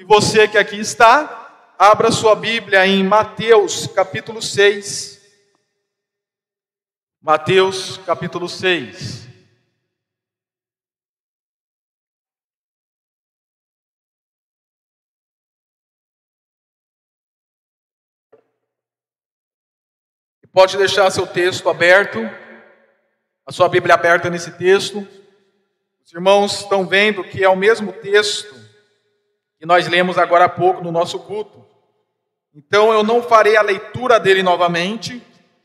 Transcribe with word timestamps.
E 0.00 0.04
você 0.04 0.48
que 0.48 0.56
aqui 0.56 0.76
está, 0.76 1.74
abra 1.78 2.10
sua 2.10 2.34
Bíblia 2.34 2.86
em 2.86 3.04
Mateus 3.04 3.86
capítulo 3.86 4.40
6. 4.40 5.20
Mateus 7.20 7.98
capítulo 7.98 8.48
6. 8.48 9.28
Pode 20.50 20.78
deixar 20.78 21.10
seu 21.10 21.26
texto 21.26 21.68
aberto, 21.68 22.20
a 23.44 23.52
sua 23.52 23.68
Bíblia 23.68 23.96
aberta 23.96 24.30
nesse 24.30 24.52
texto. 24.52 25.06
Os 26.02 26.10
irmãos 26.10 26.60
estão 26.60 26.86
vendo 26.86 27.22
que 27.22 27.44
é 27.44 27.48
o 27.50 27.54
mesmo 27.54 27.92
texto 27.92 28.59
que 29.60 29.66
nós 29.66 29.86
lemos 29.86 30.16
agora 30.16 30.46
há 30.46 30.48
pouco 30.48 30.82
no 30.82 30.90
nosso 30.90 31.18
culto. 31.18 31.62
Então 32.54 32.94
eu 32.94 33.02
não 33.02 33.22
farei 33.22 33.58
a 33.58 33.62
leitura 33.62 34.18
dele 34.18 34.42
novamente, 34.42 35.22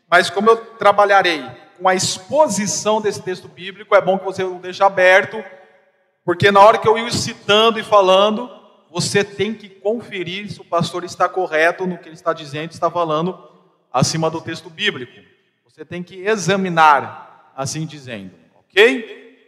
mas 0.10 0.30
como 0.30 0.50
eu 0.50 0.58
trabalharei 0.58 1.50
com 1.80 1.88
a 1.88 1.96
exposição 1.96 3.00
desse 3.00 3.22
texto 3.22 3.48
bíblico, 3.48 3.96
é 3.96 4.02
bom 4.02 4.20
que 4.20 4.26
você 4.26 4.44
o 4.44 4.60
deixe 4.60 4.84
aberto, 4.84 5.42
porque 6.26 6.52
na 6.52 6.60
hora 6.60 6.78
que 6.78 6.88
eu 6.88 6.98
ir 6.98 7.10
citando 7.14 7.80
e 7.80 7.84
falando, 7.84 8.50
você 8.92 9.24
tem 9.24 9.54
que 9.54 9.70
conferir 9.70 10.52
se 10.52 10.60
o 10.60 10.66
pastor 10.66 11.05
está 11.05 11.30
correto 11.30 11.88
no 11.88 11.98
que 11.98 12.10
ele 12.10 12.16
está 12.16 12.34
dizendo, 12.34 12.72
está 12.72 12.91
falando 12.91 13.50
acima 13.94 14.30
do 14.30 14.41
texto 14.41 14.70
bíblico. 14.70 15.14
Você 15.64 15.86
tem 15.86 16.04
que 16.04 16.22
examinar, 16.26 17.54
assim 17.55 17.86
dizendo, 17.86 18.34
ok? 18.60 19.40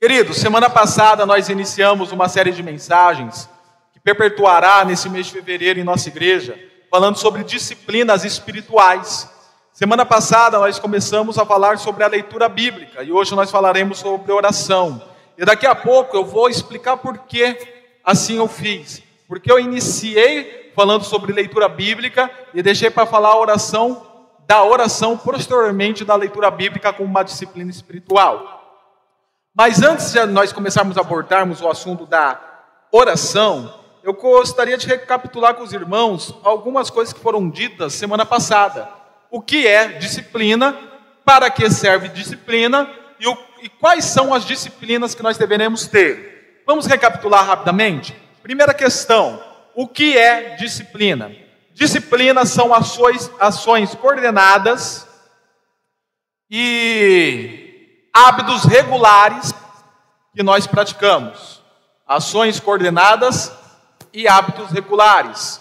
Queridos, 0.00 0.38
semana 0.38 0.70
passada 0.70 1.26
nós 1.26 1.50
iniciamos 1.50 2.10
uma 2.10 2.26
série 2.26 2.52
de 2.52 2.62
mensagens 2.62 3.50
perpetuará 4.06 4.84
nesse 4.84 5.10
mês 5.10 5.26
de 5.26 5.32
fevereiro 5.32 5.80
em 5.80 5.82
nossa 5.82 6.08
igreja, 6.08 6.56
falando 6.88 7.16
sobre 7.16 7.42
disciplinas 7.42 8.24
espirituais. 8.24 9.28
Semana 9.72 10.06
passada 10.06 10.60
nós 10.60 10.78
começamos 10.78 11.36
a 11.40 11.44
falar 11.44 11.76
sobre 11.78 12.04
a 12.04 12.06
leitura 12.06 12.48
bíblica 12.48 13.02
e 13.02 13.10
hoje 13.10 13.34
nós 13.34 13.50
falaremos 13.50 13.98
sobre 13.98 14.30
oração. 14.30 15.02
E 15.36 15.44
daqui 15.44 15.66
a 15.66 15.74
pouco 15.74 16.16
eu 16.16 16.24
vou 16.24 16.48
explicar 16.48 16.98
por 16.98 17.18
que 17.18 17.58
assim 18.04 18.36
eu 18.36 18.46
fiz. 18.46 19.02
Porque 19.26 19.50
eu 19.50 19.58
iniciei 19.58 20.70
falando 20.76 21.02
sobre 21.02 21.32
leitura 21.32 21.68
bíblica 21.68 22.30
e 22.54 22.62
deixei 22.62 22.90
para 22.90 23.06
falar 23.06 23.30
a 23.30 23.40
oração 23.40 24.06
da 24.46 24.62
oração 24.62 25.18
posteriormente 25.18 26.04
da 26.04 26.14
leitura 26.14 26.48
bíblica 26.48 26.92
como 26.92 27.10
uma 27.10 27.24
disciplina 27.24 27.72
espiritual. 27.72 28.86
Mas 29.52 29.82
antes 29.82 30.12
de 30.12 30.24
nós 30.26 30.52
começarmos 30.52 30.96
a 30.96 31.00
abordarmos 31.00 31.60
o 31.60 31.68
assunto 31.68 32.06
da 32.06 32.40
oração, 32.92 33.84
eu 34.06 34.12
gostaria 34.12 34.78
de 34.78 34.86
recapitular 34.86 35.54
com 35.54 35.64
os 35.64 35.72
irmãos 35.72 36.32
algumas 36.44 36.90
coisas 36.90 37.12
que 37.12 37.18
foram 37.18 37.50
ditas 37.50 37.92
semana 37.92 38.24
passada. 38.24 38.88
O 39.32 39.42
que 39.42 39.66
é 39.66 39.88
disciplina, 39.98 40.78
para 41.24 41.50
que 41.50 41.68
serve 41.68 42.08
disciplina 42.10 42.88
e, 43.18 43.26
o, 43.26 43.36
e 43.62 43.68
quais 43.68 44.04
são 44.04 44.32
as 44.32 44.44
disciplinas 44.44 45.12
que 45.12 45.24
nós 45.24 45.36
deveremos 45.36 45.88
ter. 45.88 46.62
Vamos 46.64 46.86
recapitular 46.86 47.44
rapidamente? 47.44 48.14
Primeira 48.44 48.72
questão: 48.72 49.42
o 49.74 49.88
que 49.88 50.16
é 50.16 50.54
disciplina? 50.54 51.34
Disciplina 51.74 52.46
são 52.46 52.72
ações, 52.72 53.28
ações 53.40 53.92
coordenadas 53.96 55.04
e 56.48 58.08
hábitos 58.14 58.62
regulares 58.66 59.52
que 60.32 60.44
nós 60.44 60.64
praticamos. 60.64 61.60
Ações 62.06 62.60
coordenadas 62.60 63.52
e 64.16 64.26
hábitos 64.26 64.70
regulares. 64.70 65.60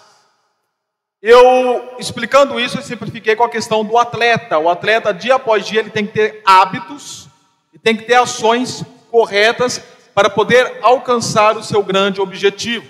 Eu, 1.21 1.97
explicando 1.99 2.57
isso, 2.57 2.77
eu 2.77 2.81
simplifiquei 2.81 3.35
com 3.35 3.43
a 3.43 3.49
questão 3.49 3.83
do 3.83 3.97
atleta. 3.97 4.57
O 4.57 4.69
atleta, 4.69 5.13
dia 5.13 5.35
após 5.35 5.65
dia, 5.65 5.81
ele 5.81 5.89
tem 5.89 6.07
que 6.07 6.13
ter 6.13 6.41
hábitos 6.45 7.27
e 7.73 7.77
tem 7.77 7.97
que 7.97 8.03
ter 8.03 8.15
ações 8.15 8.81
corretas 9.11 9.83
para 10.13 10.29
poder 10.29 10.79
alcançar 10.81 11.57
o 11.57 11.63
seu 11.63 11.83
grande 11.83 12.21
objetivo. 12.21 12.87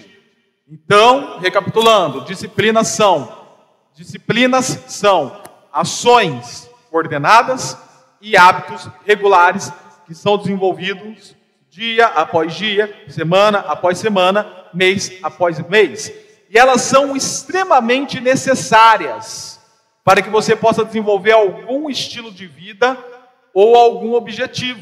Então, 0.69 1.39
recapitulando, 1.39 2.22
disciplinas 2.22 2.89
são 2.89 3.44
disciplinas 3.95 4.66
são 4.88 5.41
ações 5.73 6.69
coordenadas 6.91 7.75
e 8.22 8.38
hábitos 8.38 8.88
regulares 9.03 9.72
que 10.06 10.13
são 10.13 10.38
desenvolvidos 10.38 11.34
dia 11.75 12.06
após 12.06 12.56
dia, 12.56 13.03
semana 13.09 13.59
após 13.59 13.97
semana, 13.97 14.50
mês 14.74 15.19
após 15.22 15.59
mês. 15.68 16.09
E 16.50 16.58
elas 16.58 16.80
são 16.84 17.18
extremamente 17.18 18.22
necessárias 18.22 19.59
para 20.02 20.22
que 20.22 20.30
você 20.30 20.56
possa 20.56 20.86
desenvolver 20.86 21.34
algum 21.34 21.90
estilo 21.90 22.31
de 22.31 22.47
vida 22.47 22.97
ou 23.53 23.75
algum 23.75 24.13
objetivo. 24.13 24.81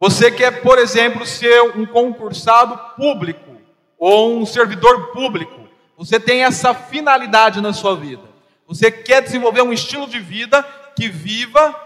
Você 0.00 0.30
quer, 0.30 0.62
por 0.62 0.78
exemplo, 0.78 1.26
ser 1.26 1.60
um 1.76 1.84
concursado 1.84 2.78
público 2.96 3.58
ou 3.98 4.38
um 4.38 4.46
servidor 4.46 5.12
público, 5.12 5.68
você 5.98 6.18
tem 6.18 6.44
essa 6.44 6.72
finalidade 6.72 7.60
na 7.60 7.74
sua 7.74 7.94
vida. 7.94 8.22
Você 8.66 8.90
quer 8.90 9.20
desenvolver 9.20 9.60
um 9.60 9.72
estilo 9.72 10.06
de 10.06 10.18
vida 10.18 10.62
que 10.96 11.10
viva 11.10 11.78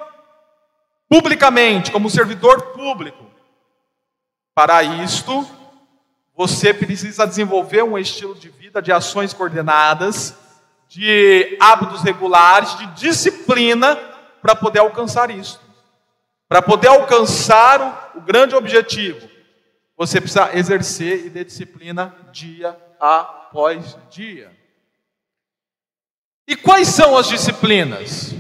publicamente, 1.09 1.91
como 1.91 2.09
servidor 2.09 2.63
público. 2.75 3.28
Para 4.59 4.83
isto, 4.83 5.49
você 6.35 6.75
precisa 6.75 7.25
desenvolver 7.25 7.85
um 7.85 7.97
estilo 7.97 8.35
de 8.35 8.49
vida 8.49 8.83
de 8.83 8.91
ações 8.91 9.33
coordenadas, 9.33 10.37
de 10.89 11.57
hábitos 11.61 12.03
regulares, 12.03 12.77
de 12.77 12.87
disciplina 12.89 13.95
para 14.43 14.57
poder 14.57 14.81
alcançar 14.81 15.31
isso. 15.31 15.61
Para 16.49 16.61
poder 16.61 16.89
alcançar 16.89 18.11
o, 18.17 18.19
o 18.19 18.21
grande 18.21 18.57
objetivo, 18.57 19.29
você 19.97 20.21
precisa 20.21 20.51
exercer 20.53 21.27
e 21.27 21.31
ter 21.31 21.45
disciplina 21.45 22.13
dia 22.33 22.77
após 22.99 23.97
dia. 24.11 24.51
E 26.49 26.57
quais 26.57 26.89
são 26.89 27.17
as 27.17 27.29
disciplinas? 27.29 28.35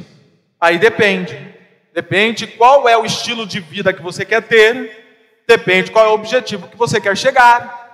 Aí 0.61 0.81
depende. 0.81 1.55
Depende 1.95 2.49
qual 2.49 2.89
é 2.89 2.99
o 2.99 3.07
estilo 3.07 3.47
de 3.47 3.61
vida 3.61 3.93
que 3.93 4.03
você 4.03 4.25
quer 4.25 4.43
ter, 4.43 5.08
depende 5.48 5.91
qual 5.91 6.04
é 6.04 6.09
o 6.10 6.14
objetivo 6.14 6.69
que 6.69 6.76
você 6.76 7.00
quer 7.00 7.16
chegar. 7.16 7.88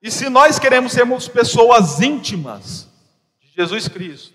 E 0.00 0.08
se 0.08 0.28
nós 0.28 0.56
queremos 0.56 0.92
sermos 0.92 1.26
pessoas 1.26 2.00
íntimas 2.00 2.88
de 3.42 3.48
Jesus 3.56 3.88
Cristo, 3.88 4.32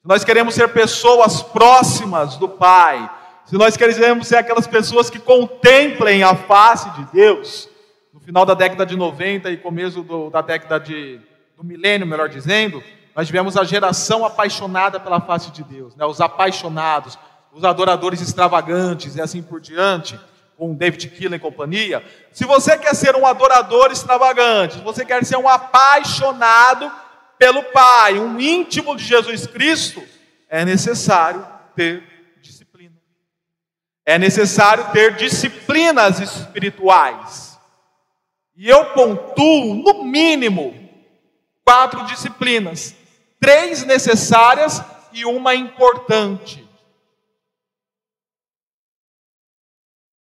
se 0.00 0.06
nós 0.06 0.22
queremos 0.22 0.54
ser 0.54 0.68
pessoas 0.68 1.42
próximas 1.42 2.36
do 2.36 2.48
Pai, 2.48 3.10
se 3.44 3.56
nós 3.56 3.76
queremos 3.76 4.28
ser 4.28 4.36
aquelas 4.36 4.68
pessoas 4.68 5.10
que 5.10 5.18
contemplem 5.18 6.22
a 6.22 6.36
face 6.36 6.88
de 6.90 7.04
Deus, 7.12 7.68
no 8.12 8.20
final 8.20 8.46
da 8.46 8.54
década 8.54 8.86
de 8.86 8.96
90 8.96 9.50
e 9.50 9.56
começo 9.56 10.02
do, 10.02 10.30
da 10.30 10.42
década 10.42 10.78
de, 10.78 11.20
do 11.56 11.64
milênio, 11.64 12.06
melhor 12.06 12.28
dizendo, 12.28 12.80
nós 13.14 13.26
tivemos 13.26 13.56
a 13.56 13.64
geração 13.64 14.24
apaixonada 14.24 15.00
pela 15.00 15.20
face 15.20 15.50
de 15.50 15.64
Deus, 15.64 15.96
né? 15.96 16.04
os 16.04 16.20
apaixonados, 16.20 17.18
os 17.52 17.64
adoradores 17.64 18.20
extravagantes 18.20 19.16
e 19.16 19.20
assim 19.20 19.42
por 19.42 19.60
diante, 19.60 20.20
com 20.56 20.74
David 20.74 21.08
Keelan 21.08 21.36
e 21.36 21.40
companhia. 21.40 22.04
Se 22.32 22.44
você 22.44 22.76
quer 22.78 22.94
ser 22.94 23.14
um 23.14 23.26
adorador 23.26 23.90
extravagante, 23.90 24.74
se 24.74 24.80
você 24.80 25.04
quer 25.04 25.24
ser 25.24 25.36
um 25.36 25.48
apaixonado 25.48 26.90
pelo 27.38 27.62
Pai, 27.64 28.18
um 28.18 28.40
íntimo 28.40 28.96
de 28.96 29.04
Jesus 29.04 29.46
Cristo, 29.46 30.02
é 30.48 30.64
necessário 30.64 31.46
ter 31.74 32.16
é 34.08 34.20
necessário 34.20 34.92
ter 34.92 35.16
disciplinas 35.16 36.20
espirituais. 36.20 37.58
E 38.56 38.68
eu 38.68 38.92
pontuo, 38.92 39.74
no 39.74 40.04
mínimo, 40.04 40.72
quatro 41.64 42.04
disciplinas: 42.04 42.94
três 43.40 43.84
necessárias 43.84 44.80
e 45.12 45.26
uma 45.26 45.56
importante. 45.56 46.65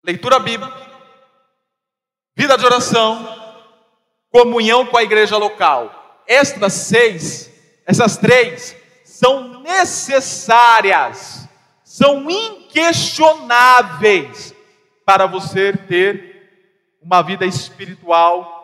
Leitura 0.08 0.38
bíblica, 0.38 0.74
vida 2.34 2.56
de 2.56 2.64
oração, 2.64 3.28
comunhão 4.30 4.86
com 4.86 4.96
a 4.96 5.02
igreja 5.02 5.36
local. 5.36 6.22
Estas 6.26 6.72
seis, 6.72 7.52
essas 7.84 8.16
três, 8.16 8.74
são 9.04 9.60
necessárias 9.60 11.46
são 11.84 12.26
inquestionáveis 12.30 14.54
para 15.04 15.26
você 15.26 15.74
ter 15.74 16.96
uma 17.02 17.22
vida 17.22 17.44
espiritual 17.44 18.56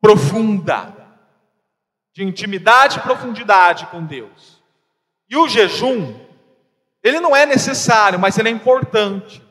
profunda, 0.00 0.94
de 2.14 2.24
intimidade 2.24 2.98
e 2.98 3.02
profundidade 3.02 3.84
com 3.88 4.02
Deus. 4.02 4.62
E 5.28 5.36
o 5.36 5.46
jejum, 5.46 6.18
ele 7.02 7.20
não 7.20 7.36
é 7.36 7.44
necessário, 7.44 8.18
mas 8.18 8.38
ele 8.38 8.48
é 8.48 8.52
importante. 8.52 9.46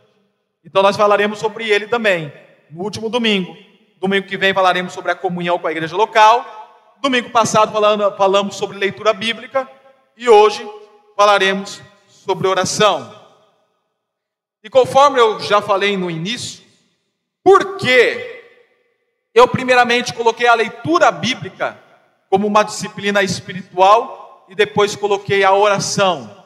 Então 0.67 0.83
nós 0.83 0.97
falaremos 0.97 1.39
sobre 1.39 1.69
ele 1.69 1.87
também 1.87 2.31
no 2.69 2.83
último 2.83 3.09
domingo. 3.09 3.55
Domingo 4.01 4.27
que 4.27 4.35
vem 4.35 4.53
falaremos 4.53 4.91
sobre 4.91 5.13
a 5.13 5.15
comunhão 5.15 5.57
com 5.57 5.65
a 5.65 5.71
igreja 5.71 5.95
local. 5.95 6.45
Domingo 7.01 7.29
passado 7.29 7.71
falando, 7.71 8.13
falamos 8.17 8.57
sobre 8.57 8.77
leitura 8.77 9.13
bíblica. 9.13 9.65
E 10.17 10.27
hoje 10.27 10.69
falaremos 11.15 11.81
sobre 12.09 12.49
oração. 12.49 13.15
E 14.61 14.69
conforme 14.69 15.21
eu 15.21 15.39
já 15.39 15.61
falei 15.61 15.95
no 15.95 16.11
início, 16.11 16.61
por 17.41 17.77
que 17.77 18.43
eu 19.33 19.47
primeiramente 19.47 20.13
coloquei 20.13 20.47
a 20.47 20.53
leitura 20.53 21.09
bíblica 21.11 21.79
como 22.29 22.45
uma 22.45 22.63
disciplina 22.63 23.23
espiritual 23.23 24.45
e 24.49 24.55
depois 24.55 24.97
coloquei 24.97 25.45
a 25.45 25.53
oração? 25.53 26.45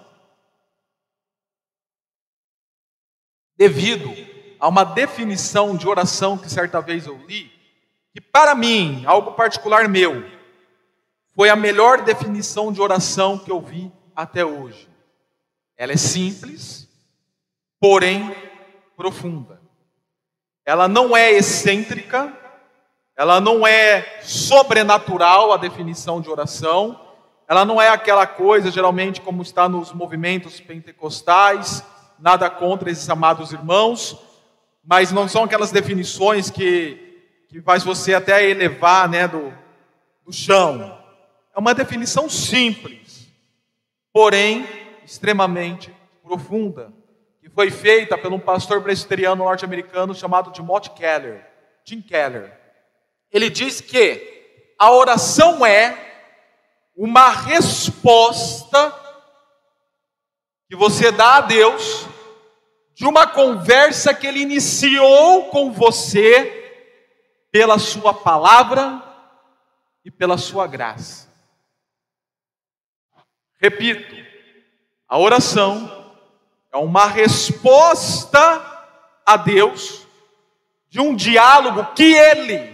Devido 3.61 4.11
a 4.59 4.67
uma 4.67 4.83
definição 4.83 5.77
de 5.77 5.87
oração 5.87 6.35
que 6.35 6.49
certa 6.49 6.81
vez 6.81 7.05
eu 7.05 7.15
li, 7.27 7.51
que 8.11 8.19
para 8.19 8.55
mim, 8.55 9.03
algo 9.05 9.33
particular 9.33 9.87
meu, 9.87 10.25
foi 11.35 11.47
a 11.47 11.55
melhor 11.55 12.01
definição 12.01 12.73
de 12.73 12.81
oração 12.81 13.37
que 13.37 13.51
eu 13.51 13.61
vi 13.61 13.91
até 14.15 14.43
hoje. 14.43 14.89
Ela 15.77 15.91
é 15.91 15.95
simples, 15.95 16.89
porém 17.79 18.35
profunda. 18.97 19.61
Ela 20.65 20.87
não 20.87 21.15
é 21.15 21.31
excêntrica, 21.31 22.35
ela 23.15 23.39
não 23.39 23.67
é 23.67 24.21
sobrenatural 24.23 25.53
a 25.53 25.57
definição 25.57 26.19
de 26.19 26.31
oração, 26.31 26.99
ela 27.47 27.63
não 27.63 27.79
é 27.79 27.89
aquela 27.89 28.25
coisa, 28.25 28.71
geralmente, 28.71 29.21
como 29.21 29.43
está 29.43 29.69
nos 29.69 29.93
movimentos 29.93 30.59
pentecostais, 30.59 31.85
nada 32.21 32.49
contra 32.49 32.91
esses 32.91 33.09
amados 33.09 33.51
irmãos, 33.51 34.15
mas 34.83 35.11
não 35.11 35.27
são 35.27 35.43
aquelas 35.43 35.71
definições 35.71 36.49
que, 36.51 37.19
que 37.49 37.61
faz 37.61 37.83
você 37.83 38.13
até 38.13 38.47
elevar 38.47 39.09
né, 39.09 39.27
do, 39.27 39.51
do 40.23 40.31
chão. 40.31 40.97
É 41.53 41.59
uma 41.59 41.73
definição 41.73 42.29
simples, 42.29 43.27
porém 44.13 44.67
extremamente 45.03 45.93
profunda, 46.23 46.93
que 47.41 47.49
foi 47.49 47.71
feita 47.71 48.17
por 48.17 48.31
um 48.31 48.39
pastor 48.39 48.81
presbiteriano 48.83 49.43
norte-americano 49.43 50.13
chamado 50.13 50.51
Timothy 50.51 50.91
Keller, 50.91 51.45
Tim 51.83 52.01
Keller. 52.01 52.55
Ele 53.31 53.49
diz 53.49 53.81
que 53.81 54.73
a 54.77 54.91
oração 54.91 55.65
é 55.65 55.97
uma 56.95 57.29
resposta 57.29 58.95
que 60.69 60.75
você 60.75 61.11
dá 61.11 61.37
a 61.37 61.41
Deus 61.41 62.10
de 63.01 63.07
uma 63.07 63.25
conversa 63.25 64.13
que 64.13 64.27
ele 64.27 64.41
iniciou 64.41 65.45
com 65.45 65.71
você 65.71 66.71
pela 67.51 67.79
sua 67.79 68.13
palavra 68.13 69.01
e 70.05 70.11
pela 70.11 70.37
sua 70.37 70.67
graça. 70.67 71.27
Repito, 73.59 74.15
a 75.09 75.17
oração 75.17 76.13
é 76.71 76.77
uma 76.77 77.07
resposta 77.07 78.39
a 79.25 79.35
Deus 79.35 80.05
de 80.87 80.99
um 80.99 81.15
diálogo 81.15 81.95
que 81.95 82.13
ele, 82.13 82.71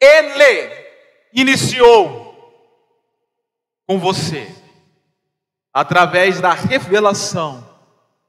ele 0.00 0.86
iniciou 1.32 2.54
com 3.84 3.98
você, 3.98 4.48
através 5.74 6.40
da 6.40 6.52
revelação 6.52 7.68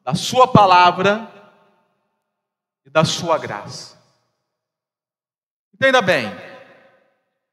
da 0.04 0.16
Sua 0.16 0.48
palavra 0.48 1.32
e 2.86 2.90
da 2.90 3.04
Sua 3.06 3.38
graça. 3.38 4.00
Entenda 5.74 6.02
bem, 6.02 6.32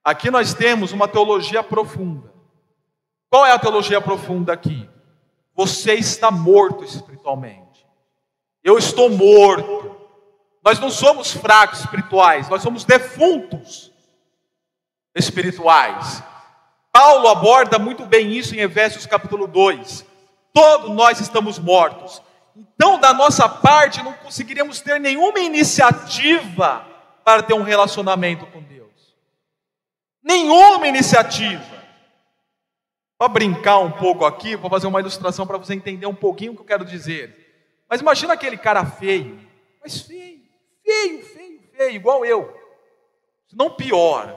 aqui 0.05 0.31
nós 0.31 0.55
temos 0.55 0.93
uma 0.93 1.09
teologia 1.09 1.63
profunda. 1.63 2.33
Qual 3.31 3.45
é 3.45 3.53
a 3.53 3.59
teologia 3.59 4.01
profunda 4.01 4.53
aqui? 4.53 4.89
Você 5.55 5.95
está 5.95 6.31
morto 6.31 6.85
espiritualmente. 6.85 7.87
Eu 8.63 8.79
estou 8.79 9.11
morto. 9.11 9.97
Nós 10.65 10.79
não 10.79 10.91
somos 10.91 11.33
fracos 11.33 11.81
espirituais, 11.81 12.49
nós 12.49 12.63
somos 12.63 12.85
defuntos 12.85 13.91
espirituais. 15.15 16.23
Paulo 16.93 17.29
aborda 17.29 17.79
muito 17.79 18.05
bem 18.05 18.33
isso 18.33 18.55
em 18.55 18.61
Efésios 18.61 19.07
capítulo 19.07 19.47
2. 19.47 20.05
Todos 20.53 20.91
nós 20.91 21.21
estamos 21.21 21.59
mortos. 21.59 22.23
Então, 22.59 22.99
da 22.99 23.15
nossa 23.15 23.49
parte, 23.49 24.03
não 24.03 24.13
conseguiríamos 24.13 24.81
ter 24.81 24.99
nenhuma 24.99 25.39
iniciativa 25.39 26.85
para 27.25 27.41
ter 27.41 27.55
um 27.55 27.63
relacionamento 27.63 28.47
com 28.47 28.61
Deus. 28.61 29.15
Nenhuma 30.21 30.89
iniciativa. 30.89 31.79
Para 33.17 33.29
brincar 33.29 33.79
um 33.79 33.93
pouco 33.93 34.25
aqui, 34.25 34.57
vou 34.57 34.69
fazer 34.69 34.89
uma 34.89 34.99
ilustração 34.99 35.47
para 35.47 35.57
você 35.57 35.73
entender 35.75 36.07
um 36.07 36.15
pouquinho 36.15 36.51
o 36.51 36.55
que 36.57 36.63
eu 36.63 36.67
quero 36.67 36.85
dizer. 36.85 37.85
Mas 37.89 38.01
imagina 38.01 38.35
aquele 38.35 38.57
cara 38.57 38.85
feio, 38.85 39.39
mas 39.81 40.01
feio, 40.01 40.41
feio, 40.85 41.25
feio, 41.27 41.61
feio, 41.77 41.91
igual 41.95 42.25
eu. 42.25 42.53
Não 43.53 43.71
pior. 43.71 44.37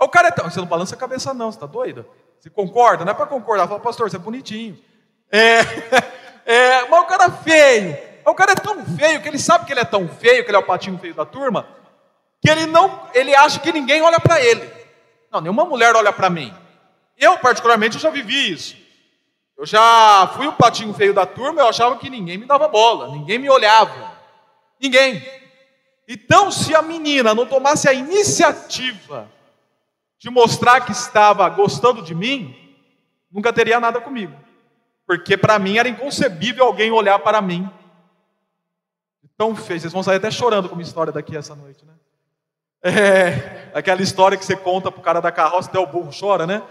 O 0.00 0.08
cara 0.08 0.28
é 0.28 0.30
tão. 0.30 0.50
Você 0.50 0.60
não 0.60 0.66
balança 0.66 0.94
a 0.94 0.98
cabeça, 0.98 1.34
não, 1.34 1.52
você 1.52 1.56
está 1.56 1.66
doido? 1.66 2.06
Você 2.38 2.48
concorda? 2.48 3.04
Não 3.04 3.12
é 3.12 3.14
para 3.14 3.26
concordar, 3.26 3.68
fala, 3.68 3.80
pastor, 3.80 4.08
você 4.08 4.16
é 4.16 4.18
bonitinho. 4.18 4.78
É, 5.30 5.60
é, 6.44 6.88
mas 6.88 7.00
o 7.00 7.06
cara 7.06 7.30
feio. 7.30 7.96
O 8.24 8.34
cara 8.34 8.52
é 8.52 8.54
tão 8.54 8.84
feio 8.84 9.20
que 9.20 9.28
ele 9.28 9.38
sabe 9.38 9.64
que 9.64 9.72
ele 9.72 9.80
é 9.80 9.84
tão 9.84 10.08
feio, 10.08 10.44
que 10.44 10.50
ele 10.50 10.56
é 10.56 10.60
o 10.60 10.66
patinho 10.66 10.98
feio 10.98 11.14
da 11.14 11.24
turma, 11.24 11.66
que 12.40 12.50
ele 12.50 12.66
não, 12.66 13.08
ele 13.14 13.34
acha 13.34 13.58
que 13.58 13.72
ninguém 13.72 14.02
olha 14.02 14.20
para 14.20 14.40
ele. 14.40 14.70
Não, 15.32 15.40
nenhuma 15.40 15.64
mulher 15.64 15.94
olha 15.96 16.12
para 16.12 16.30
mim. 16.30 16.52
Eu, 17.16 17.38
particularmente, 17.38 17.98
já 17.98 18.10
vivi 18.10 18.52
isso. 18.52 18.76
Eu 19.56 19.66
já 19.66 20.30
fui 20.34 20.46
o 20.46 20.54
patinho 20.54 20.94
feio 20.94 21.12
da 21.12 21.26
turma, 21.26 21.60
eu 21.60 21.68
achava 21.68 21.96
que 21.96 22.08
ninguém 22.08 22.38
me 22.38 22.46
dava 22.46 22.66
bola, 22.66 23.08
ninguém 23.08 23.38
me 23.38 23.50
olhava. 23.50 24.12
Ninguém. 24.80 25.22
Então, 26.08 26.50
se 26.50 26.74
a 26.74 26.82
menina 26.82 27.34
não 27.34 27.46
tomasse 27.46 27.88
a 27.88 27.92
iniciativa 27.92 29.30
de 30.18 30.30
mostrar 30.30 30.80
que 30.80 30.92
estava 30.92 31.48
gostando 31.48 32.02
de 32.02 32.14
mim, 32.14 32.56
nunca 33.30 33.52
teria 33.52 33.78
nada 33.78 34.00
comigo. 34.00 34.34
Porque 35.10 35.36
para 35.36 35.58
mim 35.58 35.76
era 35.76 35.88
inconcebível 35.88 36.64
alguém 36.64 36.92
olhar 36.92 37.18
para 37.18 37.42
mim. 37.42 37.68
Tão 39.36 39.56
feio, 39.56 39.80
vocês 39.80 39.92
vão 39.92 40.04
sair 40.04 40.18
até 40.18 40.30
chorando 40.30 40.68
com 40.68 40.76
uma 40.76 40.82
história 40.82 41.12
daqui 41.12 41.36
essa 41.36 41.52
noite, 41.52 41.84
né? 41.84 41.94
É, 42.80 43.72
aquela 43.74 44.02
história 44.02 44.38
que 44.38 44.44
você 44.44 44.54
conta 44.54 44.88
para 44.88 45.00
o 45.00 45.02
cara 45.02 45.20
da 45.20 45.32
carroça, 45.32 45.68
até 45.68 45.80
o 45.80 45.86
burro 45.88 46.12
chora, 46.16 46.46
né? 46.46 46.62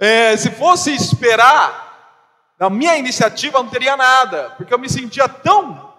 É, 0.00 0.36
se 0.36 0.50
fosse 0.50 0.92
esperar, 0.92 2.50
na 2.58 2.68
minha 2.68 2.98
iniciativa 2.98 3.62
não 3.62 3.70
teria 3.70 3.96
nada, 3.96 4.50
porque 4.56 4.74
eu 4.74 4.80
me 4.80 4.88
sentia 4.88 5.28
tão, 5.28 5.94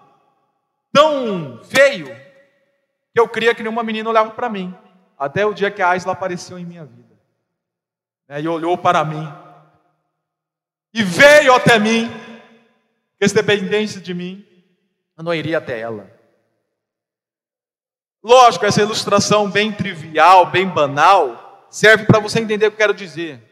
tão 0.92 1.58
feio, 1.64 2.14
que 3.14 3.18
eu 3.18 3.26
queria 3.26 3.54
que 3.54 3.62
nenhuma 3.62 3.82
menina 3.82 4.10
olhava 4.10 4.32
para 4.32 4.50
mim, 4.50 4.76
até 5.18 5.46
o 5.46 5.54
dia 5.54 5.70
que 5.70 5.80
a 5.80 5.88
Aisla 5.88 6.12
apareceu 6.12 6.58
em 6.58 6.66
minha 6.66 6.84
vida, 6.84 7.16
né, 8.28 8.42
e 8.42 8.46
olhou 8.46 8.76
para 8.76 9.02
mim, 9.06 9.47
e 10.92 11.02
veio 11.02 11.54
até 11.54 11.78
mim, 11.78 12.10
que 13.18 13.28
se 13.28 13.34
dependesse 13.34 14.00
de 14.00 14.14
mim, 14.14 14.46
eu 15.16 15.24
não 15.24 15.34
iria 15.34 15.58
até 15.58 15.78
ela. 15.80 16.10
Lógico, 18.22 18.66
essa 18.66 18.82
ilustração 18.82 19.50
bem 19.50 19.72
trivial, 19.72 20.46
bem 20.46 20.68
banal, 20.68 21.66
serve 21.70 22.04
para 22.04 22.18
você 22.18 22.40
entender 22.40 22.66
o 22.66 22.70
que 22.70 22.74
eu 22.74 22.78
quero 22.78 22.94
dizer. 22.94 23.42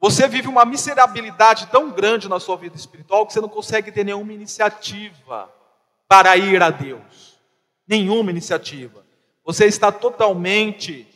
Você 0.00 0.26
vive 0.26 0.48
uma 0.48 0.64
miserabilidade 0.64 1.66
tão 1.68 1.90
grande 1.90 2.28
na 2.28 2.40
sua 2.40 2.56
vida 2.56 2.76
espiritual 2.76 3.26
que 3.26 3.32
você 3.32 3.40
não 3.40 3.48
consegue 3.48 3.92
ter 3.92 4.04
nenhuma 4.04 4.32
iniciativa 4.32 5.52
para 6.08 6.36
ir 6.36 6.60
a 6.62 6.70
Deus. 6.70 7.38
Nenhuma 7.86 8.30
iniciativa. 8.30 9.04
Você 9.44 9.66
está 9.66 9.92
totalmente 9.92 11.06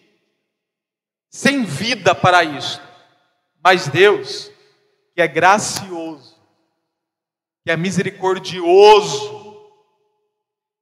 sem 1.29 1.65
vida 1.65 2.15
para 2.15 2.45
isso. 2.45 2.81
Mas 3.63 3.89
Deus, 3.89 4.51
que 5.17 5.23
é 5.23 5.27
gracioso, 5.27 6.37
que 7.65 7.71
é 7.71 7.77
misericordioso, 7.77 9.57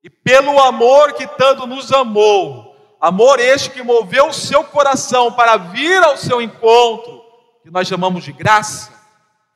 e 0.03 0.11
pelo 0.11 0.61
amor 0.61 1.13
que 1.13 1.25
tanto 1.25 1.69
nos 1.69 1.93
amou, 1.93 2.77
amor 3.01 3.39
este 3.39 3.71
que 3.71 3.81
moveu 3.81 4.27
o 4.27 4.35
seu 4.35 4.65
coração 4.65 5.31
para 5.31 5.57
vir 5.57 6.03
ao 6.03 6.17
seu 6.17 6.43
encontro, 6.43 7.23
que 7.63 7.71
nós 7.71 7.87
chamamos 7.87 8.25
de 8.25 8.33
graça, 8.33 8.93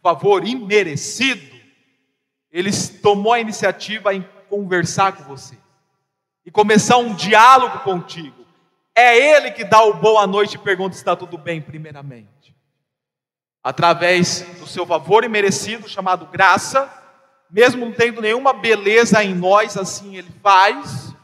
favor 0.01 0.47
imerecido, 0.47 1.59
ele 2.49 2.71
tomou 3.03 3.33
a 3.33 3.41
iniciativa 3.41 4.15
em 4.15 4.25
conversar 4.49 5.11
com 5.17 5.25
você 5.25 5.59
e 6.47 6.53
começar 6.53 6.99
um 6.99 7.15
diálogo 7.15 7.81
contigo. 7.81 8.47
É 8.95 9.19
ele 9.19 9.51
que 9.51 9.65
dá 9.65 9.83
o 9.83 9.95
boa 9.95 10.25
noite 10.25 10.55
e 10.55 10.59
pergunta 10.59 10.95
se 10.95 11.01
está 11.01 11.17
tudo 11.17 11.37
bem, 11.37 11.61
primeiramente. 11.61 12.38
Através 13.63 14.43
do 14.59 14.67
seu 14.67 14.87
favor 14.87 15.25
imerecido, 15.25 15.89
chamado 15.89 16.27
graça, 16.27 16.91
mesmo 17.51 17.85
não 17.85 17.93
tendo 17.93 18.21
nenhuma 18.21 18.53
beleza 18.53 19.23
em 19.23 19.35
nós, 19.35 19.77
assim 19.77 20.17
ele 20.17 20.31
faz, 20.43 21.15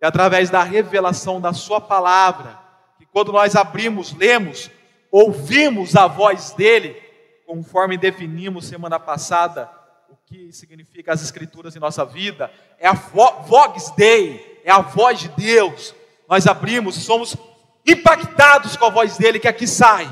é 0.00 0.06
através 0.06 0.48
da 0.48 0.62
revelação 0.62 1.40
da 1.40 1.52
Sua 1.52 1.80
palavra, 1.80 2.58
que 2.98 3.04
quando 3.06 3.32
nós 3.32 3.54
abrimos, 3.54 4.14
lemos, 4.14 4.70
ouvimos 5.10 5.96
a 5.96 6.06
voz 6.06 6.52
dele, 6.52 6.96
conforme 7.46 7.98
definimos 7.98 8.66
semana 8.66 8.98
passada 8.98 9.68
o 10.08 10.16
que 10.24 10.52
significa 10.52 11.12
as 11.12 11.22
Escrituras 11.22 11.76
em 11.76 11.80
nossa 11.80 12.04
vida, 12.04 12.50
é 12.78 12.88
a 12.88 12.92
Vox 12.92 13.90
Dei, 13.96 14.62
é 14.64 14.70
a 14.70 14.80
voz 14.80 15.18
de 15.18 15.28
Deus. 15.28 15.94
Nós 16.28 16.46
abrimos 16.46 16.94
somos 16.94 17.36
impactados 17.86 18.76
com 18.76 18.86
a 18.86 18.90
voz 18.90 19.18
dele 19.18 19.38
que 19.38 19.48
aqui 19.48 19.66
sai 19.66 20.08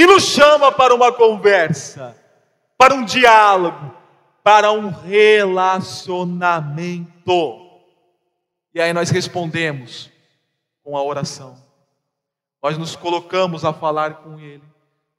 e 0.00 0.06
nos 0.06 0.24
chama 0.24 0.72
para 0.72 0.94
uma 0.94 1.12
conversa, 1.12 2.16
para 2.78 2.94
um 2.94 3.04
diálogo, 3.04 3.94
para 4.42 4.72
um 4.72 4.88
relacionamento. 4.88 7.68
E 8.72 8.80
aí 8.80 8.94
nós 8.94 9.10
respondemos 9.10 10.10
com 10.82 10.96
a 10.96 11.02
oração. 11.02 11.62
Nós 12.62 12.78
nos 12.78 12.96
colocamos 12.96 13.62
a 13.62 13.74
falar 13.74 14.22
com 14.22 14.40
Ele. 14.40 14.64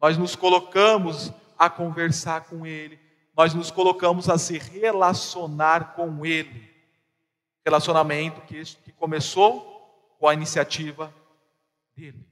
Nós 0.02 0.18
nos 0.18 0.36
colocamos 0.36 1.32
a 1.60 1.70
conversar 1.70 2.46
com 2.46 2.66
Ele. 2.66 3.00
Nós 3.38 3.54
nos 3.54 3.70
colocamos 3.70 4.30
a 4.30 4.40
se 4.40 4.58
relacionar 4.58 5.94
com 5.94 6.26
Ele. 6.26 6.72
Relacionamento 7.64 8.42
que, 8.42 8.64
começou 8.94 10.16
com 10.18 10.28
a 10.28 10.34
iniciativa 10.34 11.14
dele. 11.96 12.26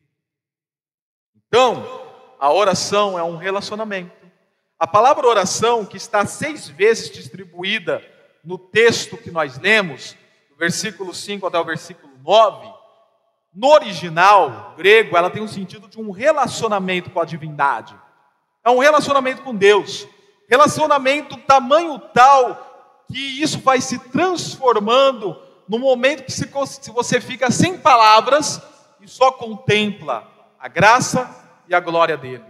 Então, 1.47 2.08
a 2.39 2.51
oração 2.51 3.19
é 3.19 3.24
um 3.24 3.36
relacionamento. 3.36 4.12
A 4.79 4.88
palavra 4.88 5.27
oração, 5.27 5.86
que 5.86 5.98
está 5.98 6.25
seis 6.25 6.69
vezes 6.69 7.12
distribuída 7.12 8.01
no 8.43 8.58
texto 8.58 9.17
que 9.17 9.29
nós 9.29 9.60
lemos, 9.60 10.15
versículo 10.58 11.13
5 11.13 11.46
até 11.46 11.60
o 11.60 11.65
versículo 11.65 12.13
9, 12.24 12.74
no 13.53 13.67
original 13.67 14.74
grego, 14.77 15.17
ela 15.17 15.29
tem 15.29 15.41
um 15.41 15.48
sentido 15.48 15.89
de 15.89 16.00
um 16.00 16.12
relacionamento 16.12 17.10
com 17.10 17.19
a 17.19 17.25
divindade. 17.25 17.93
É 18.63 18.69
um 18.69 18.79
relacionamento 18.79 19.41
com 19.41 19.53
Deus. 19.53 20.08
Relacionamento 20.48 21.36
tamanho 21.38 22.00
tal 22.13 23.05
que 23.12 23.41
isso 23.41 23.60
vai 23.60 23.81
se 23.81 24.00
transformando 24.00 25.38
no 25.67 25.77
momento 25.77 26.24
que 26.24 26.31
se 26.31 26.91
você 26.91 27.19
fica 27.19 27.51
sem 27.51 27.77
palavras 27.77 28.62
e 29.01 29.08
só 29.08 29.31
contempla 29.31 30.27
a 30.60 30.67
graça 30.67 31.48
e 31.69 31.75
a 31.75 31.79
glória 31.79 32.17
dele. 32.17 32.43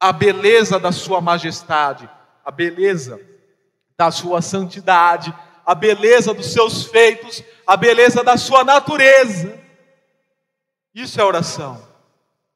A 0.00 0.12
beleza 0.12 0.78
da 0.78 0.90
sua 0.90 1.20
majestade, 1.20 2.08
a 2.44 2.50
beleza 2.50 3.20
da 3.96 4.10
sua 4.10 4.40
santidade, 4.40 5.34
a 5.66 5.74
beleza 5.74 6.32
dos 6.32 6.46
seus 6.46 6.86
feitos, 6.86 7.44
a 7.66 7.76
beleza 7.76 8.24
da 8.24 8.38
sua 8.38 8.64
natureza. 8.64 9.60
Isso 10.94 11.20
é 11.20 11.24
oração. 11.24 11.86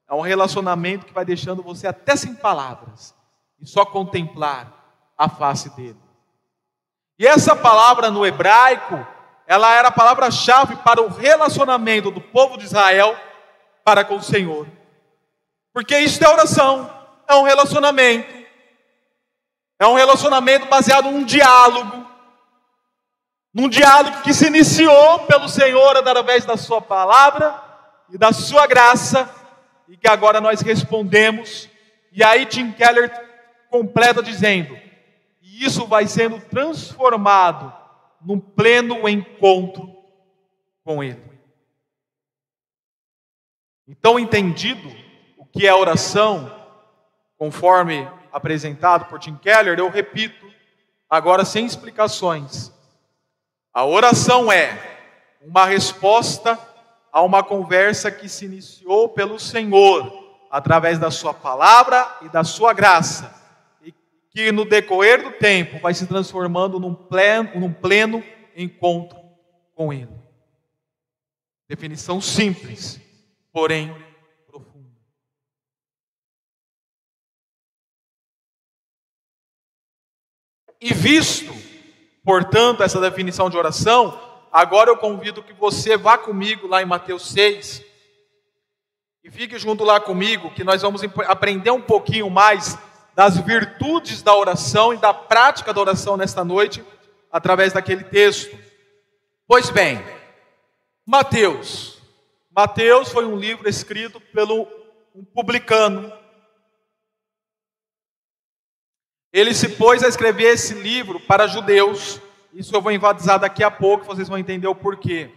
É 0.09 0.15
um 0.15 0.23
relacionamento 0.23 1.05
que 1.05 1.13
vai 1.13 1.25
deixando 1.25 1.63
você 1.63 1.87
até 1.87 2.17
sem 2.17 2.35
palavras 2.35 3.15
e 3.61 3.67
só 3.67 3.85
contemplar 3.85 4.73
a 5.17 5.29
face 5.29 5.69
dele. 5.77 6.01
E 7.19 7.27
essa 7.27 7.55
palavra 7.55 8.11
no 8.11 8.25
hebraico, 8.25 9.07
ela 9.47 9.75
era 9.75 9.89
a 9.89 9.93
palavra-chave 9.93 10.77
para 10.77 11.03
o 11.03 11.09
relacionamento 11.09 12.11
do 12.11 12.21
povo 12.21 12.57
de 12.57 12.65
Israel 12.65 13.17
para 13.85 14.05
com 14.05 14.17
o 14.17 14.23
Senhor. 14.23 14.67
Porque 15.73 15.99
isso 15.99 16.23
é 16.23 16.29
oração, 16.29 16.91
é 17.29 17.35
um 17.35 17.43
relacionamento. 17.43 18.43
É 19.79 19.87
um 19.87 19.95
relacionamento 19.95 20.67
baseado 20.67 21.11
num 21.11 21.25
diálogo, 21.25 22.07
num 23.53 23.69
diálogo 23.69 24.23
que 24.23 24.33
se 24.33 24.47
iniciou 24.47 25.21
pelo 25.21 25.49
Senhor 25.49 25.97
através 25.97 26.45
da 26.45 26.57
Sua 26.57 26.81
palavra 26.81 27.61
e 28.11 28.17
da 28.17 28.33
Sua 28.33 28.67
graça, 28.67 29.29
e 29.89 29.97
que 29.97 30.09
agora 30.09 30.41
nós 30.41 30.61
respondemos. 30.61 31.69
E 32.13 32.23
aí 32.23 32.47
Tim 32.47 32.71
Keller 32.71 33.11
completa 33.71 34.23
dizendo: 34.23 34.79
e 35.41 35.65
isso 35.65 35.87
vai 35.87 36.07
sendo 36.07 36.41
transformado 36.41 37.75
num 38.21 38.39
pleno 38.39 39.09
encontro 39.09 39.97
com 40.85 41.03
Ele. 41.03 41.23
Então, 43.89 44.19
entendido 44.19 45.02
que 45.53 45.67
é 45.67 45.75
oração, 45.75 46.51
conforme 47.37 48.09
apresentado 48.33 49.05
por 49.05 49.21
Tim 49.21 49.37
Keller, 49.37 49.79
eu 49.79 49.91
repito, 49.91 50.51
agora 51.09 51.45
sem 51.45 51.67
explicações. 51.67 52.73
A 53.73 53.85
oração 53.85 54.51
é 54.51 54.79
uma 55.43 55.67
resposta 55.67 56.59
a 57.13 57.21
uma 57.21 57.43
conversa 57.43 58.11
que 58.11 58.29
se 58.29 58.47
iniciou 58.47 59.11
pelo 59.11 59.39
Senhor, 59.39 60.11
através 60.51 60.99
da 60.99 61.11
Sua 61.11 61.35
palavra 61.35 62.17
e 62.23 62.29
da 62.31 62.43
Sua 62.43 62.73
graça, 62.73 63.35
e 63.83 63.95
que 64.31 64.51
no 64.51 64.65
decorrer 64.65 65.23
do 65.23 65.33
tempo 65.33 65.79
vai 65.81 65.93
se 65.93 66.07
transformando 66.07 66.81
num 66.81 66.95
pleno, 66.95 67.61
num 67.61 67.73
pleno 67.73 68.25
encontro 68.57 69.19
com 69.75 69.93
Ele. 69.93 70.09
Definição 71.69 72.21
simples, 72.21 72.99
porém 73.53 73.95
E 80.83 80.93
visto 80.93 81.55
portanto, 82.25 82.83
essa 82.83 83.01
definição 83.01 83.49
de 83.49 83.57
oração, 83.57 84.19
agora 84.51 84.91
eu 84.91 84.97
convido 84.97 85.43
que 85.43 85.53
você 85.53 85.97
vá 85.97 86.17
comigo 86.19 86.67
lá 86.67 86.83
em 86.83 86.87
Mateus 86.87 87.31
6 87.31 87.83
e 89.25 89.31
fique 89.31 89.59
junto 89.59 89.85
lá 89.85 90.01
comigo, 90.01 90.51
que 90.51 90.65
nós 90.65 90.83
vamos 90.83 91.03
aprender 91.29 91.71
um 91.71 91.81
pouquinho 91.81 92.29
mais 92.29 92.77
das 93.15 93.39
virtudes 93.39 94.23
da 94.23 94.35
oração 94.35 94.93
e 94.93 94.97
da 94.97 95.15
prática 95.15 95.73
da 95.73 95.81
oração 95.81 96.17
nesta 96.17 96.45
noite, 96.45 96.85
através 97.31 97.73
daquele 97.73 98.03
texto. 98.05 98.57
Pois 99.47 99.71
bem, 99.71 100.03
Mateus. 101.07 102.01
Mateus 102.55 103.11
foi 103.11 103.25
um 103.25 103.37
livro 103.37 103.69
escrito 103.69 104.21
pelo 104.21 104.67
um 105.15 105.25
publicano. 105.25 106.13
Ele 109.33 109.55
se 109.55 109.71
pôs 109.71 110.03
a 110.03 110.09
escrever 110.09 110.53
esse 110.53 110.75
livro 110.75 111.19
para 111.19 111.47
judeus. 111.47 112.21
Isso 112.53 112.75
eu 112.77 112.83
vou 112.83 112.93
enfatizar 112.93 113.39
daqui 113.39 113.65
a 113.65 113.71
pouco, 113.71 114.05
vocês 114.05 114.29
vão 114.29 114.37
entender 114.37 114.67
o 114.67 114.75
porquê. 114.75 115.31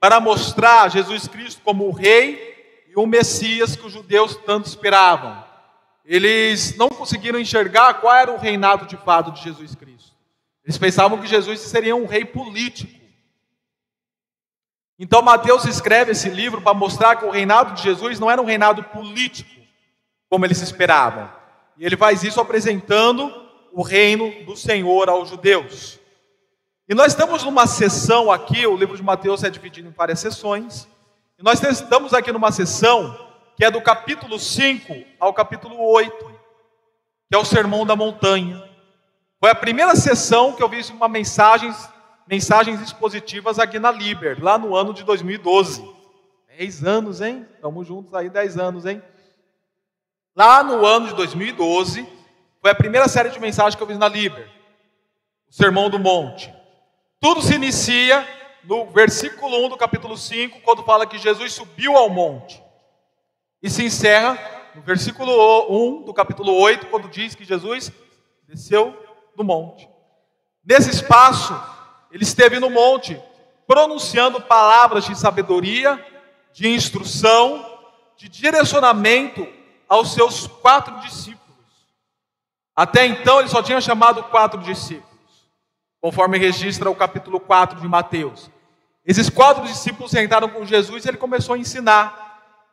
Para 0.00 0.18
mostrar 0.18 0.90
Jesus 0.90 1.28
Cristo 1.28 1.62
como 1.64 1.86
o 1.86 1.92
rei 1.92 2.84
e 2.88 2.98
o 2.98 3.06
Messias 3.06 3.76
que 3.76 3.86
os 3.86 3.92
judeus 3.92 4.34
tanto 4.34 4.66
esperavam. 4.66 5.44
Eles 6.04 6.76
não 6.76 6.88
conseguiram 6.88 7.38
enxergar 7.38 7.94
qual 7.94 8.14
era 8.14 8.32
o 8.32 8.36
reinado 8.36 8.84
de 8.86 8.96
fato 8.96 9.30
de 9.30 9.42
Jesus 9.42 9.76
Cristo. 9.76 10.12
Eles 10.64 10.76
pensavam 10.76 11.20
que 11.20 11.28
Jesus 11.28 11.60
seria 11.60 11.94
um 11.94 12.06
rei 12.06 12.24
político. 12.24 12.92
Então 14.98 15.22
Mateus 15.22 15.64
escreve 15.66 16.12
esse 16.12 16.28
livro 16.28 16.60
para 16.60 16.74
mostrar 16.74 17.14
que 17.14 17.24
o 17.24 17.30
reinado 17.30 17.74
de 17.74 17.82
Jesus 17.82 18.18
não 18.18 18.30
era 18.30 18.42
um 18.42 18.46
reinado 18.46 18.82
político, 18.82 19.50
como 20.28 20.44
eles 20.44 20.60
esperavam 20.60 21.30
e 21.78 21.84
ele 21.84 21.96
faz 21.96 22.22
isso 22.22 22.40
apresentando 22.40 23.32
o 23.72 23.82
reino 23.82 24.44
do 24.44 24.56
Senhor 24.56 25.08
aos 25.08 25.28
judeus. 25.28 26.00
E 26.88 26.94
nós 26.94 27.08
estamos 27.08 27.42
numa 27.44 27.66
sessão 27.66 28.30
aqui, 28.30 28.66
o 28.66 28.76
livro 28.76 28.96
de 28.96 29.02
Mateus 29.02 29.42
é 29.44 29.50
dividido 29.50 29.88
em 29.88 29.92
várias 29.92 30.20
sessões, 30.20 30.88
e 31.38 31.42
nós 31.42 31.62
estamos 31.62 32.14
aqui 32.14 32.32
numa 32.32 32.50
sessão 32.50 33.26
que 33.56 33.64
é 33.64 33.70
do 33.70 33.80
capítulo 33.80 34.38
5 34.38 34.94
ao 35.18 35.34
capítulo 35.34 35.76
8, 35.78 36.14
que 37.28 37.34
é 37.34 37.38
o 37.38 37.44
Sermão 37.44 37.84
da 37.84 37.96
Montanha. 37.96 38.62
Foi 39.40 39.50
a 39.50 39.54
primeira 39.54 39.94
sessão 39.96 40.52
que 40.52 40.62
eu 40.62 40.68
vi 40.68 40.80
uma 40.92 41.08
mensagens, 41.08 41.88
mensagens 42.26 42.80
expositivas 42.80 43.58
aqui 43.58 43.78
na 43.78 43.90
Liber, 43.90 44.42
lá 44.42 44.56
no 44.56 44.74
ano 44.74 44.94
de 44.94 45.02
2012. 45.04 45.86
Dez 46.56 46.84
anos, 46.84 47.20
hein? 47.20 47.46
Estamos 47.54 47.86
juntos 47.86 48.14
aí, 48.14 48.30
dez 48.30 48.56
anos, 48.56 48.86
hein? 48.86 49.02
Lá 50.36 50.62
no 50.62 50.84
ano 50.84 51.08
de 51.08 51.14
2012, 51.14 52.06
foi 52.60 52.70
a 52.70 52.74
primeira 52.74 53.08
série 53.08 53.30
de 53.30 53.40
mensagens 53.40 53.74
que 53.74 53.82
eu 53.82 53.86
fiz 53.86 53.96
na 53.96 54.06
Liber, 54.06 54.46
o 55.48 55.52
Sermão 55.54 55.88
do 55.88 55.98
Monte. 55.98 56.52
Tudo 57.18 57.40
se 57.40 57.54
inicia 57.54 58.28
no 58.62 58.84
versículo 58.90 59.64
1 59.64 59.70
do 59.70 59.78
capítulo 59.78 60.14
5, 60.14 60.60
quando 60.60 60.82
fala 60.82 61.06
que 61.06 61.16
Jesus 61.16 61.54
subiu 61.54 61.96
ao 61.96 62.10
monte. 62.10 62.62
E 63.62 63.70
se 63.70 63.82
encerra 63.82 64.38
no 64.74 64.82
versículo 64.82 65.32
1 65.70 66.02
do 66.02 66.12
capítulo 66.12 66.52
8, 66.52 66.88
quando 66.88 67.08
diz 67.08 67.34
que 67.34 67.42
Jesus 67.42 67.90
desceu 68.46 68.94
do 69.34 69.42
monte. 69.42 69.88
Nesse 70.62 70.90
espaço, 70.90 71.58
ele 72.12 72.24
esteve 72.24 72.60
no 72.60 72.68
monte, 72.68 73.18
pronunciando 73.66 74.38
palavras 74.42 75.06
de 75.06 75.18
sabedoria, 75.18 75.98
de 76.52 76.68
instrução, 76.68 77.64
de 78.18 78.28
direcionamento 78.28 79.55
aos 79.88 80.12
seus 80.12 80.46
quatro 80.46 80.98
discípulos. 81.00 81.46
Até 82.74 83.06
então 83.06 83.40
ele 83.40 83.48
só 83.48 83.62
tinha 83.62 83.80
chamado 83.80 84.22
quatro 84.24 84.60
discípulos, 84.60 85.48
conforme 86.00 86.38
registra 86.38 86.90
o 86.90 86.94
capítulo 86.94 87.40
4 87.40 87.80
de 87.80 87.88
Mateus. 87.88 88.50
Esses 89.04 89.30
quatro 89.30 89.64
discípulos 89.64 90.10
sentaram 90.10 90.48
com 90.48 90.64
Jesus 90.64 91.04
e 91.04 91.08
ele 91.08 91.16
começou 91.16 91.54
a 91.54 91.58
ensinar. 91.58 92.26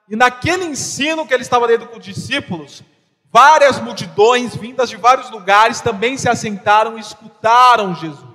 E 0.10 0.16
naquele 0.16 0.66
ensino 0.66 1.26
que 1.26 1.34
ele 1.34 1.44
estava 1.44 1.68
dando 1.68 1.88
com 1.88 1.98
os 1.98 2.04
discípulos, 2.04 2.84
várias 3.32 3.80
multidões 3.80 4.56
vindas 4.56 4.90
de 4.90 4.98
vários 4.98 5.30
lugares 5.30 5.80
também 5.80 6.18
se 6.18 6.28
assentaram 6.28 6.98
e 6.98 7.02
escutaram 7.02 7.96
Jesus. 7.96 8.34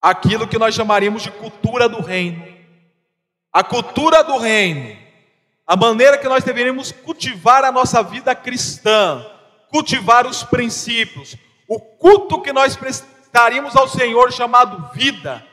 Aquilo 0.00 0.46
que 0.46 0.58
nós 0.58 0.74
chamaríamos 0.74 1.22
de 1.22 1.32
cultura 1.32 1.88
do 1.88 2.00
reino. 2.00 2.46
A 3.52 3.64
cultura 3.64 4.22
do 4.22 4.36
reino. 4.38 5.05
A 5.66 5.74
maneira 5.74 6.16
que 6.16 6.28
nós 6.28 6.44
deveríamos 6.44 6.92
cultivar 6.92 7.64
a 7.64 7.72
nossa 7.72 8.00
vida 8.00 8.34
cristã, 8.36 9.26
cultivar 9.68 10.24
os 10.24 10.44
princípios, 10.44 11.36
o 11.66 11.80
culto 11.80 12.40
que 12.40 12.52
nós 12.52 12.76
prestaríamos 12.76 13.74
ao 13.74 13.88
Senhor 13.88 14.32
chamado 14.32 14.92
vida, 14.94 15.44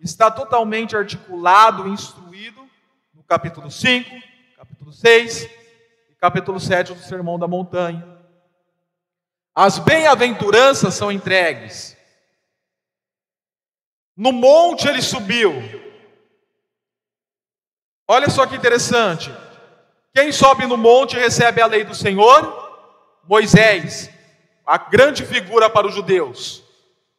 está 0.00 0.30
totalmente 0.32 0.96
articulado 0.96 1.86
e 1.86 1.92
instruído 1.92 2.68
no 3.14 3.22
capítulo 3.22 3.70
5, 3.70 4.10
capítulo 4.56 4.92
6 4.92 5.44
e 5.44 6.14
capítulo 6.18 6.58
7 6.58 6.94
do 6.94 7.00
Sermão 7.00 7.38
da 7.38 7.46
Montanha. 7.46 8.04
As 9.54 9.78
bem-aventuranças 9.78 10.94
são 10.94 11.12
entregues. 11.12 11.96
No 14.16 14.32
monte 14.32 14.88
ele 14.88 15.00
subiu. 15.00 15.52
Olha 18.08 18.28
só 18.28 18.44
que 18.44 18.56
interessante. 18.56 19.30
Quem 20.14 20.32
sobe 20.32 20.66
no 20.66 20.76
monte 20.76 21.16
recebe 21.16 21.60
a 21.60 21.66
lei 21.66 21.84
do 21.84 21.94
Senhor? 21.94 22.60
Moisés 23.26 24.10
a 24.66 24.78
grande 24.78 25.24
figura 25.24 25.68
para 25.68 25.86
os 25.86 25.94
judeus. 25.94 26.62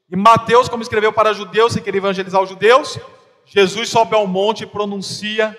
E 0.10 0.16
Mateus, 0.16 0.70
como 0.70 0.84
escreveu 0.84 1.12
para 1.12 1.34
judeus, 1.34 1.76
e 1.76 1.82
queria 1.82 2.00
evangelizar 2.00 2.42
os 2.42 2.50
judeus, 2.50 3.00
Jesus 3.46 3.90
sobe 3.90 4.16
ao 4.16 4.28
monte 4.28 4.64
e 4.64 4.68
pronuncia 4.68 5.58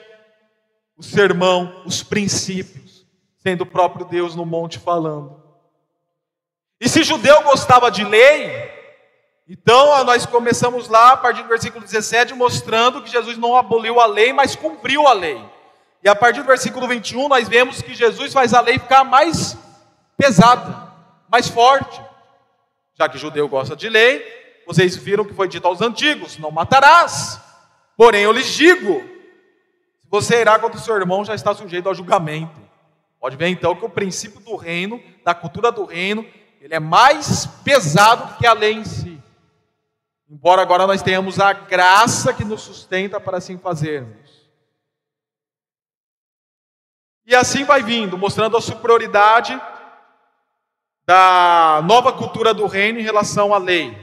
o 0.97 1.03
sermão, 1.03 1.83
os 1.85 2.03
princípios, 2.03 3.07
sendo 3.37 3.63
o 3.63 3.67
próprio 3.67 4.07
Deus 4.07 4.35
no 4.35 4.47
monte 4.47 4.79
falando. 4.79 5.43
E 6.81 6.89
se 6.89 7.03
judeu 7.03 7.43
gostava 7.43 7.91
de 7.91 8.05
lei, 8.05 8.71
então 9.49 10.05
nós 10.05 10.25
começamos 10.25 10.89
lá 10.89 11.13
a 11.13 11.17
partir 11.17 11.43
do 11.43 11.49
versículo 11.49 11.85
17 11.85 12.35
mostrando 12.35 13.03
que 13.03 13.11
Jesus 13.11 13.37
não 13.37 13.57
aboliu 13.57 14.01
a 14.01 14.07
lei, 14.07 14.33
mas 14.33 14.55
cumpriu 14.55 15.07
a 15.07 15.13
lei. 15.13 15.41
E 16.05 16.09
a 16.09 16.15
partir 16.15 16.43
do 16.43 16.47
versículo 16.47 16.87
21 16.87 17.29
nós 17.29 17.49
vemos 17.49 17.81
que 17.81 17.95
Jesus 17.95 18.33
faz 18.33 18.53
a 18.53 18.61
lei 18.61 18.79
ficar 18.79 19.03
mais 19.03 19.57
pesada 20.17 20.85
mais 21.35 21.49
forte. 21.49 22.01
Já 22.95 23.09
que 23.09 23.19
judeu 23.19 23.49
gosta 23.49 23.75
de 23.75 23.89
lei, 23.89 24.25
vocês 24.65 24.95
viram 24.95 25.25
que 25.25 25.35
foi 25.35 25.49
dito 25.49 25.67
aos 25.67 25.81
antigos: 25.81 26.39
não 26.39 26.53
matarás. 26.53 27.41
Porém, 27.97 28.23
eu 28.23 28.31
lhes 28.31 28.47
digo: 28.47 29.01
se 30.01 30.09
você 30.09 30.41
irá 30.41 30.57
contra 30.61 30.79
o 30.79 30.81
seu 30.81 30.95
irmão, 30.95 31.25
já 31.25 31.35
está 31.35 31.53
sujeito 31.53 31.89
ao 31.89 31.95
julgamento. 31.95 32.63
Pode 33.19 33.37
ver 33.37 33.49
então 33.49 33.75
que 33.75 33.85
o 33.85 33.91
princípio 33.91 34.39
do 34.39 34.55
reino, 34.55 35.03
da 35.25 35.35
cultura 35.35 35.73
do 35.73 35.85
reino, 35.85 36.25
ele 36.61 36.75
é 36.75 36.81
mais 36.81 37.47
pesado 37.65 38.33
do 38.33 38.39
que 38.39 38.47
a 38.47 38.53
lei 38.53 38.75
em 38.75 38.85
si. 38.85 39.21
Embora 40.31 40.63
agora 40.63 40.87
nós 40.87 41.03
tenhamos 41.03 41.41
a 41.41 41.53
graça 41.53 42.33
que 42.33 42.45
nos 42.45 42.63
sustenta 42.63 43.19
para 43.19 43.39
assim 43.39 43.59
fazermos. 43.59 44.24
E 47.27 47.35
assim 47.35 47.65
vai 47.65 47.83
vindo, 47.83 48.19
mostrando 48.19 48.57
a 48.57 48.61
superioridade 48.61 49.61
da 51.07 51.83
nova 51.85 52.13
cultura 52.13 52.53
do 52.53 52.67
reino 52.67 52.99
em 52.99 53.03
relação 53.03 53.55
à 53.55 53.59
lei. 53.59 53.97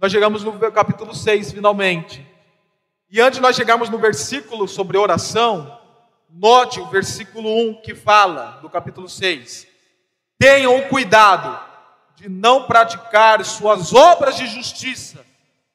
Nós 0.00 0.12
chegamos 0.12 0.42
no 0.42 0.58
capítulo 0.72 1.14
6, 1.14 1.52
finalmente. 1.52 2.26
E 3.08 3.20
antes 3.20 3.36
de 3.36 3.42
nós 3.42 3.56
chegarmos 3.56 3.88
no 3.88 3.98
versículo 3.98 4.66
sobre 4.66 4.98
oração, 4.98 5.78
note 6.28 6.80
o 6.80 6.86
versículo 6.86 7.48
1 7.70 7.82
que 7.82 7.94
fala 7.94 8.58
do 8.60 8.68
capítulo 8.68 9.08
6. 9.08 9.66
Tenham 10.38 10.88
cuidado 10.88 11.58
de 12.16 12.28
não 12.28 12.64
praticar 12.64 13.44
suas 13.44 13.94
obras 13.94 14.36
de 14.36 14.46
justiça 14.46 15.24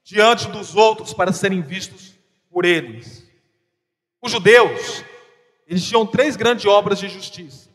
diante 0.03 0.47
dos 0.47 0.75
outros 0.75 1.13
para 1.13 1.31
serem 1.31 1.61
vistos 1.61 2.15
por 2.49 2.65
eles. 2.65 3.25
Os 4.21 4.31
judeus, 4.31 5.03
eles 5.71 5.87
tinham 5.87 6.05
três 6.05 6.35
grandes 6.35 6.65
obras 6.65 6.99
de 6.99 7.07
justiça. 7.07 7.69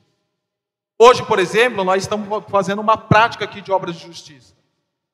Hoje, 0.99 1.25
por 1.25 1.39
exemplo, 1.39 1.83
nós 1.83 2.03
estamos 2.03 2.45
fazendo 2.51 2.83
uma 2.83 2.99
prática 2.99 3.47
aqui 3.47 3.63
de 3.63 3.73
obras 3.73 3.97
de 3.97 4.07
justiça 4.07 4.55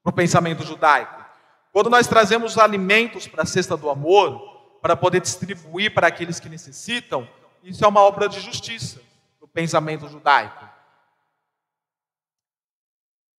para 0.02 0.10
o 0.10 0.12
pensamento 0.12 0.64
judaico. 0.64 1.24
Quando 1.72 1.88
nós 1.88 2.08
trazemos 2.08 2.58
alimentos 2.58 3.28
para 3.28 3.44
a 3.44 3.46
cesta 3.46 3.76
do 3.76 3.88
amor, 3.88 4.80
para 4.82 4.96
poder 4.96 5.20
distribuir 5.20 5.94
para 5.94 6.08
aqueles 6.08 6.40
que 6.40 6.48
necessitam, 6.48 7.28
isso 7.62 7.84
é 7.84 7.86
uma 7.86 8.00
obra 8.00 8.28
de 8.28 8.40
justiça 8.40 9.00
para 9.38 9.44
o 9.44 9.48
pensamento 9.48 10.08
judaico. 10.08 10.68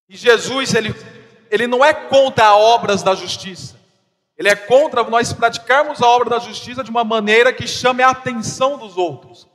E 0.08 0.16
Jesus, 0.16 0.74
ele, 0.74 0.96
ele 1.52 1.68
não 1.68 1.84
é 1.84 1.94
contra 1.94 2.56
obras 2.56 3.04
da 3.04 3.14
justiça. 3.14 3.78
Ele 4.38 4.50
é 4.50 4.56
contra 4.56 5.04
nós 5.04 5.32
praticarmos 5.32 6.02
a 6.02 6.08
obra 6.08 6.32
da 6.32 6.40
justiça 6.40 6.84
de 6.84 6.90
uma 6.90 7.04
maneira 7.04 7.54
que 7.54 7.68
chame 7.68 8.02
a 8.02 8.10
atenção 8.10 8.78
dos 8.78 8.98
outros, 8.98 9.48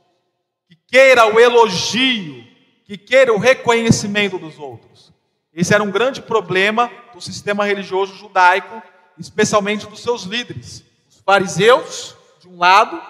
que 0.67 0.75
queira 0.87 1.25
o 1.25 1.39
elogio, 1.39 2.45
que 2.85 2.97
queira 2.97 3.33
o 3.33 3.37
reconhecimento 3.37 4.37
dos 4.37 4.57
outros. 4.57 5.13
Esse 5.53 5.73
era 5.73 5.83
um 5.83 5.91
grande 5.91 6.21
problema 6.21 6.89
do 7.13 7.19
sistema 7.19 7.65
religioso 7.65 8.15
judaico, 8.15 8.81
especialmente 9.17 9.85
dos 9.85 10.01
seus 10.01 10.23
líderes, 10.23 10.83
os 11.09 11.19
fariseus 11.19 12.15
de 12.39 12.47
um 12.47 12.57
lado 12.57 13.01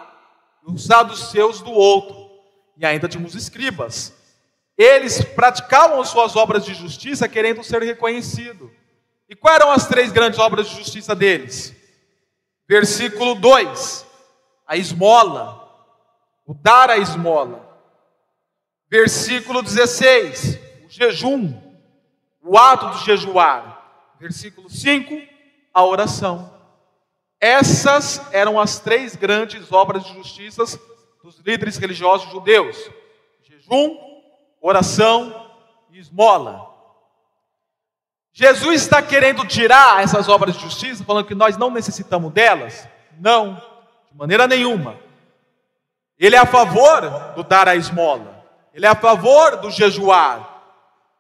e 0.68 0.72
os 0.72 0.86
saduceus 0.86 1.62
do 1.62 1.72
outro, 1.72 2.30
e 2.76 2.86
ainda 2.86 3.08
tínhamos 3.08 3.36
escribas. 3.36 4.14
Eles 4.76 5.24
praticavam 5.24 6.04
suas 6.04 6.36
obras 6.36 6.66
de 6.66 6.74
justiça 6.74 7.28
querendo 7.28 7.64
ser 7.64 7.84
reconhecido. 7.84 8.72
E 9.30 9.36
quais 9.36 9.58
eram 9.58 9.72
as 9.72 9.88
três 9.88 10.12
grandes 10.12 10.40
obras 10.40 10.68
de 10.68 10.76
justiça 10.76 11.16
deles? 11.16 11.76
Versículo 12.68 13.36
2: 13.36 14.06
a 14.66 14.76
esmola, 14.76 15.68
o 16.48 16.54
dar 16.54 16.90
a 16.90 16.98
esmola. 16.98 17.68
Versículo 18.90 19.62
16, 19.62 20.60
o 20.86 20.90
jejum, 20.90 21.54
o 22.42 22.58
ato 22.58 22.90
de 22.98 23.06
jejuar. 23.06 24.16
Versículo 24.20 24.68
5, 24.68 25.22
a 25.72 25.86
oração. 25.86 26.52
Essas 27.40 28.22
eram 28.34 28.60
as 28.60 28.80
três 28.80 29.16
grandes 29.16 29.72
obras 29.72 30.04
de 30.04 30.14
justiça 30.14 30.64
dos 31.24 31.38
líderes 31.40 31.78
religiosos 31.78 32.32
judeus: 32.32 32.78
jejum, 33.44 33.96
oração 34.60 35.52
e 35.92 36.00
esmola. 36.00 36.69
Jesus 38.34 38.82
está 38.82 39.02
querendo 39.02 39.46
tirar 39.46 40.04
essas 40.04 40.30
obras 40.30 40.56
de 40.56 40.62
justiça, 40.62 41.04
falando 41.04 41.26
que 41.26 41.36
nós 41.36 41.58
não 41.58 41.72
necessitamos 41.72 42.32
delas? 42.32 42.88
Não, 43.20 43.56
de 44.12 44.18
maneira 44.18 44.48
nenhuma. 44.48 44.96
Ele 46.18 46.36
é 46.36 46.40
a 46.40 46.46
favor 46.46 47.34
do 47.36 47.44
dar 47.44 47.68
a 47.68 47.76
esmola. 47.76 48.44
Ele 48.74 48.86
é 48.86 48.90
a 48.90 48.96
favor 48.96 49.58
do 49.58 49.72
jejuar. 49.72 50.58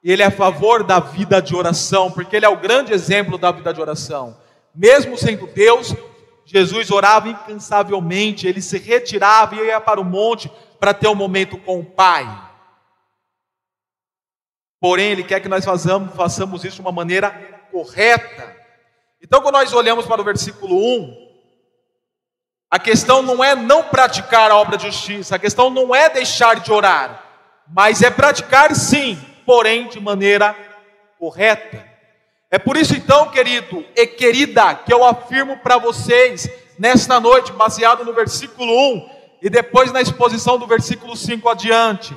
Ele 0.04 0.22
é 0.22 0.28
a 0.28 0.32
favor 0.32 0.84
da 0.84 1.00
vida 1.00 1.42
de 1.42 1.56
oração, 1.56 2.10
porque 2.12 2.36
ele 2.36 2.46
é 2.46 2.50
o 2.50 2.58
grande 2.58 2.94
exemplo 2.94 3.38
da 3.38 3.52
vida 3.52 3.74
de 3.74 3.82
oração. 3.82 4.38
Mesmo 4.74 5.18
sendo 5.18 5.48
Deus, 5.48 5.94
Jesus 6.46 6.90
orava 6.90 7.28
incansavelmente, 7.28 8.48
ele 8.48 8.62
se 8.62 8.78
retirava 8.78 9.56
e 9.56 9.68
ia 9.68 9.82
para 9.82 10.00
o 10.00 10.06
monte 10.06 10.50
para 10.80 10.94
ter 10.94 11.08
um 11.08 11.16
momento 11.16 11.58
com 11.58 11.80
o 11.80 11.86
Pai. 11.86 12.49
Porém, 14.80 15.12
ele 15.12 15.24
quer 15.24 15.40
que 15.40 15.50
nós 15.50 15.66
façamos, 15.66 16.16
façamos 16.16 16.64
isso 16.64 16.76
de 16.76 16.82
uma 16.82 16.92
maneira 16.92 17.32
correta. 17.72 18.56
Então, 19.22 19.42
quando 19.42 19.56
nós 19.56 19.74
olhamos 19.74 20.06
para 20.06 20.22
o 20.22 20.24
versículo 20.24 20.76
1, 20.76 21.30
a 22.72 22.80
questão 22.80 23.22
não 23.22 23.44
é 23.44 23.56
não 23.56 23.84
praticar 23.84 24.52
a 24.52 24.56
obra 24.56 24.78
de 24.78 24.86
justiça, 24.86 25.36
a 25.36 25.40
questão 25.40 25.70
não 25.70 25.94
é 25.94 26.10
deixar 26.10 26.60
de 26.60 26.72
orar, 26.72 27.24
mas 27.68 28.02
é 28.02 28.10
praticar 28.10 28.76
sim, 28.76 29.20
porém 29.46 29.90
de 29.90 30.00
maneira 30.00 30.56
correta. 31.18 31.86
É 32.52 32.58
por 32.58 32.78
isso 32.78 32.96
então, 32.96 33.30
querido 33.30 33.86
e 33.96 34.08
querida, 34.08 34.76
que 34.76 34.94
eu 34.94 35.04
afirmo 35.04 35.58
para 35.58 35.78
vocês 35.78 36.50
nesta 36.78 37.20
noite, 37.20 37.52
baseado 37.52 38.06
no 38.06 38.14
versículo 38.14 38.72
1 38.96 39.10
e 39.42 39.50
depois 39.50 39.92
na 39.92 40.02
exposição 40.02 40.58
do 40.58 40.66
versículo 40.66 41.16
5 41.16 41.50
adiante. 41.50 42.16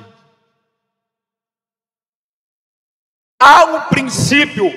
Há 3.45 3.65
um 3.65 3.81
princípio 3.81 4.71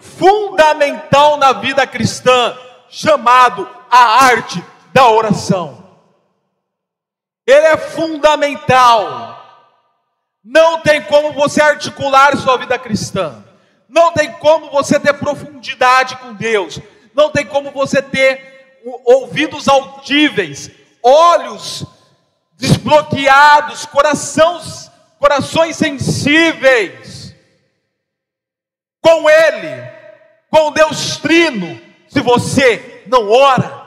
fundamental 0.00 1.36
na 1.38 1.52
vida 1.54 1.84
cristã 1.88 2.56
chamado 2.88 3.68
a 3.90 4.24
arte 4.26 4.64
da 4.94 5.08
oração. 5.08 5.82
Ele 7.44 7.66
é 7.66 7.76
fundamental. 7.76 9.44
Não 10.44 10.78
tem 10.82 11.02
como 11.02 11.32
você 11.32 11.60
articular 11.60 12.36
sua 12.36 12.56
vida 12.58 12.78
cristã. 12.78 13.44
Não 13.88 14.12
tem 14.12 14.30
como 14.34 14.70
você 14.70 15.00
ter 15.00 15.14
profundidade 15.14 16.14
com 16.18 16.32
Deus. 16.32 16.78
não 17.16 17.28
tem 17.28 17.44
como 17.44 17.72
você 17.72 18.00
ter 18.00 18.78
ouvidos 19.04 19.66
audíveis, 19.66 20.70
olhos 21.02 21.84
desbloqueados, 22.56 23.84
corações, 23.84 24.88
corações 25.18 25.74
sensíveis. 25.74 27.11
Com 29.02 29.28
Ele, 29.28 29.90
com 30.48 30.70
Deus 30.70 31.16
Trino, 31.16 31.80
se 32.08 32.20
você 32.20 33.02
não 33.06 33.28
ora, 33.28 33.82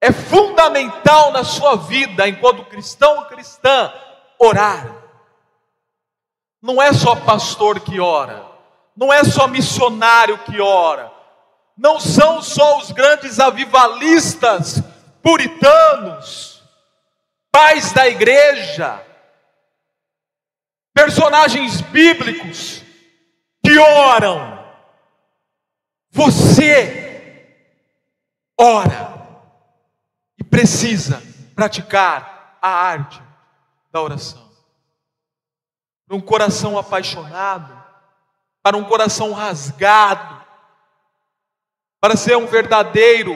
é 0.00 0.12
fundamental 0.12 1.32
na 1.32 1.44
sua 1.44 1.76
vida, 1.76 2.28
enquanto 2.28 2.64
cristão 2.64 3.18
ou 3.18 3.24
cristã, 3.24 3.92
orar. 4.38 5.02
Não 6.60 6.80
é 6.80 6.92
só 6.92 7.16
pastor 7.16 7.80
que 7.80 7.98
ora, 7.98 8.46
não 8.96 9.12
é 9.12 9.24
só 9.24 9.48
missionário 9.48 10.38
que 10.38 10.60
ora, 10.60 11.10
não 11.76 11.98
são 11.98 12.42
só 12.42 12.78
os 12.78 12.92
grandes 12.92 13.40
avivalistas, 13.40 14.82
puritanos, 15.22 16.62
pais 17.50 17.92
da 17.92 18.06
igreja, 18.06 19.00
personagens 20.94 21.80
bíblicos 21.80 22.81
que 23.64 23.78
oram. 23.78 24.62
Você 26.10 27.46
ora 28.58 29.12
precisa 30.52 31.22
praticar 31.54 32.58
a 32.60 32.68
arte 32.68 33.22
da 33.90 34.02
oração. 34.02 34.52
Para 36.06 36.14
um 36.14 36.20
coração 36.20 36.78
apaixonado, 36.78 37.82
para 38.62 38.76
um 38.76 38.84
coração 38.84 39.32
rasgado, 39.32 40.44
para 41.98 42.16
ser 42.16 42.36
um 42.36 42.46
verdadeiro 42.46 43.34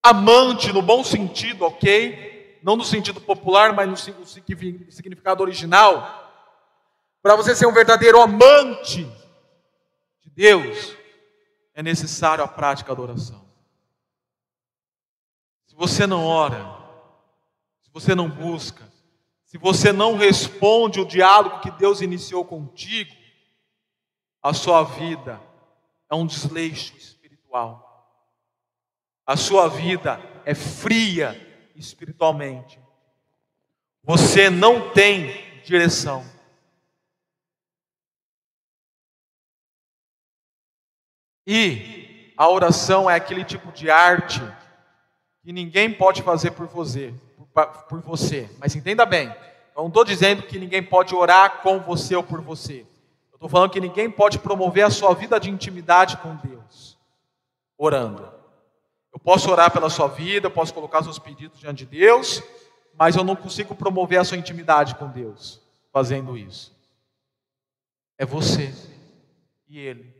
amante 0.00 0.72
no 0.72 0.80
bom 0.80 1.02
sentido, 1.02 1.64
ok? 1.64 2.60
Não 2.62 2.76
no 2.76 2.84
sentido 2.84 3.20
popular, 3.20 3.72
mas 3.72 3.88
no 3.88 4.24
significado 4.24 5.42
original. 5.42 6.25
Para 7.26 7.34
você 7.34 7.56
ser 7.56 7.66
um 7.66 7.72
verdadeiro 7.72 8.22
amante 8.22 9.02
de 10.22 10.30
Deus, 10.30 10.96
é 11.74 11.82
necessário 11.82 12.44
a 12.44 12.46
prática 12.46 12.94
da 12.94 13.02
oração 13.02 13.44
se 15.66 15.74
você 15.74 16.06
não 16.06 16.24
ora, 16.24 16.64
se 17.82 17.90
você 17.92 18.14
não 18.14 18.30
busca, 18.30 18.88
se 19.44 19.58
você 19.58 19.92
não 19.92 20.16
responde 20.16 21.00
o 21.00 21.04
diálogo 21.04 21.58
que 21.62 21.70
Deus 21.72 22.00
iniciou 22.00 22.44
contigo, 22.44 23.12
a 24.40 24.54
sua 24.54 24.84
vida 24.84 25.40
é 26.08 26.14
um 26.14 26.24
desleixo 26.24 26.96
espiritual. 26.96 28.08
A 29.26 29.36
sua 29.36 29.66
vida 29.66 30.20
é 30.44 30.54
fria 30.54 31.34
espiritualmente. 31.74 32.78
Você 34.04 34.48
não 34.48 34.90
tem 34.90 35.60
direção. 35.64 36.35
E 41.46 42.32
a 42.36 42.48
oração 42.48 43.08
é 43.08 43.14
aquele 43.14 43.44
tipo 43.44 43.70
de 43.70 43.90
arte 43.90 44.42
que 45.42 45.52
ninguém 45.52 45.92
pode 45.92 46.22
fazer 46.22 46.50
por 46.50 46.66
você, 46.66 47.14
por 47.88 48.00
você. 48.00 48.50
Mas 48.58 48.74
entenda 48.74 49.06
bem, 49.06 49.28
eu 49.76 49.82
não 49.82 49.88
estou 49.88 50.04
dizendo 50.04 50.42
que 50.42 50.58
ninguém 50.58 50.82
pode 50.82 51.14
orar 51.14 51.62
com 51.62 51.78
você 51.78 52.16
ou 52.16 52.22
por 52.22 52.40
você. 52.40 52.80
Eu 53.30 53.36
estou 53.36 53.48
falando 53.48 53.70
que 53.70 53.80
ninguém 53.80 54.10
pode 54.10 54.38
promover 54.38 54.84
a 54.84 54.90
sua 54.90 55.14
vida 55.14 55.38
de 55.38 55.50
intimidade 55.50 56.16
com 56.16 56.34
Deus, 56.36 56.98
orando. 57.78 58.32
Eu 59.12 59.20
posso 59.20 59.50
orar 59.50 59.70
pela 59.70 59.88
sua 59.88 60.08
vida, 60.08 60.46
eu 60.46 60.50
posso 60.50 60.74
colocar 60.74 61.02
seus 61.02 61.18
pedidos 61.18 61.60
diante 61.60 61.84
de 61.84 61.98
Deus, 61.98 62.42
mas 62.98 63.14
eu 63.14 63.22
não 63.22 63.36
consigo 63.36 63.74
promover 63.74 64.18
a 64.18 64.24
sua 64.24 64.38
intimidade 64.38 64.94
com 64.94 65.08
Deus 65.08 65.60
fazendo 65.92 66.36
isso. 66.36 66.74
É 68.18 68.24
você 68.26 68.74
e 69.68 69.78
Ele. 69.78 70.15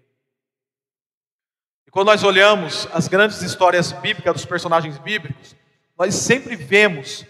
E 1.87 1.91
quando 1.91 2.07
nós 2.07 2.25
olhamos 2.25 2.89
as 2.93 3.09
grandes 3.09 3.43
histórias 3.43 3.93
bíblicas 3.93 4.35
dos 4.35 4.45
personagens 4.45 4.99
bíblicos, 4.99 5.55
nós 5.99 6.15
sempre 6.15 6.57
vemos 6.57 7.25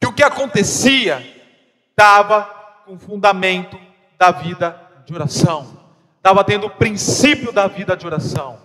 que 0.00 0.06
o 0.06 0.12
que 0.12 0.22
acontecia 0.22 1.24
estava 1.90 2.42
com 2.86 2.98
fundamento 2.98 3.78
da 4.18 4.30
vida 4.30 4.80
de 5.06 5.14
oração, 5.14 5.78
estava 6.16 6.42
tendo 6.44 6.66
o 6.66 6.70
princípio 6.70 7.52
da 7.52 7.66
vida 7.66 7.96
de 7.96 8.06
oração. 8.06 8.58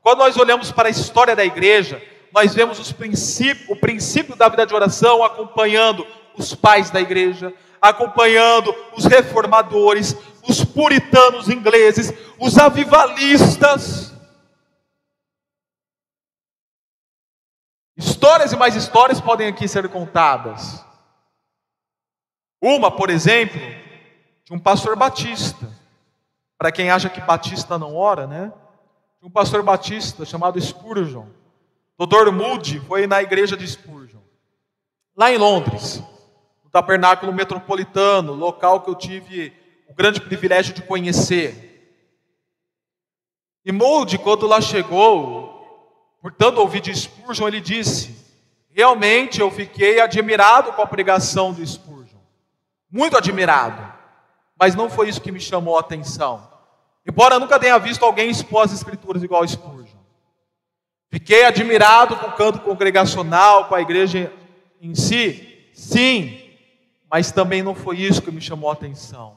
Quando 0.00 0.18
nós 0.18 0.36
olhamos 0.36 0.70
para 0.70 0.88
a 0.88 0.90
história 0.90 1.34
da 1.34 1.44
igreja, 1.44 2.02
nós 2.32 2.54
vemos 2.54 2.78
os 2.78 2.92
princípios, 2.92 3.68
o 3.68 3.76
princípio 3.76 4.36
da 4.36 4.48
vida 4.48 4.66
de 4.66 4.74
oração 4.74 5.22
acompanhando 5.22 6.06
os 6.36 6.54
pais 6.54 6.90
da 6.90 7.00
igreja, 7.00 7.52
acompanhando 7.80 8.74
os 8.96 9.04
reformadores, 9.04 10.16
os 10.46 10.64
puritanos 10.64 11.48
ingleses, 11.48 12.12
os 12.38 12.58
avivalistas. 12.58 14.13
Histórias 17.96 18.52
e 18.52 18.56
mais 18.56 18.74
histórias 18.74 19.20
podem 19.20 19.48
aqui 19.48 19.68
ser 19.68 19.88
contadas. 19.88 20.84
Uma, 22.60 22.90
por 22.90 23.10
exemplo, 23.10 23.60
de 24.44 24.52
um 24.52 24.58
pastor 24.58 24.96
batista. 24.96 25.70
Para 26.58 26.72
quem 26.72 26.90
acha 26.90 27.08
que 27.08 27.20
batista 27.20 27.78
não 27.78 27.94
ora, 27.94 28.26
né? 28.26 28.52
Um 29.22 29.30
pastor 29.30 29.62
batista 29.62 30.24
chamado 30.24 30.60
Spurgeon. 30.60 31.26
Dr. 31.98 32.32
Moody 32.32 32.80
foi 32.80 33.06
na 33.06 33.22
igreja 33.22 33.56
de 33.56 33.66
Spurgeon, 33.66 34.20
lá 35.16 35.30
em 35.32 35.38
Londres, 35.38 36.02
no 36.64 36.70
tabernáculo 36.70 37.32
metropolitano, 37.32 38.32
local 38.32 38.80
que 38.80 38.90
eu 38.90 38.96
tive 38.96 39.52
o 39.88 39.94
grande 39.94 40.20
privilégio 40.20 40.74
de 40.74 40.82
conhecer. 40.82 41.64
E 43.64 43.70
Moody, 43.70 44.18
quando 44.18 44.46
lá 44.46 44.60
chegou, 44.60 45.53
Portanto, 46.24 46.56
ouvi 46.56 46.80
de 46.80 46.94
Spurgeon, 46.94 47.48
ele 47.48 47.60
disse: 47.60 48.16
Realmente 48.70 49.42
eu 49.42 49.50
fiquei 49.50 50.00
admirado 50.00 50.72
com 50.72 50.80
a 50.80 50.86
pregação 50.86 51.52
do 51.52 51.64
Spurgeon, 51.64 52.18
muito 52.90 53.14
admirado, 53.14 53.92
mas 54.58 54.74
não 54.74 54.88
foi 54.88 55.10
isso 55.10 55.20
que 55.20 55.30
me 55.30 55.38
chamou 55.38 55.76
a 55.76 55.80
atenção. 55.80 56.50
Embora 57.06 57.38
nunca 57.38 57.60
tenha 57.60 57.76
visto 57.76 58.06
alguém 58.06 58.30
expor 58.30 58.64
as 58.64 58.72
Escrituras 58.72 59.22
igual 59.22 59.46
Spurgeon. 59.46 59.98
Fiquei 61.10 61.44
admirado 61.44 62.16
com 62.16 62.28
o 62.28 62.32
canto 62.32 62.60
congregacional, 62.60 63.66
com 63.66 63.74
a 63.74 63.82
igreja 63.82 64.32
em 64.80 64.94
si, 64.94 65.68
sim, 65.74 66.40
mas 67.10 67.30
também 67.32 67.62
não 67.62 67.74
foi 67.74 67.98
isso 67.98 68.22
que 68.22 68.30
me 68.30 68.40
chamou 68.40 68.70
a 68.70 68.72
atenção. 68.72 69.36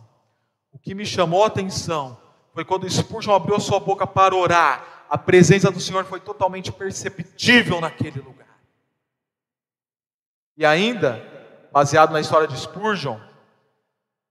O 0.71 0.79
que 0.79 0.95
me 0.95 1.05
chamou 1.05 1.43
a 1.43 1.47
atenção 1.47 2.17
foi 2.53 2.63
quando 2.63 2.89
Spurgeon 2.89 3.35
abriu 3.35 3.59
sua 3.59 3.77
boca 3.77 4.07
para 4.07 4.33
orar 4.33 4.96
a 5.09 5.17
presença 5.17 5.71
do 5.71 5.79
Senhor 5.79 6.05
foi 6.05 6.19
totalmente 6.19 6.71
perceptível 6.71 7.79
naquele 7.81 8.19
lugar. 8.19 8.47
E 10.57 10.65
ainda, 10.65 11.23
baseado 11.71 12.11
na 12.11 12.19
história 12.19 12.47
de 12.47 12.57
Spurgeon, 12.59 13.19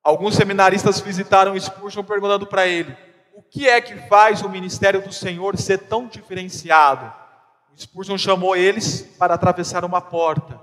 alguns 0.03 0.35
seminaristas 0.35 1.01
visitaram 1.01 1.59
Spurgeon 1.59 2.03
perguntando 2.03 2.47
para 2.47 2.67
ele: 2.67 2.97
o 3.35 3.43
que 3.43 3.69
é 3.69 3.81
que 3.81 3.97
faz 4.09 4.43
o 4.43 4.49
ministério 4.49 5.03
do 5.03 5.13
Senhor 5.13 5.57
ser 5.57 5.79
tão 5.79 6.07
diferenciado? 6.07 7.13
Spurgeon 7.77 8.17
chamou 8.17 8.57
eles 8.57 9.03
para 9.19 9.35
atravessar 9.35 9.85
uma 9.85 10.01
porta. 10.01 10.59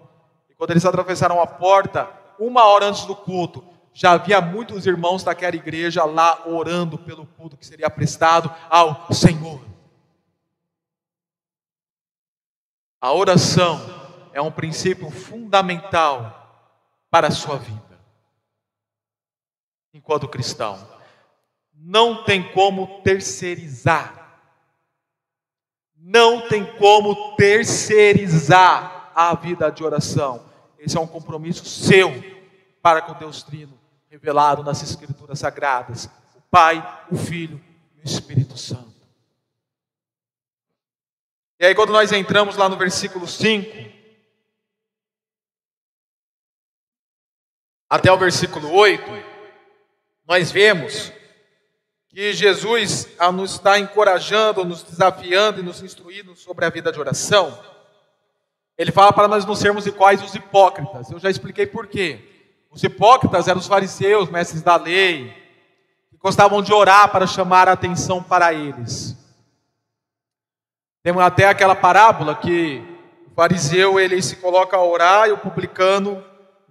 E 0.50 0.56
quando 0.56 0.72
eles 0.72 0.86
atravessaram 0.86 1.40
a 1.40 1.46
porta, 1.46 2.10
uma 2.40 2.66
hora 2.66 2.88
antes 2.88 3.06
do 3.06 3.16
culto, 3.16 3.64
já 3.94 4.14
havia 4.14 4.42
muitos 4.42 4.88
irmãos 4.88 5.24
daquela 5.24 5.56
igreja 5.56 6.04
lá 6.04 6.48
orando 6.48 6.98
pelo 6.98 7.28
culto 7.28 7.56
que 7.56 7.66
seria 7.66 7.90
prestado 7.90 8.52
ao 8.70 9.14
Senhor. 9.14 9.73
A 13.04 13.12
oração 13.12 13.82
é 14.32 14.42
um 14.42 14.50
princípio 14.50 15.12
fundamental 15.12 16.72
para 17.12 17.28
a 17.28 17.32
sua 17.32 17.58
vida. 17.58 18.00
Enquanto 19.94 20.26
cristão, 20.26 20.80
não 21.76 22.24
tem 22.24 22.50
como 22.54 23.02
terceirizar. 23.02 24.40
Não 25.98 26.48
tem 26.48 26.78
como 26.78 27.36
terceirizar 27.36 29.12
a 29.14 29.36
vida 29.36 29.70
de 29.70 29.84
oração. 29.84 30.46
Esse 30.80 30.96
é 30.96 31.02
um 31.02 31.06
compromisso 31.06 31.66
seu 31.66 32.10
para 32.82 33.02
com 33.02 33.20
Deus 33.20 33.44
Trino, 33.44 33.78
revelado 34.10 34.64
nas 34.64 34.82
Escrituras 34.82 35.40
Sagradas: 35.40 36.10
o 36.38 36.42
Pai, 36.50 37.06
o 37.12 37.18
Filho 37.18 37.62
e 37.98 38.00
o 38.00 38.06
Espírito 38.06 38.58
Santo. 38.58 38.93
E 41.60 41.66
aí, 41.66 41.76
quando 41.76 41.94
nós 41.94 42.12
entramos 42.12 42.58
lá 42.58 42.68
no 42.68 42.78
versículo 42.78 43.28
5, 43.28 43.92
até 47.90 48.12
o 48.12 48.18
versículo 48.18 48.72
8, 48.72 49.04
nós 50.28 50.52
vemos 50.52 51.12
que 52.10 52.34
Jesus, 52.34 53.08
nos 53.34 53.54
estar 53.54 53.80
encorajando, 53.80 54.66
nos 54.66 54.84
desafiando 54.84 55.60
e 55.60 55.64
nos 55.64 55.82
instruindo 55.82 56.36
sobre 56.36 56.66
a 56.66 56.70
vida 56.70 56.92
de 56.92 57.00
oração, 57.00 57.58
ele 58.78 58.92
fala 58.92 59.14
para 59.14 59.28
nós 59.28 59.46
não 59.46 59.56
sermos 59.56 59.86
iguais 59.86 60.22
os 60.24 60.34
hipócritas. 60.34 61.10
Eu 61.12 61.20
já 61.20 61.30
expliquei 61.30 61.66
por 61.66 61.88
quê. 61.88 62.30
Os 62.72 62.84
hipócritas 62.84 63.48
eram 63.48 63.60
os 63.60 63.68
fariseus, 63.68 64.30
mestres 64.30 64.64
da 64.64 64.76
lei, 64.76 65.32
que 66.10 66.18
gostavam 66.18 66.62
de 66.62 66.74
orar 66.74 67.12
para 67.12 67.28
chamar 67.28 67.70
a 67.70 67.74
atenção 67.74 68.24
para 68.24 68.54
eles. 68.54 69.16
Temos 71.04 71.22
até 71.22 71.50
aquela 71.50 71.76
parábola 71.76 72.34
que 72.34 72.82
o 73.30 73.36
fariseu 73.36 74.00
ele 74.00 74.22
se 74.22 74.38
coloca 74.38 74.78
a 74.78 74.86
orar 74.86 75.28
e 75.28 75.34
o 75.34 75.38
publicano 75.38 76.24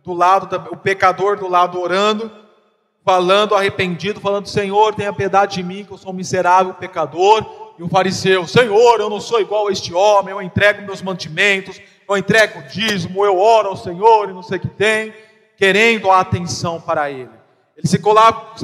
do 0.02 0.14
lado, 0.14 0.70
o 0.70 0.76
pecador 0.76 1.36
do 1.36 1.46
lado 1.46 1.78
orando, 1.78 2.32
falando 3.04 3.54
arrependido, 3.54 4.22
falando: 4.22 4.48
Senhor, 4.48 4.94
tenha 4.94 5.12
piedade 5.12 5.56
de 5.56 5.62
mim, 5.62 5.84
que 5.84 5.92
eu 5.92 5.98
sou 5.98 6.12
um 6.12 6.16
miserável 6.16 6.72
pecador. 6.72 7.44
E 7.78 7.82
o 7.82 7.90
fariseu: 7.90 8.46
Senhor, 8.46 9.00
eu 9.00 9.10
não 9.10 9.20
sou 9.20 9.38
igual 9.38 9.68
a 9.68 9.70
este 9.70 9.92
homem, 9.92 10.32
eu 10.32 10.40
entrego 10.40 10.80
meus 10.80 11.02
mantimentos, 11.02 11.78
eu 12.08 12.16
entrego 12.16 12.60
o 12.60 12.62
dízimo, 12.62 13.26
eu 13.26 13.38
oro 13.38 13.68
ao 13.68 13.76
Senhor 13.76 14.30
e 14.30 14.32
não 14.32 14.42
sei 14.42 14.56
o 14.56 14.60
que 14.62 14.68
tem, 14.68 15.12
querendo 15.58 16.10
a 16.10 16.20
atenção 16.20 16.80
para 16.80 17.10
ele. 17.10 17.28
Eles 17.76 17.90
se, 17.90 18.00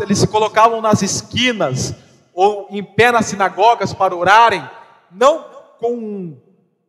eles 0.02 0.18
se 0.18 0.28
colocavam 0.28 0.80
nas 0.80 1.02
esquinas 1.02 1.94
ou 2.32 2.68
em 2.70 2.82
pé 2.82 3.12
nas 3.12 3.26
sinagogas 3.26 3.92
para 3.92 4.16
orarem, 4.16 4.66
não 5.10 5.57
com 5.78 6.36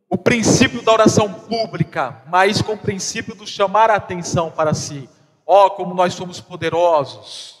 o 0.08 0.18
princípio 0.18 0.82
da 0.82 0.92
oração 0.92 1.32
pública, 1.32 2.22
mas 2.26 2.60
com 2.60 2.72
o 2.72 2.78
princípio 2.78 3.34
do 3.34 3.46
chamar 3.46 3.90
a 3.90 3.94
atenção 3.94 4.50
para 4.50 4.74
si. 4.74 5.08
Ó, 5.46 5.66
oh, 5.66 5.70
como 5.70 5.94
nós 5.94 6.14
somos 6.14 6.40
poderosos. 6.40 7.60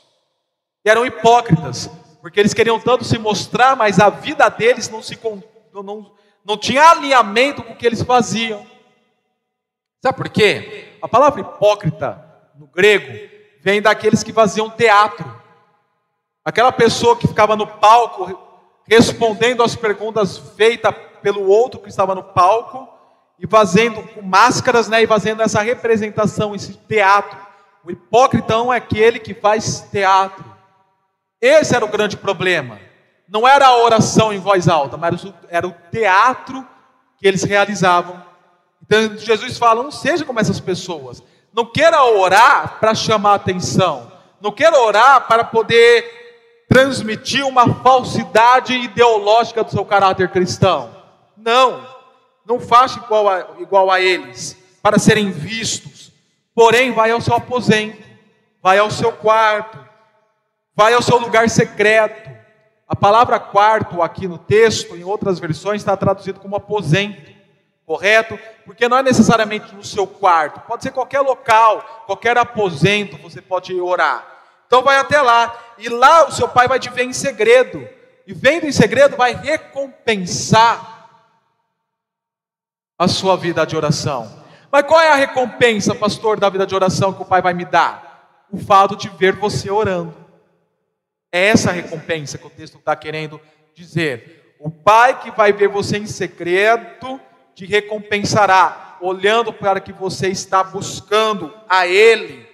E 0.84 0.90
eram 0.90 1.06
hipócritas, 1.06 1.88
porque 2.20 2.40
eles 2.40 2.52
queriam 2.52 2.80
tanto 2.80 3.04
se 3.04 3.18
mostrar, 3.18 3.76
mas 3.76 4.00
a 4.00 4.10
vida 4.10 4.48
deles 4.48 4.88
não, 4.88 5.00
se, 5.00 5.18
não, 5.72 6.12
não, 6.44 6.56
tinha 6.56 6.90
alinhamento 6.90 7.62
com 7.62 7.72
o 7.72 7.76
que 7.76 7.86
eles 7.86 8.02
faziam. 8.02 8.66
Sabe 10.02 10.16
por 10.16 10.28
quê? 10.28 10.88
A 11.00 11.08
palavra 11.08 11.40
hipócrita, 11.40 12.24
no 12.58 12.66
grego, 12.66 13.30
vem 13.60 13.80
daqueles 13.80 14.22
que 14.22 14.32
faziam 14.32 14.70
teatro. 14.70 15.40
Aquela 16.44 16.72
pessoa 16.72 17.16
que 17.16 17.28
ficava 17.28 17.54
no 17.54 17.66
palco 17.66 18.48
respondendo 18.86 19.62
às 19.62 19.76
perguntas 19.76 20.36
feitas 20.56 20.94
pelo 21.22 21.46
outro 21.46 21.80
que 21.80 21.88
estava 21.88 22.14
no 22.14 22.22
palco 22.22 22.88
e 23.38 23.46
fazendo 23.46 24.02
com 24.02 24.22
máscaras, 24.22 24.88
né, 24.88 25.02
e 25.02 25.06
fazendo 25.06 25.42
essa 25.42 25.62
representação, 25.62 26.54
esse 26.54 26.74
teatro. 26.74 27.38
O 27.84 27.90
hipócritão 27.90 28.72
é 28.72 28.76
aquele 28.76 29.18
que 29.18 29.32
faz 29.32 29.80
teatro. 29.90 30.44
Esse 31.40 31.74
era 31.74 31.84
o 31.84 31.88
grande 31.88 32.16
problema. 32.16 32.78
Não 33.26 33.48
era 33.48 33.66
a 33.66 33.76
oração 33.78 34.32
em 34.32 34.38
voz 34.38 34.68
alta, 34.68 34.96
mas 34.96 35.24
era 35.48 35.66
o 35.66 35.74
teatro 35.90 36.66
que 37.18 37.26
eles 37.26 37.42
realizavam. 37.42 38.22
Então 38.82 39.16
Jesus 39.16 39.56
fala: 39.56 39.82
não 39.82 39.90
seja 39.90 40.24
como 40.24 40.40
essas 40.40 40.60
pessoas. 40.60 41.22
Não 41.52 41.64
queira 41.64 42.04
orar 42.04 42.78
para 42.78 42.94
chamar 42.94 43.34
atenção. 43.34 44.12
Não 44.40 44.52
queira 44.52 44.78
orar 44.78 45.26
para 45.26 45.44
poder 45.44 46.20
transmitir 46.68 47.44
uma 47.44 47.74
falsidade 47.82 48.74
ideológica 48.74 49.64
do 49.64 49.70
seu 49.70 49.84
caráter 49.84 50.28
cristão. 50.28 50.99
Não, 51.40 51.86
não 52.44 52.60
faça 52.60 52.98
igual 52.98 53.28
a, 53.28 53.46
igual 53.58 53.90
a 53.90 54.00
eles, 54.00 54.56
para 54.82 54.98
serem 54.98 55.30
vistos. 55.30 56.12
Porém, 56.54 56.92
vai 56.92 57.10
ao 57.10 57.20
seu 57.20 57.34
aposento, 57.34 58.02
vai 58.62 58.78
ao 58.78 58.90
seu 58.90 59.10
quarto, 59.10 59.78
vai 60.74 60.92
ao 60.92 61.00
seu 61.00 61.18
lugar 61.18 61.48
secreto. 61.48 62.30
A 62.86 62.94
palavra 62.94 63.40
quarto 63.40 64.02
aqui 64.02 64.28
no 64.28 64.36
texto, 64.36 64.96
em 64.96 65.04
outras 65.04 65.38
versões, 65.38 65.80
está 65.80 65.96
traduzido 65.96 66.40
como 66.40 66.56
aposento, 66.56 67.32
correto? 67.86 68.38
Porque 68.66 68.88
não 68.88 68.98
é 68.98 69.02
necessariamente 69.02 69.74
no 69.74 69.84
seu 69.84 70.06
quarto, 70.06 70.60
pode 70.60 70.82
ser 70.82 70.90
qualquer 70.90 71.20
local, 71.20 72.04
qualquer 72.06 72.36
aposento, 72.36 73.16
você 73.16 73.40
pode 73.40 73.72
orar. 73.80 74.26
Então 74.66 74.82
vai 74.82 74.98
até 74.98 75.22
lá, 75.22 75.56
e 75.78 75.88
lá 75.88 76.26
o 76.26 76.32
seu 76.32 76.48
pai 76.48 76.68
vai 76.68 76.78
te 76.78 76.90
ver 76.90 77.04
em 77.04 77.12
segredo, 77.12 77.88
e 78.26 78.34
vendo 78.34 78.66
em 78.66 78.72
segredo 78.72 79.16
vai 79.16 79.34
recompensar 79.34 80.99
a 83.00 83.08
sua 83.08 83.34
vida 83.34 83.64
de 83.64 83.74
oração. 83.74 84.30
Mas 84.70 84.82
qual 84.82 85.00
é 85.00 85.10
a 85.10 85.14
recompensa, 85.14 85.94
pastor, 85.94 86.38
da 86.38 86.50
vida 86.50 86.66
de 86.66 86.74
oração 86.74 87.14
que 87.14 87.22
o 87.22 87.24
Pai 87.24 87.40
vai 87.40 87.54
me 87.54 87.64
dar? 87.64 88.44
O 88.52 88.58
fato 88.58 88.94
de 88.94 89.08
ver 89.08 89.32
você 89.36 89.70
orando. 89.70 90.14
É 91.32 91.46
essa 91.46 91.70
a 91.70 91.72
recompensa 91.72 92.36
que 92.36 92.46
o 92.46 92.50
texto 92.50 92.76
está 92.76 92.94
querendo 92.94 93.40
dizer. 93.74 94.54
O 94.60 94.70
Pai 94.70 95.18
que 95.18 95.30
vai 95.30 95.50
ver 95.50 95.68
você 95.68 95.96
em 95.96 96.04
segredo 96.04 97.18
te 97.54 97.64
recompensará, 97.64 98.98
olhando 99.00 99.50
para 99.50 99.80
que 99.80 99.94
você 99.94 100.28
está 100.28 100.62
buscando 100.62 101.54
a 101.70 101.86
Ele. 101.86 102.46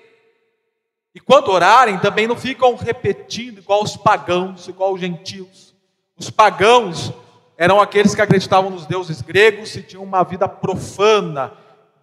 E 1.13 1.19
quando 1.19 1.51
orarem, 1.51 1.99
também 1.99 2.29
não 2.29 2.37
ficam 2.37 2.77
repetindo 2.77 3.59
igual 3.59 3.83
os 3.83 3.97
pagãos, 3.97 4.69
igual 4.69 4.95
os 4.95 5.01
gentios. 5.01 5.75
Os 6.17 6.31
pagãos 6.31 7.13
eram 7.57 7.81
aqueles 7.81 8.15
que 8.15 8.21
acreditavam 8.21 8.71
nos 8.71 8.87
deuses 8.87 9.23
gregos 9.23 9.75
e 9.77 9.83
tinham 9.83 10.03
uma 10.03 10.23
vida 10.23 10.49
profana, 10.49 11.53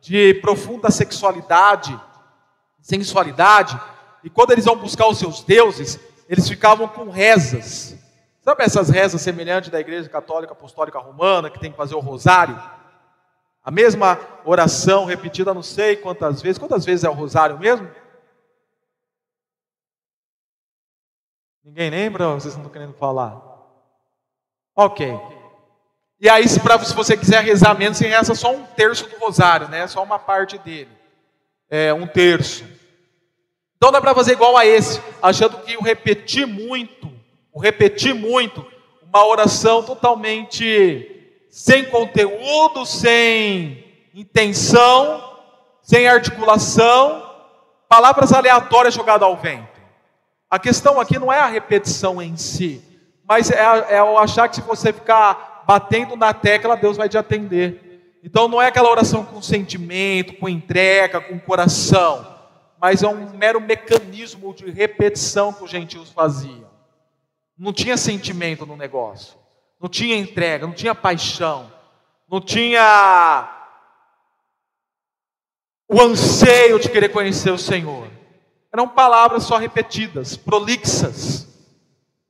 de 0.01 0.33
profunda 0.35 0.91
sexualidade, 0.91 1.99
sensualidade, 2.81 3.79
e 4.23 4.29
quando 4.29 4.51
eles 4.51 4.65
iam 4.65 4.75
buscar 4.75 5.07
os 5.07 5.17
seus 5.17 5.43
deuses, 5.43 5.99
eles 6.27 6.47
ficavam 6.47 6.87
com 6.87 7.09
rezas. 7.09 7.95
Sabe 8.41 8.63
essas 8.63 8.89
rezas 8.89 9.21
semelhantes 9.21 9.69
da 9.69 9.79
Igreja 9.79 10.09
Católica 10.09 10.53
Apostólica 10.53 10.99
Romana, 10.99 11.49
que 11.49 11.59
tem 11.59 11.71
que 11.71 11.77
fazer 11.77 11.95
o 11.95 11.99
rosário? 11.99 12.61
A 13.63 13.71
mesma 13.71 14.19
oração 14.43 15.05
repetida 15.05 15.53
não 15.53 15.63
sei 15.63 15.95
quantas 15.95 16.41
vezes. 16.41 16.57
Quantas 16.57 16.83
vezes 16.83 17.05
é 17.05 17.09
o 17.09 17.13
rosário 17.13 17.57
mesmo? 17.57 17.89
Ninguém 21.63 21.89
lembra? 21.89 22.33
Vocês 22.33 22.55
não 22.55 22.63
estão 22.63 22.73
querendo 22.73 22.93
falar? 22.93 23.41
Ok. 24.75 25.17
E 26.23 26.29
aí, 26.29 26.47
se, 26.47 26.57
pra, 26.57 26.79
se 26.79 26.95
você 26.95 27.17
quiser 27.17 27.43
rezar 27.43 27.77
menos, 27.77 27.97
você 27.97 28.07
reza 28.07 28.33
só 28.33 28.55
um 28.55 28.63
terço 28.63 29.09
do 29.09 29.17
rosário, 29.17 29.67
né? 29.67 29.85
Só 29.87 30.01
uma 30.01 30.17
parte 30.17 30.57
dele. 30.57 30.87
É, 31.69 31.93
um 31.93 32.07
terço. 32.07 32.63
Então 33.75 33.91
dá 33.91 33.99
para 33.99 34.15
fazer 34.15 34.31
igual 34.31 34.55
a 34.55 34.65
esse, 34.65 35.01
achando 35.21 35.57
que 35.57 35.75
o 35.75 35.81
repetir 35.81 36.47
muito, 36.47 37.11
o 37.51 37.59
repetir 37.59 38.15
muito, 38.15 38.65
uma 39.01 39.27
oração 39.27 39.83
totalmente 39.83 41.45
sem 41.51 41.83
conteúdo, 41.83 42.85
sem 42.85 43.83
intenção, 44.15 45.41
sem 45.81 46.07
articulação, 46.07 47.21
palavras 47.89 48.31
aleatórias 48.31 48.93
jogadas 48.93 49.27
ao 49.27 49.35
vento. 49.35 49.67
A 50.49 50.57
questão 50.57 51.01
aqui 51.01 51.19
não 51.19 51.33
é 51.33 51.39
a 51.39 51.47
repetição 51.47 52.21
em 52.21 52.37
si, 52.37 52.81
mas 53.27 53.51
é, 53.51 53.57
é 53.89 54.01
o 54.01 54.17
achar 54.17 54.47
que 54.47 54.55
se 54.55 54.61
você 54.61 54.93
ficar 54.93 55.52
batendo 55.65 56.15
na 56.15 56.33
tecla, 56.33 56.77
Deus 56.77 56.97
vai 56.97 57.09
te 57.09 57.17
atender. 57.17 58.19
Então 58.23 58.47
não 58.47 58.61
é 58.61 58.67
aquela 58.67 58.89
oração 58.89 59.25
com 59.25 59.41
sentimento, 59.41 60.37
com 60.37 60.47
entrega, 60.47 61.19
com 61.19 61.37
coração, 61.37 62.25
mas 62.79 63.03
é 63.03 63.07
um 63.07 63.29
mero 63.31 63.59
mecanismo 63.59 64.53
de 64.53 64.69
repetição 64.69 65.51
que 65.51 65.63
os 65.63 65.69
gentios 65.69 66.09
faziam. 66.09 66.71
Não 67.57 67.73
tinha 67.73 67.97
sentimento 67.97 68.65
no 68.65 68.77
negócio, 68.77 69.37
não 69.79 69.89
tinha 69.89 70.17
entrega, 70.17 70.65
não 70.65 70.73
tinha 70.73 70.95
paixão, 70.95 71.71
não 72.29 72.39
tinha 72.39 73.59
o 75.87 76.01
anseio 76.01 76.79
de 76.79 76.89
querer 76.89 77.09
conhecer 77.09 77.51
o 77.51 77.57
Senhor. 77.57 78.07
Eram 78.71 78.87
palavras 78.87 79.43
só 79.43 79.57
repetidas, 79.57 80.35
prolixas. 80.35 81.47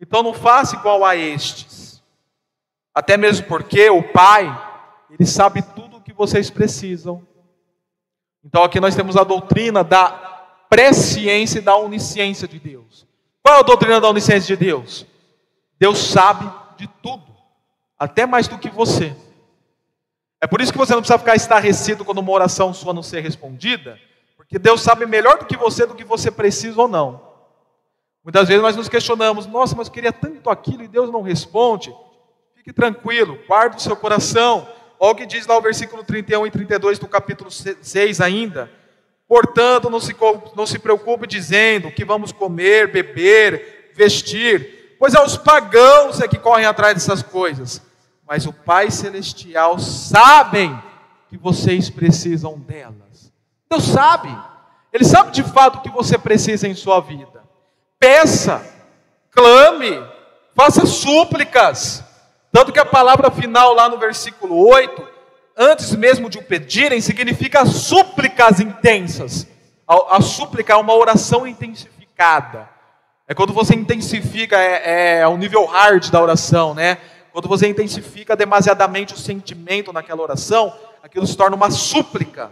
Então 0.01 0.21
não 0.21 0.33
faça 0.33 0.75
igual 0.75 1.05
a 1.05 1.15
estes. 1.15 1.82
Até 2.93 3.17
mesmo 3.17 3.47
porque 3.47 3.89
o 3.89 4.03
Pai, 4.03 4.45
Ele 5.09 5.25
sabe 5.25 5.61
tudo 5.61 5.97
o 5.97 6.01
que 6.01 6.13
vocês 6.13 6.49
precisam. 6.49 7.25
Então 8.43 8.63
aqui 8.63 8.79
nós 8.79 8.95
temos 8.95 9.17
a 9.17 9.23
doutrina 9.23 9.83
da 9.83 10.11
presciência 10.69 11.59
e 11.59 11.61
da 11.61 11.75
onisciência 11.75 12.47
de 12.47 12.59
Deus. 12.59 13.07
Qual 13.41 13.55
é 13.55 13.59
a 13.59 13.63
doutrina 13.63 13.99
da 13.99 14.09
onisciência 14.09 14.55
de 14.55 14.65
Deus? 14.65 15.05
Deus 15.79 15.97
sabe 15.97 16.49
de 16.77 16.87
tudo, 17.01 17.25
até 17.97 18.25
mais 18.25 18.47
do 18.47 18.57
que 18.57 18.69
você. 18.69 19.15
É 20.39 20.47
por 20.47 20.61
isso 20.61 20.71
que 20.71 20.77
você 20.77 20.93
não 20.93 21.01
precisa 21.01 21.19
ficar 21.19 21.35
estarrecido 21.35 22.03
quando 22.03 22.19
uma 22.19 22.31
oração 22.31 22.73
sua 22.73 22.93
não 22.93 23.01
ser 23.01 23.21
respondida, 23.21 23.99
porque 24.35 24.59
Deus 24.59 24.81
sabe 24.81 25.05
melhor 25.05 25.39
do 25.39 25.45
que 25.45 25.55
você 25.57 25.85
do 25.85 25.95
que 25.95 26.03
você 26.03 26.29
precisa 26.29 26.81
ou 26.81 26.87
não. 26.87 27.33
Muitas 28.23 28.47
vezes 28.47 28.61
nós 28.61 28.75
nos 28.75 28.89
questionamos: 28.89 29.45
nossa, 29.45 29.75
mas 29.75 29.87
eu 29.87 29.93
queria 29.93 30.11
tanto 30.13 30.49
aquilo 30.49 30.83
e 30.83 30.87
Deus 30.87 31.09
não 31.09 31.21
responde. 31.21 31.93
Fique 32.63 32.71
tranquilo, 32.71 33.37
guarde 33.45 33.75
o 33.75 33.79
seu 33.81 33.93
coração. 33.93 34.65
Olha 34.97 35.11
o 35.11 35.15
que 35.15 35.25
diz 35.25 35.45
lá 35.45 35.57
o 35.57 35.61
versículo 35.61 36.01
31 36.01 36.47
e 36.47 36.51
32 36.51 36.97
do 36.97 37.09
capítulo 37.09 37.51
6 37.51 38.21
ainda. 38.21 38.71
Portanto, 39.27 39.89
não 39.89 39.99
se, 39.99 40.15
não 40.55 40.65
se 40.65 40.79
preocupe 40.79 41.27
dizendo 41.27 41.91
que 41.91 42.05
vamos 42.05 42.31
comer, 42.31 42.89
beber, 42.89 43.91
vestir, 43.93 44.95
pois 44.97 45.13
é 45.13 45.21
os 45.21 45.35
pagãos 45.35 46.21
é 46.21 46.27
que 46.27 46.39
correm 46.39 46.65
atrás 46.65 46.93
dessas 46.93 47.21
coisas. 47.21 47.81
Mas 48.25 48.45
o 48.45 48.53
Pai 48.53 48.89
Celestial 48.89 49.77
sabem 49.77 50.81
que 51.29 51.37
vocês 51.37 51.89
precisam 51.89 52.57
delas. 52.57 53.29
Deus 53.69 53.83
sabe. 53.83 54.29
Ele 54.93 55.03
sabe 55.03 55.31
de 55.31 55.43
fato 55.43 55.79
o 55.79 55.81
que 55.81 55.89
você 55.89 56.17
precisa 56.17 56.65
em 56.65 56.75
sua 56.75 57.01
vida. 57.01 57.43
Peça, 57.99 58.65
clame, 59.31 60.01
faça 60.55 60.85
súplicas. 60.85 62.02
Tanto 62.53 62.71
que 62.71 62.77
a 62.77 62.85
palavra 62.85 63.31
final 63.31 63.73
lá 63.73 63.89
no 63.89 63.97
versículo 63.97 64.55
8, 64.69 65.07
antes 65.57 65.95
mesmo 65.95 66.29
de 66.29 66.37
o 66.37 66.43
pedirem, 66.43 67.01
significa 67.01 67.65
súplicas 67.65 68.59
intensas. 68.59 69.47
A, 69.87 70.17
a 70.17 70.21
súplica 70.21 70.73
é 70.73 70.75
uma 70.75 70.93
oração 70.93 71.47
intensificada. 71.47 72.69
É 73.27 73.33
quando 73.33 73.53
você 73.53 73.73
intensifica, 73.73 74.55
é, 74.55 75.21
é 75.21 75.27
o 75.27 75.35
nível 75.35 75.65
hard 75.65 76.11
da 76.11 76.21
oração, 76.21 76.75
né? 76.75 76.99
Quando 77.31 77.47
você 77.47 77.67
intensifica 77.67 78.35
demasiadamente 78.35 79.15
o 79.15 79.17
sentimento 79.17 79.91
naquela 79.91 80.21
oração, 80.21 80.71
aquilo 81.01 81.25
se 81.25 81.35
torna 81.35 81.55
uma 81.55 81.71
súplica. 81.71 82.51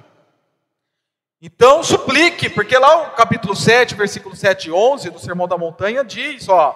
Então, 1.40 1.84
suplique, 1.84 2.50
porque 2.50 2.76
lá 2.76 3.04
o 3.04 3.12
capítulo 3.12 3.56
7, 3.56 3.94
versículo 3.94 4.36
7 4.36 4.70
e 4.70 4.72
11 4.72 5.12
do 5.12 5.20
Sermão 5.20 5.48
da 5.48 5.60
Montanha 5.60 6.04
diz, 6.04 6.50
ó, 6.50 6.72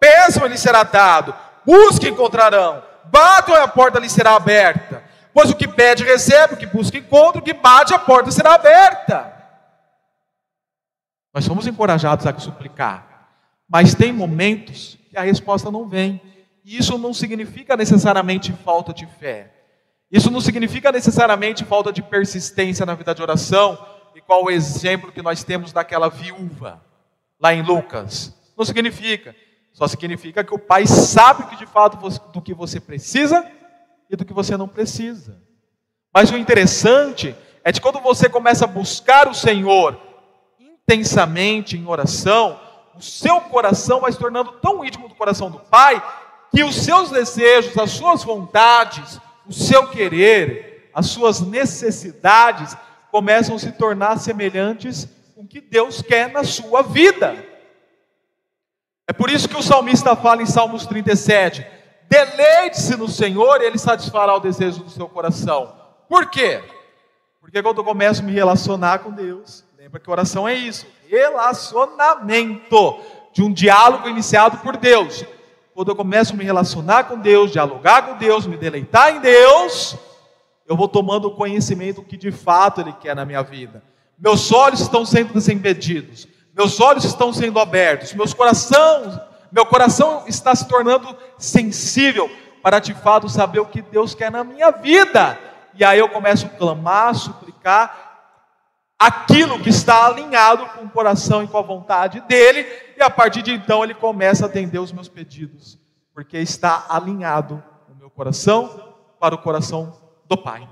peçam 0.00 0.44
e 0.44 0.48
lhe 0.48 0.58
será 0.58 0.82
dado, 0.82 1.32
busquem 1.64 2.10
e 2.10 2.12
encontrarão, 2.12 2.82
batam 3.04 3.54
e 3.54 3.58
a 3.58 3.68
porta 3.68 3.98
lhe 3.98 4.08
será 4.08 4.36
aberta. 4.36 5.02
Pois 5.32 5.50
o 5.50 5.56
que 5.56 5.66
pede 5.66 6.04
recebe, 6.04 6.54
o 6.54 6.56
que 6.56 6.66
busca 6.66 6.96
encontra, 6.96 7.40
o 7.40 7.44
que 7.44 7.52
bate 7.52 7.92
a 7.92 7.98
porta 7.98 8.30
será 8.30 8.54
aberta. 8.54 9.32
Nós 11.32 11.44
somos 11.44 11.66
encorajados 11.66 12.24
a 12.26 12.38
suplicar, 12.38 13.28
mas 13.68 13.94
tem 13.94 14.12
momentos 14.12 14.96
que 15.10 15.16
a 15.16 15.22
resposta 15.22 15.70
não 15.70 15.88
vem. 15.88 16.20
E 16.64 16.78
isso 16.78 16.96
não 16.96 17.12
significa 17.12 17.76
necessariamente 17.76 18.52
falta 18.52 18.94
de 18.94 19.06
fé. 19.06 19.52
Isso 20.10 20.30
não 20.30 20.40
significa 20.40 20.92
necessariamente 20.92 21.64
falta 21.64 21.92
de 21.92 22.00
persistência 22.00 22.86
na 22.86 22.94
vida 22.94 23.12
de 23.14 23.20
oração, 23.20 23.76
e 24.14 24.20
qual 24.20 24.44
o 24.44 24.50
exemplo 24.50 25.10
que 25.10 25.20
nós 25.20 25.42
temos 25.42 25.72
daquela 25.72 26.08
viúva 26.08 26.80
lá 27.40 27.52
em 27.52 27.62
Lucas. 27.62 28.32
Não 28.56 28.64
significa. 28.64 29.34
Só 29.74 29.88
significa 29.88 30.44
que 30.44 30.54
o 30.54 30.58
pai 30.58 30.86
sabe 30.86 31.46
que 31.46 31.56
de 31.56 31.66
fato 31.66 31.98
do 32.32 32.40
que 32.40 32.54
você 32.54 32.78
precisa 32.78 33.44
e 34.08 34.14
do 34.14 34.24
que 34.24 34.32
você 34.32 34.56
não 34.56 34.68
precisa. 34.68 35.42
Mas 36.12 36.30
o 36.30 36.36
interessante 36.36 37.34
é 37.64 37.72
de 37.72 37.80
quando 37.80 37.98
você 37.98 38.28
começa 38.28 38.66
a 38.66 38.68
buscar 38.68 39.26
o 39.26 39.34
Senhor 39.34 40.00
intensamente 40.60 41.76
em 41.76 41.88
oração, 41.88 42.60
o 42.94 43.02
seu 43.02 43.40
coração 43.40 44.02
vai 44.02 44.12
se 44.12 44.18
tornando 44.18 44.52
tão 44.62 44.84
íntimo 44.84 45.08
do 45.08 45.14
coração 45.16 45.50
do 45.50 45.58
Pai 45.58 46.00
que 46.54 46.62
os 46.62 46.76
seus 46.76 47.10
desejos, 47.10 47.76
as 47.76 47.90
suas 47.90 48.22
vontades, 48.22 49.20
o 49.44 49.52
seu 49.52 49.88
querer, 49.88 50.88
as 50.94 51.06
suas 51.06 51.40
necessidades 51.40 52.76
começam 53.10 53.56
a 53.56 53.58
se 53.58 53.72
tornar 53.72 54.20
semelhantes 54.20 55.08
com 55.34 55.42
o 55.42 55.48
que 55.48 55.60
Deus 55.60 56.00
quer 56.00 56.30
na 56.30 56.44
sua 56.44 56.82
vida. 56.82 57.53
É 59.06 59.12
por 59.12 59.30
isso 59.30 59.48
que 59.48 59.56
o 59.56 59.62
salmista 59.62 60.16
fala 60.16 60.42
em 60.42 60.46
Salmos 60.46 60.86
37: 60.86 61.66
deleite-se 62.08 62.96
no 62.96 63.08
Senhor 63.08 63.60
e 63.60 63.66
Ele 63.66 63.78
satisfará 63.78 64.34
o 64.34 64.40
desejo 64.40 64.82
do 64.82 64.90
seu 64.90 65.08
coração. 65.08 65.74
Por 66.08 66.30
quê? 66.30 66.62
Porque 67.40 67.62
quando 67.62 67.78
eu 67.78 67.84
começo 67.84 68.22
a 68.22 68.24
me 68.24 68.32
relacionar 68.32 69.00
com 69.00 69.10
Deus, 69.10 69.64
lembra 69.78 70.00
que 70.00 70.10
oração 70.10 70.48
é 70.48 70.54
isso: 70.54 70.86
relacionamento, 71.08 72.98
de 73.32 73.42
um 73.42 73.52
diálogo 73.52 74.08
iniciado 74.08 74.58
por 74.58 74.76
Deus. 74.76 75.24
Quando 75.74 75.90
eu 75.90 75.96
começo 75.96 76.32
a 76.32 76.36
me 76.36 76.44
relacionar 76.44 77.04
com 77.04 77.18
Deus, 77.18 77.50
dialogar 77.50 78.02
com 78.02 78.16
Deus, 78.16 78.46
me 78.46 78.56
deleitar 78.56 79.14
em 79.14 79.20
Deus, 79.20 79.96
eu 80.66 80.76
vou 80.76 80.88
tomando 80.88 81.30
conhecimento 81.32 82.00
do 82.00 82.06
que 82.06 82.16
de 82.16 82.30
fato 82.30 82.80
Ele 82.80 82.92
quer 82.92 83.14
na 83.14 83.24
minha 83.24 83.42
vida. 83.42 83.82
Meus 84.18 84.52
olhos 84.52 84.80
estão 84.80 85.04
sendo 85.04 85.34
desimpedidos, 85.34 86.28
meus 86.54 86.80
olhos 86.80 87.04
estão 87.04 87.32
sendo 87.32 87.58
abertos, 87.58 88.14
meus 88.14 88.32
corações, 88.32 89.18
meu 89.50 89.66
coração 89.66 90.24
está 90.26 90.54
se 90.54 90.68
tornando 90.68 91.16
sensível 91.38 92.30
para 92.62 92.78
de 92.78 92.94
fato 92.94 93.28
saber 93.28 93.60
o 93.60 93.66
que 93.66 93.82
Deus 93.82 94.14
quer 94.14 94.30
na 94.30 94.42
minha 94.42 94.70
vida. 94.70 95.38
E 95.74 95.84
aí 95.84 95.98
eu 95.98 96.08
começo 96.08 96.46
a 96.46 96.48
clamar, 96.48 97.14
suplicar 97.14 98.04
aquilo 98.98 99.60
que 99.60 99.68
está 99.68 100.06
alinhado 100.06 100.66
com 100.68 100.84
o 100.84 100.90
coração 100.90 101.42
e 101.42 101.48
com 101.48 101.58
a 101.58 101.62
vontade 101.62 102.20
dele, 102.22 102.66
e 102.96 103.02
a 103.02 103.10
partir 103.10 103.42
de 103.42 103.52
então 103.52 103.82
ele 103.82 103.94
começa 103.94 104.44
a 104.44 104.48
atender 104.48 104.78
os 104.78 104.92
meus 104.92 105.08
pedidos, 105.08 105.78
porque 106.14 106.38
está 106.38 106.86
alinhado 106.88 107.62
o 107.88 107.94
meu 107.94 108.08
coração 108.08 108.94
para 109.20 109.34
o 109.34 109.38
coração 109.38 110.00
do 110.26 110.36
Pai. 110.36 110.66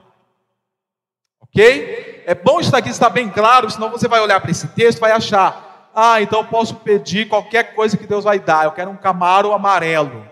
Ok? 1.40 2.24
É 2.26 2.34
bom 2.34 2.60
estar 2.60 2.78
aqui, 2.78 2.88
está 2.88 3.10
bem 3.10 3.28
claro, 3.28 3.68
senão 3.70 3.90
você 3.90 4.08
vai 4.08 4.20
olhar 4.20 4.40
para 4.40 4.50
esse 4.50 4.68
texto 4.68 4.98
e 4.98 5.00
vai 5.00 5.12
achar, 5.12 5.71
ah, 5.94 6.20
então 6.20 6.40
eu 6.40 6.46
posso 6.46 6.76
pedir 6.76 7.28
qualquer 7.28 7.74
coisa 7.74 7.96
que 7.96 8.06
Deus 8.06 8.24
vai 8.24 8.38
dar, 8.38 8.64
eu 8.64 8.72
quero 8.72 8.90
um 8.90 8.96
camaro 8.96 9.52
amarelo. 9.52 10.26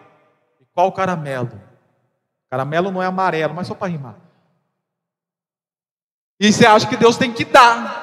E 0.61 0.65
qual 0.75 0.91
caramelo? 0.93 1.61
Caramelo 2.51 2.91
não 2.91 3.03
é 3.03 3.07
amarelo, 3.07 3.55
mas 3.55 3.67
só 3.67 3.75
para 3.75 3.89
rimar. 3.89 4.17
E 6.39 6.53
você 6.53 6.65
acha 6.65 6.89
que 6.89 6.97
Deus 6.97 7.17
tem 7.17 7.33
que 7.33 7.45
dar. 7.45 8.01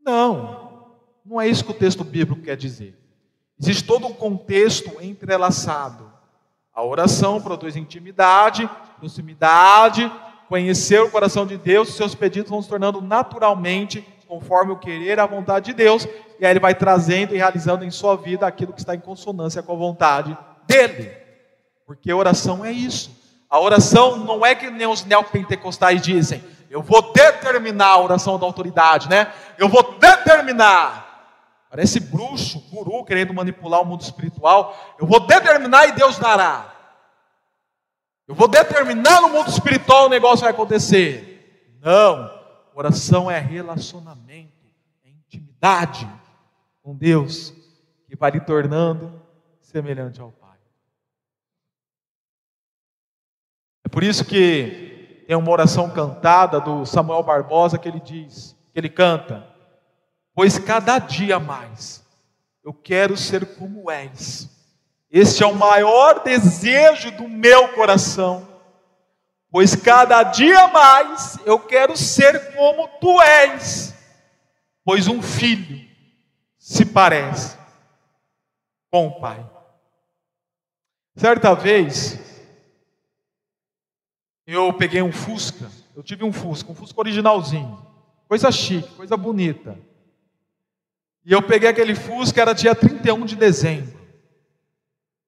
Não, 0.00 0.88
não 1.24 1.40
é 1.40 1.46
isso 1.46 1.64
que 1.64 1.70
o 1.70 1.78
texto 1.78 2.02
bíblico 2.02 2.42
quer 2.42 2.56
dizer. 2.56 2.98
Existe 3.60 3.84
todo 3.84 4.06
um 4.06 4.14
contexto 4.14 5.02
entrelaçado. 5.02 6.10
A 6.72 6.82
oração 6.82 7.40
produz 7.40 7.76
intimidade, 7.76 8.68
proximidade, 8.98 10.10
conhecer 10.48 11.02
o 11.02 11.10
coração 11.10 11.46
de 11.46 11.58
Deus, 11.58 11.94
seus 11.94 12.14
pedidos 12.14 12.50
vão 12.50 12.62
se 12.62 12.68
tornando 12.68 13.02
naturalmente 13.02 14.06
conforme 14.28 14.72
o 14.72 14.78
querer 14.78 15.18
a 15.18 15.26
vontade 15.26 15.66
de 15.66 15.72
Deus, 15.72 16.06
e 16.38 16.44
aí 16.44 16.52
ele 16.52 16.60
vai 16.60 16.74
trazendo 16.74 17.34
e 17.34 17.38
realizando 17.38 17.84
em 17.84 17.90
sua 17.90 18.14
vida 18.14 18.46
aquilo 18.46 18.74
que 18.74 18.80
está 18.80 18.94
em 18.94 19.00
consonância 19.00 19.62
com 19.62 19.72
a 19.72 19.76
vontade 19.76 20.36
dele. 20.66 21.10
Porque 21.86 22.12
oração 22.12 22.62
é 22.62 22.70
isso. 22.70 23.10
A 23.48 23.58
oração 23.58 24.18
não 24.18 24.44
é 24.44 24.54
que 24.54 24.70
nem 24.70 24.86
os 24.86 25.04
neopentecostais 25.06 26.02
dizem, 26.02 26.44
eu 26.68 26.82
vou 26.82 27.10
determinar 27.12 27.86
a 27.86 28.00
oração 28.02 28.38
da 28.38 28.44
autoridade, 28.44 29.08
né? 29.08 29.32
Eu 29.56 29.70
vou 29.70 29.98
determinar. 29.98 31.06
Parece 31.70 31.98
bruxo, 31.98 32.60
guru 32.70 33.04
querendo 33.04 33.32
manipular 33.32 33.80
o 33.80 33.86
mundo 33.86 34.02
espiritual. 34.02 34.76
Eu 35.00 35.06
vou 35.06 35.20
determinar 35.20 35.86
e 35.86 35.92
Deus 35.92 36.18
dará. 36.18 36.74
Eu 38.26 38.34
vou 38.34 38.46
determinar 38.46 39.22
no 39.22 39.30
mundo 39.30 39.48
espiritual 39.48 40.04
o 40.04 40.10
negócio 40.10 40.42
vai 40.42 40.50
acontecer. 40.50 41.78
Não. 41.82 42.37
Oração 42.78 43.28
é 43.28 43.40
relacionamento, 43.40 44.64
é 45.04 45.08
intimidade 45.08 46.08
com 46.80 46.94
Deus 46.94 47.52
que 48.06 48.14
vai 48.14 48.30
lhe 48.30 48.38
tornando 48.38 49.20
semelhante 49.60 50.20
ao 50.20 50.30
Pai. 50.30 50.56
É 53.84 53.88
por 53.88 54.04
isso 54.04 54.24
que 54.24 55.24
tem 55.26 55.34
uma 55.34 55.50
oração 55.50 55.90
cantada 55.90 56.60
do 56.60 56.86
Samuel 56.86 57.24
Barbosa 57.24 57.78
que 57.78 57.88
ele 57.88 57.98
diz, 57.98 58.56
que 58.72 58.78
ele 58.78 58.88
canta: 58.88 59.44
Pois 60.32 60.56
cada 60.56 61.00
dia 61.00 61.40
mais 61.40 62.06
eu 62.62 62.72
quero 62.72 63.16
ser 63.16 63.56
como 63.56 63.90
és. 63.90 64.48
Este 65.10 65.42
é 65.42 65.46
o 65.48 65.56
maior 65.56 66.22
desejo 66.22 67.10
do 67.10 67.28
meu 67.28 67.74
coração. 67.74 68.47
Pois 69.50 69.74
cada 69.74 70.22
dia 70.22 70.68
mais 70.68 71.38
eu 71.46 71.58
quero 71.58 71.96
ser 71.96 72.54
como 72.54 72.86
tu 73.00 73.20
és. 73.22 73.94
Pois 74.84 75.08
um 75.08 75.22
filho 75.22 75.88
se 76.58 76.84
parece 76.84 77.56
com 78.90 79.06
o 79.06 79.20
pai. 79.20 79.44
Certa 81.16 81.54
vez, 81.54 82.18
eu 84.46 84.72
peguei 84.72 85.02
um 85.02 85.12
Fusca, 85.12 85.70
eu 85.96 86.02
tive 86.02 86.24
um 86.24 86.32
Fusca, 86.32 86.70
um 86.70 86.74
Fusca 86.74 87.00
originalzinho, 87.00 87.84
coisa 88.28 88.52
chique, 88.52 88.94
coisa 88.94 89.16
bonita. 89.16 89.78
E 91.24 91.32
eu 91.32 91.42
peguei 91.42 91.68
aquele 91.68 91.94
Fusca, 91.94 92.40
era 92.40 92.52
dia 92.52 92.74
31 92.74 93.24
de 93.24 93.36
dezembro. 93.36 93.98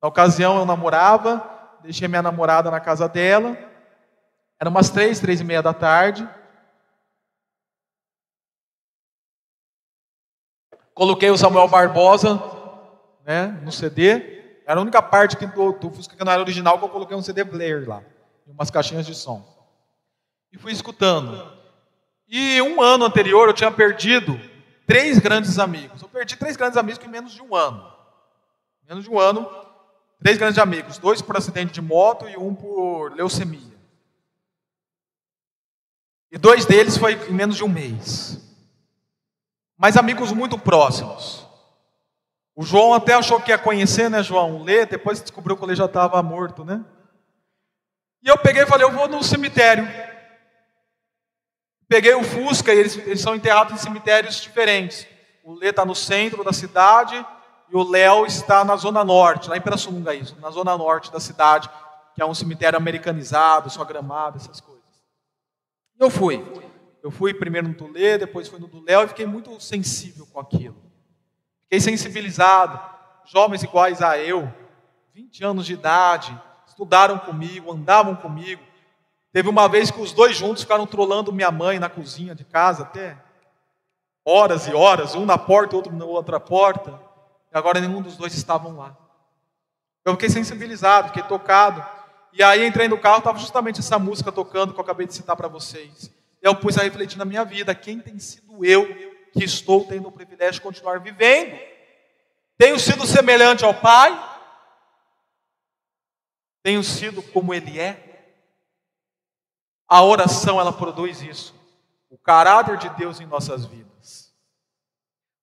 Na 0.00 0.08
ocasião 0.08 0.58
eu 0.58 0.64
namorava, 0.64 1.78
deixei 1.82 2.08
minha 2.08 2.22
namorada 2.22 2.70
na 2.70 2.80
casa 2.80 3.08
dela, 3.08 3.69
era 4.60 4.68
umas 4.68 4.90
três, 4.90 5.18
três 5.18 5.40
e 5.40 5.44
meia 5.44 5.62
da 5.62 5.72
tarde. 5.72 6.28
Coloquei 10.94 11.30
o 11.30 11.38
Samuel 11.38 11.66
Barbosa 11.66 12.40
né, 13.24 13.46
no 13.64 13.72
CD. 13.72 14.62
Era 14.66 14.78
a 14.78 14.82
única 14.82 15.00
parte 15.00 15.36
que 15.36 15.46
do, 15.46 15.72
do 15.72 15.90
Fusca 15.90 16.14
que 16.14 16.24
não 16.24 16.30
era 16.30 16.42
original 16.42 16.78
que 16.78 16.84
eu 16.84 16.88
coloquei 16.90 17.16
um 17.16 17.22
CD 17.22 17.42
Blair 17.42 17.88
lá 17.88 18.02
umas 18.50 18.70
caixinhas 18.70 19.06
de 19.06 19.14
som. 19.14 19.42
E 20.52 20.58
fui 20.58 20.72
escutando. 20.72 21.58
E 22.28 22.60
um 22.62 22.82
ano 22.82 23.04
anterior 23.04 23.48
eu 23.48 23.54
tinha 23.54 23.70
perdido 23.70 24.38
três 24.86 25.18
grandes 25.18 25.58
amigos. 25.58 26.02
Eu 26.02 26.08
perdi 26.08 26.36
três 26.36 26.56
grandes 26.56 26.76
amigos 26.76 27.04
em 27.04 27.08
menos 27.08 27.32
de 27.32 27.42
um 27.42 27.54
ano. 27.54 27.90
menos 28.88 29.04
de 29.04 29.10
um 29.10 29.18
ano, 29.18 29.48
três 30.20 30.36
grandes 30.36 30.58
amigos, 30.58 30.98
dois 30.98 31.22
por 31.22 31.36
acidente 31.36 31.72
de 31.72 31.80
moto 31.80 32.28
e 32.28 32.36
um 32.36 32.54
por 32.54 33.14
leucemia. 33.14 33.69
E 36.30 36.38
dois 36.38 36.64
deles 36.64 36.96
foi 36.96 37.14
em 37.28 37.32
menos 37.32 37.56
de 37.56 37.64
um 37.64 37.68
mês. 37.68 38.38
Mas 39.76 39.96
amigos 39.96 40.32
muito 40.32 40.58
próximos. 40.58 41.46
O 42.54 42.62
João 42.62 42.92
até 42.92 43.14
achou 43.14 43.40
que 43.40 43.50
ia 43.50 43.58
conhecer, 43.58 44.10
né, 44.10 44.22
João? 44.22 44.62
Lê, 44.62 44.84
depois 44.84 45.20
descobriu 45.20 45.56
que 45.56 45.64
ele 45.64 45.74
já 45.74 45.86
estava 45.86 46.22
morto, 46.22 46.64
né? 46.64 46.84
E 48.22 48.28
eu 48.28 48.36
peguei 48.36 48.62
e 48.62 48.66
falei, 48.66 48.86
eu 48.86 48.92
vou 48.92 49.08
no 49.08 49.22
cemitério. 49.22 49.88
Peguei 51.88 52.14
o 52.14 52.22
Fusca, 52.22 52.72
e 52.72 52.78
eles, 52.78 52.96
eles 52.98 53.20
são 53.20 53.34
enterrados 53.34 53.72
em 53.72 53.78
cemitérios 53.78 54.40
diferentes. 54.40 55.06
O 55.42 55.54
Lê 55.54 55.70
está 55.70 55.84
no 55.84 55.94
centro 55.94 56.44
da 56.44 56.52
cidade 56.52 57.24
e 57.68 57.76
o 57.76 57.82
Léo 57.82 58.26
está 58.26 58.64
na 58.64 58.76
zona 58.76 59.02
norte, 59.02 59.48
lá 59.48 59.56
em 59.56 59.60
Pirassununga 59.60 60.14
isso, 60.14 60.36
na 60.40 60.50
zona 60.50 60.76
norte 60.76 61.10
da 61.10 61.18
cidade, 61.18 61.70
que 62.14 62.20
é 62.20 62.26
um 62.26 62.34
cemitério 62.34 62.76
americanizado, 62.76 63.70
só 63.70 63.84
gramado, 63.84 64.36
essas 64.36 64.60
coisas. 64.60 64.79
Eu 66.00 66.08
fui. 66.08 66.42
Eu 67.02 67.10
fui 67.10 67.34
primeiro 67.34 67.68
no 67.68 67.74
Tulê, 67.74 68.16
depois 68.16 68.48
fui 68.48 68.58
no 68.58 68.66
do 68.66 68.82
Léo 68.82 69.04
e 69.04 69.08
fiquei 69.08 69.26
muito 69.26 69.60
sensível 69.60 70.26
com 70.26 70.40
aquilo. 70.40 70.76
Fiquei 71.64 71.78
sensibilizado. 71.78 72.80
Jovens 73.26 73.62
iguais 73.62 74.00
a 74.00 74.18
eu, 74.18 74.52
20 75.14 75.44
anos 75.44 75.66
de 75.66 75.74
idade, 75.74 76.36
estudaram 76.66 77.18
comigo, 77.18 77.70
andavam 77.70 78.16
comigo. 78.16 78.62
Teve 79.30 79.48
uma 79.48 79.68
vez 79.68 79.90
que 79.90 80.00
os 80.00 80.12
dois 80.12 80.36
juntos 80.36 80.62
ficaram 80.62 80.86
trolando 80.86 81.32
minha 81.32 81.50
mãe 81.50 81.78
na 81.78 81.88
cozinha 81.88 82.34
de 82.34 82.44
casa 82.44 82.82
até 82.82 83.16
horas 84.24 84.66
e 84.66 84.74
horas, 84.74 85.14
um 85.14 85.26
na 85.26 85.36
porta, 85.36 85.76
outro 85.76 85.94
na 85.94 86.04
outra 86.06 86.40
porta. 86.40 86.98
E 87.52 87.58
agora 87.58 87.78
nenhum 87.78 88.00
dos 88.00 88.16
dois 88.16 88.34
estavam 88.34 88.76
lá. 88.76 88.96
Eu 90.04 90.12
fiquei 90.14 90.30
sensibilizado, 90.30 91.08
fiquei 91.08 91.22
tocado. 91.24 91.84
E 92.32 92.42
aí 92.42 92.66
entrei 92.66 92.88
no 92.88 92.98
carro, 92.98 93.18
estava 93.18 93.38
justamente 93.38 93.80
essa 93.80 93.98
música 93.98 94.30
tocando 94.30 94.72
que 94.72 94.78
eu 94.78 94.84
acabei 94.84 95.06
de 95.06 95.14
citar 95.14 95.36
para 95.36 95.48
vocês. 95.48 96.10
E 96.42 96.46
eu 96.46 96.54
pus 96.54 96.78
a 96.78 96.82
refletir 96.82 97.18
na 97.18 97.24
minha 97.24 97.44
vida, 97.44 97.74
quem 97.74 98.00
tem 98.00 98.18
sido 98.18 98.64
eu 98.64 98.86
que 99.32 99.44
estou 99.44 99.84
tendo 99.84 100.08
o 100.08 100.12
privilégio 100.12 100.54
de 100.54 100.60
continuar 100.60 101.00
vivendo? 101.00 101.58
Tenho 102.56 102.78
sido 102.78 103.06
semelhante 103.06 103.64
ao 103.64 103.74
Pai? 103.74 104.28
Tenho 106.62 106.82
sido 106.82 107.22
como 107.22 107.54
Ele 107.54 107.78
é? 107.78 108.06
A 109.88 110.02
oração, 110.02 110.60
ela 110.60 110.72
produz 110.72 111.22
isso. 111.22 111.54
O 112.08 112.18
caráter 112.18 112.76
de 112.76 112.88
Deus 112.90 113.20
em 113.20 113.26
nossas 113.26 113.64
vidas. 113.64 114.32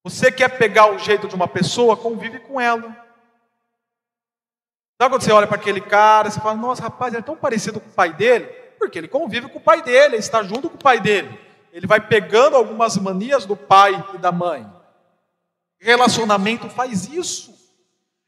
Você 0.03 0.31
quer 0.31 0.57
pegar 0.57 0.89
o 0.89 0.97
jeito 0.97 1.27
de 1.27 1.35
uma 1.35 1.47
pessoa, 1.47 1.97
convive 1.97 2.39
com 2.39 2.61
ela. 2.61 3.07
Sabe 5.00 5.14
quando 5.14 5.22
você 5.22 5.32
olha 5.32 5.48
para 5.48 5.58
aquele 5.58 5.80
cara, 5.80 6.30
você 6.30 6.39
fala, 6.39 6.56
nossa, 6.56 6.82
rapaz, 6.82 7.14
ele 7.14 7.22
é 7.22 7.26
tão 7.26 7.36
parecido 7.36 7.80
com 7.80 7.89
o 7.89 7.93
pai 7.93 8.14
dele? 8.14 8.45
Porque 8.80 8.98
ele 8.98 9.08
convive 9.08 9.48
com 9.48 9.60
o 9.60 9.62
pai 9.62 9.82
dele, 9.82 10.16
ele 10.16 10.18
está 10.18 10.41
junto 10.41 10.70
com 10.70 10.76
o 10.76 10.84
pai 10.84 11.00
dele. 11.00 11.39
Ele 11.72 11.86
vai 11.86 12.00
pegando 12.00 12.56
algumas 12.56 12.98
manias 12.98 13.45
do 13.45 13.56
pai 13.56 14.04
e 14.16 14.18
da 14.18 14.32
mãe. 14.32 14.66
Relacionamento 15.80 16.68
faz 16.70 17.08
isso. 17.08 17.54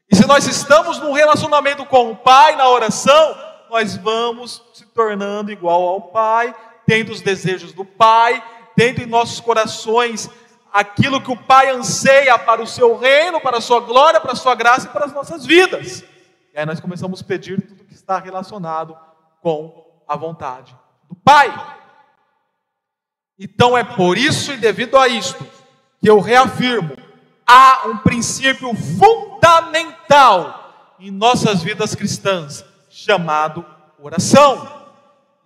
E 0.08 0.14
se 0.14 0.26
nós 0.26 0.46
estamos 0.46 0.98
num 0.98 1.12
relacionamento 1.12 1.84
com 1.86 2.12
o 2.12 2.16
pai 2.16 2.54
na 2.54 2.68
oração, 2.68 3.36
nós 3.70 3.96
vamos 3.96 4.62
se 4.74 4.84
tornando 4.86 5.52
igual 5.52 5.86
ao 5.86 6.02
Pai, 6.02 6.54
tendo 6.84 7.12
os 7.12 7.20
desejos 7.20 7.72
do 7.72 7.84
Pai, 7.84 8.42
tendo 8.76 9.00
em 9.00 9.06
nossos 9.06 9.38
corações 9.38 10.28
aquilo 10.72 11.20
que 11.20 11.30
o 11.30 11.36
Pai 11.36 11.70
anseia 11.70 12.36
para 12.36 12.60
o 12.60 12.66
seu 12.66 12.96
reino, 12.96 13.40
para 13.40 13.58
a 13.58 13.60
sua 13.60 13.80
glória, 13.80 14.20
para 14.20 14.32
a 14.32 14.36
sua 14.36 14.56
graça 14.56 14.86
e 14.86 14.90
para 14.90 15.06
as 15.06 15.12
nossas 15.12 15.46
vidas. 15.46 16.04
E 16.52 16.58
aí 16.58 16.66
nós 16.66 16.80
começamos 16.80 17.20
a 17.20 17.24
pedir 17.24 17.60
tudo 17.60 17.84
que 17.84 17.94
está 17.94 18.18
relacionado 18.18 18.96
com 19.40 20.02
a 20.06 20.16
vontade 20.16 20.76
do 21.08 21.14
Pai. 21.14 21.52
Então 23.38 23.76
é 23.76 23.84
por 23.84 24.18
isso 24.18 24.52
e 24.52 24.56
devido 24.56 24.98
a 24.98 25.08
isto 25.08 25.46
que 26.00 26.08
eu 26.10 26.20
reafirmo: 26.20 26.96
há 27.46 27.88
um 27.88 27.98
princípio 27.98 28.74
fundamental 28.74 30.60
em 30.98 31.10
nossas 31.10 31.62
vidas 31.62 31.94
cristãs 31.94 32.64
chamado 32.88 33.64
oração. 33.98 34.80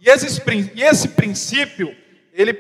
E 0.01 0.09
esse, 0.09 0.43
e 0.75 0.83
esse 0.83 1.09
princípio, 1.09 1.95
ele 2.33 2.55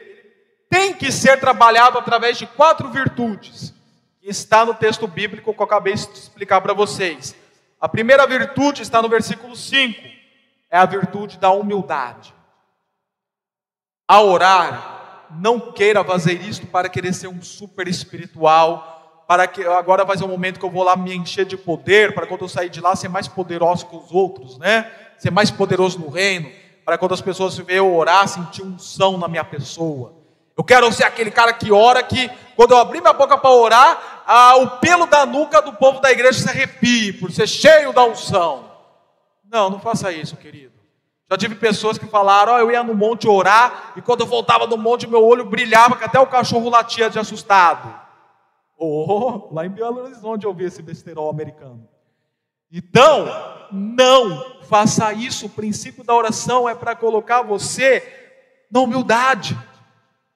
tem 0.70 0.95
que 0.95 1.11
ser 1.11 1.38
trabalhado 1.40 1.99
através 1.99 2.38
de 2.38 2.47
quatro 2.47 2.88
virtudes, 2.90 3.74
que 4.20 4.28
está 4.28 4.64
no 4.64 4.74
texto 4.74 5.07
bíblico 5.07 5.53
que 5.53 5.61
eu 5.61 5.64
acabei 5.64 5.95
de 5.95 6.01
explicar 6.01 6.61
para 6.61 6.72
vocês. 6.72 7.34
A 7.85 7.89
primeira 7.89 8.26
virtude 8.26 8.80
está 8.80 9.03
no 9.03 9.11
versículo 9.11 9.55
5, 9.55 10.01
é 10.70 10.78
a 10.78 10.87
virtude 10.87 11.37
da 11.37 11.51
humildade. 11.51 12.32
A 14.09 14.22
orar, 14.22 15.26
não 15.39 15.70
queira 15.70 16.03
fazer 16.03 16.32
isto 16.32 16.66
para 16.66 16.89
querer 16.89 17.12
ser 17.12 17.28
um 17.28 17.43
super 17.43 17.87
espiritual, 17.87 19.26
para 19.28 19.47
que 19.47 19.62
agora 19.66 20.03
vai 20.03 20.16
ser 20.16 20.24
um 20.24 20.28
momento 20.28 20.59
que 20.59 20.64
eu 20.64 20.70
vou 20.70 20.82
lá 20.82 20.97
me 20.97 21.14
encher 21.14 21.45
de 21.45 21.59
poder, 21.59 22.14
para 22.14 22.26
quando 22.26 22.41
eu 22.41 22.49
sair 22.49 22.70
de 22.70 22.80
lá 22.80 22.97
ser 22.97 23.09
mais 23.09 23.28
poderoso 23.28 23.85
que 23.85 23.97
os 23.97 24.11
outros, 24.11 24.57
né? 24.57 24.91
Ser 25.18 25.30
mais 25.30 25.51
poderoso 25.51 25.99
no 25.99 26.09
reino, 26.09 26.51
para 26.87 26.97
quando 26.97 27.12
as 27.12 27.20
pessoas 27.20 27.59
me 27.59 27.66
eu 27.68 27.95
orar, 27.95 28.26
sentir 28.26 28.62
unção 28.62 29.18
na 29.18 29.28
minha 29.28 29.45
pessoa. 29.45 30.14
Eu 30.57 30.64
quero 30.64 30.91
ser 30.91 31.05
aquele 31.05 31.30
cara 31.30 31.53
que 31.53 31.70
ora 31.70 32.03
que, 32.03 32.30
quando 32.57 32.72
eu 32.72 32.78
abrir 32.78 33.00
minha 33.00 33.12
boca 33.12 33.36
para 33.36 33.50
orar, 33.50 34.22
ah, 34.26 34.57
o 34.57 34.78
pelo 34.78 35.07
da 35.07 35.26
nuca 35.26 35.61
do 35.61 35.72
povo 35.72 36.00
da 36.00 36.11
igreja 36.11 36.40
se 36.40 36.48
arrepie, 36.48 37.12
por 37.12 37.30
ser 37.30 37.46
cheio 37.46 37.92
da 37.92 38.05
unção. 38.05 38.70
Não, 39.50 39.70
não 39.70 39.78
faça 39.78 40.11
isso, 40.12 40.36
querido. 40.36 40.72
Já 41.30 41.38
tive 41.38 41.55
pessoas 41.55 41.96
que 41.96 42.07
falaram, 42.07 42.55
oh, 42.55 42.59
eu 42.59 42.70
ia 42.70 42.82
no 42.82 42.94
monte 42.94 43.28
orar, 43.28 43.92
e 43.96 44.02
quando 44.02 44.20
eu 44.20 44.26
voltava 44.26 44.66
do 44.66 44.76
monte, 44.76 45.07
meu 45.07 45.24
olho 45.24 45.44
brilhava, 45.44 45.96
que 45.96 46.05
até 46.05 46.18
o 46.20 46.26
cachorro 46.26 46.68
latia 46.68 47.09
de 47.09 47.18
assustado. 47.18 47.92
Oh, 48.76 49.48
lá 49.52 49.64
em 49.64 49.70
Belo 49.70 50.02
Horizonte 50.02 50.44
eu 50.44 50.52
vi 50.52 50.64
esse 50.64 50.82
besterol 50.82 51.30
americano. 51.30 51.88
Então, 52.70 53.26
não 53.70 54.62
faça 54.64 55.12
isso. 55.12 55.46
O 55.46 55.50
princípio 55.50 56.02
da 56.02 56.14
oração 56.14 56.68
é 56.68 56.74
para 56.74 56.96
colocar 56.96 57.42
você 57.42 58.02
na 58.70 58.80
humildade, 58.80 59.57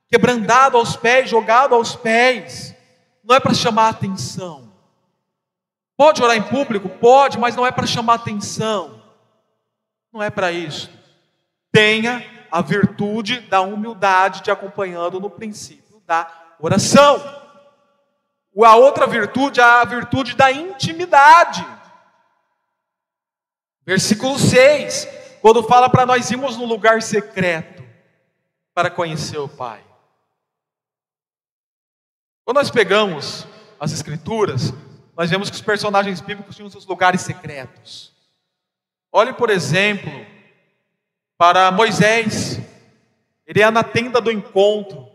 quebrantado 0.08 0.76
aos 0.76 0.96
pés, 0.96 1.28
jogado 1.28 1.74
aos 1.74 1.94
pés. 1.94 2.74
Não 3.22 3.34
é 3.34 3.40
para 3.40 3.54
chamar 3.54 3.90
atenção. 3.90 4.72
Pode 5.96 6.22
orar 6.22 6.36
em 6.36 6.42
público? 6.42 6.88
Pode, 6.88 7.38
mas 7.38 7.56
não 7.56 7.66
é 7.66 7.72
para 7.72 7.86
chamar 7.86 8.14
atenção. 8.14 9.02
Não 10.12 10.22
é 10.22 10.30
para 10.30 10.50
isso. 10.50 10.90
Tenha 11.72 12.24
a 12.50 12.62
virtude 12.62 13.40
da 13.40 13.60
humildade 13.60 14.42
te 14.42 14.50
acompanhando 14.50 15.20
no 15.20 15.28
princípio 15.28 16.00
da 16.06 16.30
oração. 16.58 17.20
A 18.64 18.76
outra 18.76 19.06
virtude 19.06 19.60
é 19.60 19.62
a 19.62 19.84
virtude 19.84 20.34
da 20.34 20.50
intimidade. 20.50 21.66
Versículo 23.84 24.38
6, 24.38 25.08
quando 25.40 25.62
fala 25.62 25.88
para 25.88 26.04
nós 26.04 26.30
irmos 26.30 26.56
no 26.56 26.64
lugar 26.64 27.02
secreto 27.02 27.82
para 28.74 28.90
conhecer 28.90 29.38
o 29.38 29.48
Pai. 29.48 29.87
Quando 32.48 32.56
nós 32.56 32.70
pegamos 32.70 33.46
as 33.78 33.92
Escrituras, 33.92 34.72
nós 35.14 35.28
vemos 35.28 35.50
que 35.50 35.56
os 35.56 35.60
personagens 35.60 36.18
bíblicos 36.22 36.56
tinham 36.56 36.70
seus 36.70 36.86
lugares 36.86 37.20
secretos. 37.20 38.10
Olhe, 39.12 39.34
por 39.34 39.50
exemplo, 39.50 40.10
para 41.36 41.70
Moisés, 41.70 42.58
ele 43.46 43.60
é 43.60 43.70
na 43.70 43.84
tenda 43.84 44.18
do 44.18 44.32
encontro, 44.32 45.06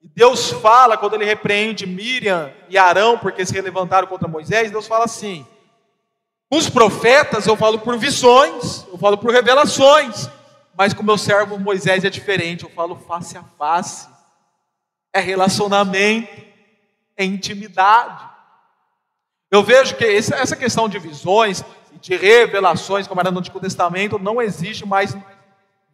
e 0.00 0.06
Deus 0.06 0.52
fala, 0.52 0.96
quando 0.96 1.14
ele 1.14 1.24
repreende 1.24 1.88
Miriam 1.88 2.52
e 2.68 2.78
Arão, 2.78 3.18
porque 3.18 3.44
se 3.44 3.60
levantaram 3.60 4.06
contra 4.06 4.28
Moisés, 4.28 4.70
Deus 4.70 4.86
fala 4.86 5.06
assim: 5.06 5.44
os 6.48 6.70
profetas 6.70 7.48
eu 7.48 7.56
falo 7.56 7.80
por 7.80 7.98
visões, 7.98 8.86
eu 8.92 8.96
falo 8.96 9.18
por 9.18 9.32
revelações, 9.32 10.30
mas 10.78 10.94
com 10.94 11.02
meu 11.02 11.18
servo 11.18 11.58
Moisés 11.58 12.04
é 12.04 12.10
diferente, 12.10 12.62
eu 12.62 12.70
falo 12.70 12.94
face 12.94 13.36
a 13.36 13.42
face, 13.42 14.08
é 15.12 15.18
relacionamento, 15.18 16.48
é 17.20 17.24
intimidade. 17.24 18.28
Eu 19.50 19.62
vejo 19.62 19.94
que 19.94 20.04
essa 20.06 20.56
questão 20.56 20.88
de 20.88 20.98
visões 20.98 21.62
e 21.92 21.98
de 21.98 22.16
revelações, 22.16 23.06
como 23.06 23.20
era 23.20 23.30
no 23.30 23.40
Antigo 23.40 23.60
Testamento, 23.60 24.18
não 24.18 24.40
existe 24.40 24.86
mais, 24.86 25.14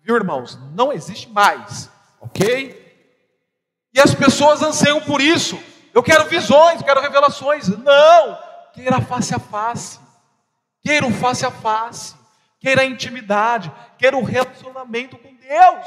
viu 0.02 0.14
irmãos? 0.14 0.56
Não 0.72 0.92
existe 0.92 1.28
mais, 1.28 1.90
ok? 2.20 2.84
E 3.92 4.00
as 4.00 4.14
pessoas 4.14 4.62
anseiam 4.62 5.00
por 5.00 5.20
isso. 5.20 5.58
Eu 5.92 6.02
quero 6.02 6.28
visões, 6.28 6.82
quero 6.82 7.00
revelações. 7.00 7.66
Não! 7.68 8.38
Queira 8.72 9.00
face 9.00 9.34
a 9.34 9.38
face. 9.40 9.98
Queira 10.82 11.06
o 11.06 11.12
face 11.12 11.44
a 11.44 11.50
face. 11.50 12.14
Queira 12.60 12.82
a 12.82 12.86
intimidade. 12.86 13.72
Queira 13.98 14.16
o 14.16 14.22
relacionamento 14.22 15.16
com 15.18 15.34
Deus. 15.34 15.86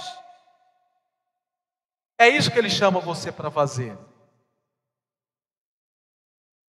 É 2.17 2.27
isso 2.27 2.51
que 2.51 2.59
ele 2.59 2.69
chama 2.69 2.99
você 2.99 3.31
para 3.31 3.49
fazer. 3.49 3.95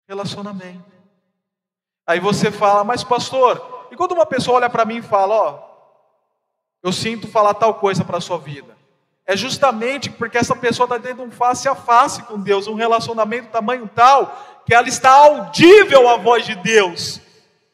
Relacionamento. 0.10 0.92
Aí 2.08 2.20
você 2.20 2.50
fala, 2.50 2.84
mas 2.84 3.04
pastor, 3.04 3.88
e 3.92 3.96
quando 3.96 4.14
uma 4.14 4.26
pessoa 4.26 4.58
olha 4.58 4.68
para 4.68 4.84
mim 4.84 4.98
e 4.98 5.02
fala, 5.04 5.36
ó, 5.36 5.60
eu 6.82 6.92
sinto 6.92 7.28
falar 7.28 7.54
tal 7.54 7.76
coisa 7.76 8.04
para 8.04 8.18
a 8.18 8.22
sua 8.22 8.40
vida. 8.40 8.76
É 9.24 9.38
justamente 9.38 10.10
porque 10.10 10.40
essa 10.40 10.56
pessoa 10.56 10.86
está 10.86 11.00
tendo 11.00 11.22
um 11.22 11.30
face 11.30 11.70
a 11.70 11.76
face 11.76 12.24
com 12.24 12.40
Deus, 12.40 12.66
um 12.66 12.74
relacionamento 12.74 13.52
tamanho 13.52 13.88
tal, 13.94 14.64
que 14.66 14.74
ela 14.74 14.88
está 14.88 15.12
audível 15.12 16.10
à 16.10 16.18
voz 16.18 16.44
de 16.44 16.56
Deus, 16.56 17.22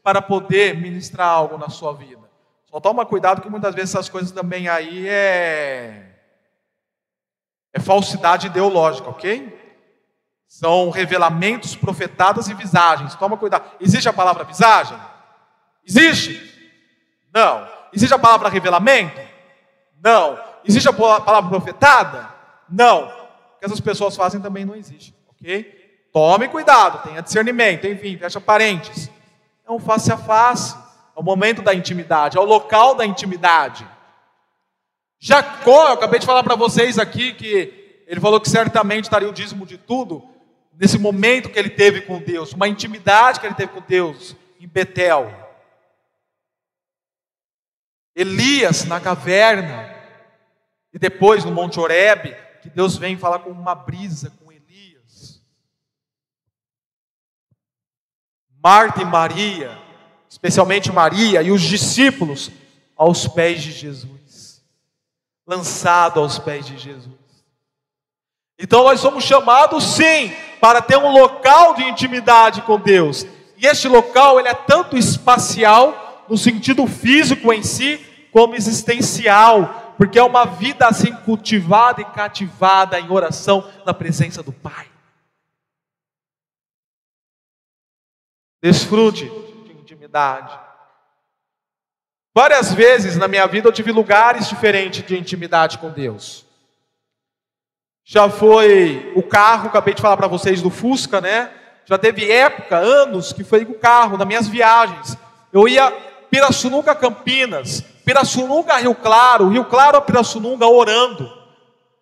para 0.03 0.21
poder 0.21 0.75
ministrar 0.75 1.29
algo 1.29 1.57
na 1.57 1.69
sua 1.69 1.93
vida. 1.93 2.29
Só 2.65 2.81
toma 2.81 3.05
cuidado 3.05 3.41
que 3.41 3.49
muitas 3.49 3.73
vezes 3.73 3.95
essas 3.95 4.09
coisas 4.09 4.33
também 4.33 4.67
aí 4.67 5.07
é, 5.07 6.17
é 7.71 7.79
falsidade 7.79 8.47
ideológica, 8.47 9.09
ok? 9.09 9.64
São 10.55 10.89
revelamentos, 10.89 11.75
profetadas 11.75 12.47
e 12.47 12.53
visagens. 12.53 13.13
Toma 13.15 13.35
cuidado. 13.35 13.69
Existe 13.77 14.07
a 14.07 14.13
palavra 14.13 14.45
visagem? 14.45 14.97
Existe? 15.85 16.39
Não. 17.33 17.67
Existe 17.91 18.13
a 18.13 18.17
palavra 18.17 18.47
revelamento? 18.47 19.19
Não. 20.01 20.39
Existe 20.63 20.87
a 20.87 20.93
palavra 20.93 21.49
profetada? 21.49 22.29
Não. 22.69 23.03
O 23.03 23.59
que 23.59 23.65
essas 23.65 23.81
pessoas 23.81 24.15
fazem 24.15 24.39
também 24.39 24.63
não 24.63 24.77
existe, 24.77 25.13
ok? 25.27 26.07
Tome 26.13 26.47
cuidado, 26.47 27.03
tenha 27.03 27.21
discernimento, 27.21 27.85
enfim, 27.85 28.17
fecha 28.17 28.39
parentes. 28.39 29.11
É 29.67 29.71
um 29.73 29.79
face 29.79 30.09
a 30.09 30.17
face, 30.17 30.73
é 30.73 31.19
o 31.19 31.23
momento 31.23 31.61
da 31.61 31.73
intimidade, 31.73 32.37
é 32.37 32.39
o 32.39 32.45
local 32.45 32.95
da 32.95 33.05
intimidade. 33.05 33.85
Jacó, 35.19 35.89
eu 35.89 35.93
acabei 35.95 36.21
de 36.21 36.25
falar 36.25 36.43
para 36.43 36.55
vocês 36.55 36.97
aqui 36.97 37.33
que 37.33 38.03
ele 38.07 38.21
falou 38.21 38.39
que 38.39 38.49
certamente 38.49 39.03
estaria 39.03 39.27
o 39.27 39.33
dízimo 39.33 39.65
de 39.65 39.77
tudo, 39.77 40.33
nesse 40.77 40.97
momento 40.97 41.49
que 41.49 41.57
ele 41.57 41.69
teve 41.69 42.01
com 42.01 42.19
Deus, 42.19 42.53
uma 42.53 42.67
intimidade 42.67 43.39
que 43.39 43.45
ele 43.45 43.55
teve 43.55 43.71
com 43.71 43.81
Deus 43.81 44.35
em 44.59 44.67
Betel. 44.67 45.33
Elias 48.15 48.85
na 48.85 48.99
caverna, 48.99 49.93
e 50.93 50.99
depois 50.99 51.43
no 51.43 51.51
Monte 51.51 51.79
Oreb, 51.79 52.35
que 52.61 52.69
Deus 52.69 52.97
vem 52.97 53.17
falar 53.17 53.39
com 53.39 53.49
uma 53.49 53.75
brisa 53.75 54.31
com 54.39 54.51
Elias. 54.51 55.41
Marta 58.63 59.01
e 59.01 59.05
Maria, 59.05 59.77
especialmente 60.29 60.91
Maria 60.91 61.41
e 61.41 61.51
os 61.51 61.61
discípulos 61.61 62.49
aos 62.95 63.27
pés 63.27 63.61
de 63.61 63.71
Jesus, 63.71 64.63
lançado 65.45 66.21
aos 66.21 66.39
pés 66.39 66.65
de 66.65 66.77
Jesus. 66.77 67.13
Então 68.57 68.83
nós 68.83 69.01
somos 69.01 69.25
chamados 69.25 69.83
sim 69.83 70.33
para 70.59 70.81
ter 70.81 70.97
um 70.97 71.11
local 71.11 71.73
de 71.73 71.83
intimidade 71.83 72.61
com 72.61 72.79
Deus. 72.79 73.25
E 73.57 73.65
este 73.65 73.87
local 73.87 74.39
ele 74.39 74.49
é 74.49 74.53
tanto 74.53 74.97
espacial 74.97 76.25
no 76.27 76.37
sentido 76.37 76.85
físico 76.87 77.53
em 77.53 77.63
si, 77.63 78.03
como 78.31 78.55
existencial, 78.55 79.93
porque 79.97 80.19
é 80.19 80.23
uma 80.23 80.45
vida 80.45 80.87
assim 80.87 81.13
cultivada 81.23 82.01
e 82.01 82.05
cativada 82.05 82.99
em 82.99 83.09
oração 83.09 83.69
na 83.85 83.93
presença 83.93 84.43
do 84.43 84.51
Pai. 84.51 84.87
Desfrute 88.61 89.25
de 89.65 89.71
intimidade. 89.73 90.59
Várias 92.33 92.73
vezes 92.73 93.15
na 93.15 93.27
minha 93.27 93.47
vida 93.47 93.69
eu 93.69 93.71
tive 93.71 93.91
lugares 93.91 94.49
diferentes 94.49 95.05
de 95.05 95.17
intimidade 95.17 95.77
com 95.77 95.89
Deus. 95.89 96.44
Já 98.07 98.29
foi 98.29 99.11
o 99.15 99.23
carro, 99.23 99.67
acabei 99.67 99.95
de 99.95 100.01
falar 100.01 100.15
para 100.15 100.27
vocês 100.27 100.61
do 100.61 100.69
Fusca, 100.69 101.19
né? 101.19 101.49
Já 101.85 101.97
teve 101.97 102.31
época, 102.31 102.77
anos, 102.77 103.33
que 103.33 103.43
foi 103.43 103.63
o 103.63 103.73
carro, 103.73 104.15
nas 104.15 104.27
minhas 104.27 104.47
viagens. 104.47 105.17
Eu 105.51 105.67
ia 105.67 105.91
Pirassununga, 106.29 106.93
Campinas, 106.93 107.81
Pirassununga, 108.05 108.77
Rio 108.77 108.93
Claro, 108.93 109.49
Rio 109.49 109.65
Claro 109.65 109.97
a 109.97 110.01
Pirassununga, 110.01 110.67
orando. 110.67 111.31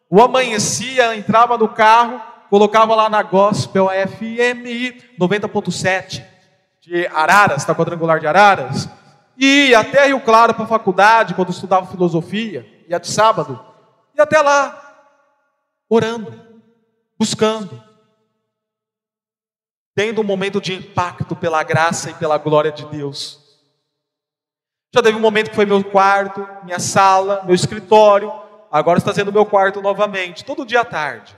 O 0.10 0.22
amanhecia, 0.22 1.16
entrava 1.16 1.58
no 1.58 1.70
carro, 1.70 2.22
colocava 2.50 2.94
lá 2.96 3.10
na 3.10 3.24
Gospel 3.24 3.88
FM 3.88 5.18
90.7 5.18 6.22
de 6.82 7.08
Araras, 7.08 7.64
da 7.64 7.74
quadrangular 7.74 8.20
de 8.20 8.28
Araras, 8.28 8.90
e 9.38 9.70
ia 9.70 9.80
até 9.80 10.08
Rio 10.08 10.20
Claro 10.20 10.54
para 10.54 10.66
a 10.66 10.68
faculdade, 10.68 11.34
quando 11.34 11.52
estudava 11.52 11.86
filosofia, 11.86 12.68
ia 12.90 13.00
de 13.00 13.08
sábado, 13.08 13.58
e 14.14 14.22
até 14.22 14.42
lá, 14.42 14.83
orando, 15.96 16.34
buscando, 17.18 17.82
tendo 19.96 20.22
um 20.22 20.24
momento 20.24 20.60
de 20.60 20.74
impacto 20.74 21.36
pela 21.36 21.62
graça 21.64 22.10
e 22.10 22.14
pela 22.16 22.38
glória 22.38 22.72
de 22.72 22.86
Deus. 22.86 23.40
Já 24.94 25.02
teve 25.02 25.18
um 25.18 25.22
momento 25.22 25.50
que 25.50 25.56
foi 25.56 25.66
meu 25.66 25.84
quarto, 25.84 26.48
minha 26.64 26.80
sala, 26.80 27.44
meu 27.46 27.56
escritório. 27.56 28.32
Agora 28.72 28.98
está 28.98 29.14
sendo 29.14 29.32
meu 29.32 29.46
quarto 29.46 29.82
novamente, 29.82 30.44
todo 30.44 30.66
dia 30.66 30.82
à 30.82 30.86
tarde. 30.86 31.38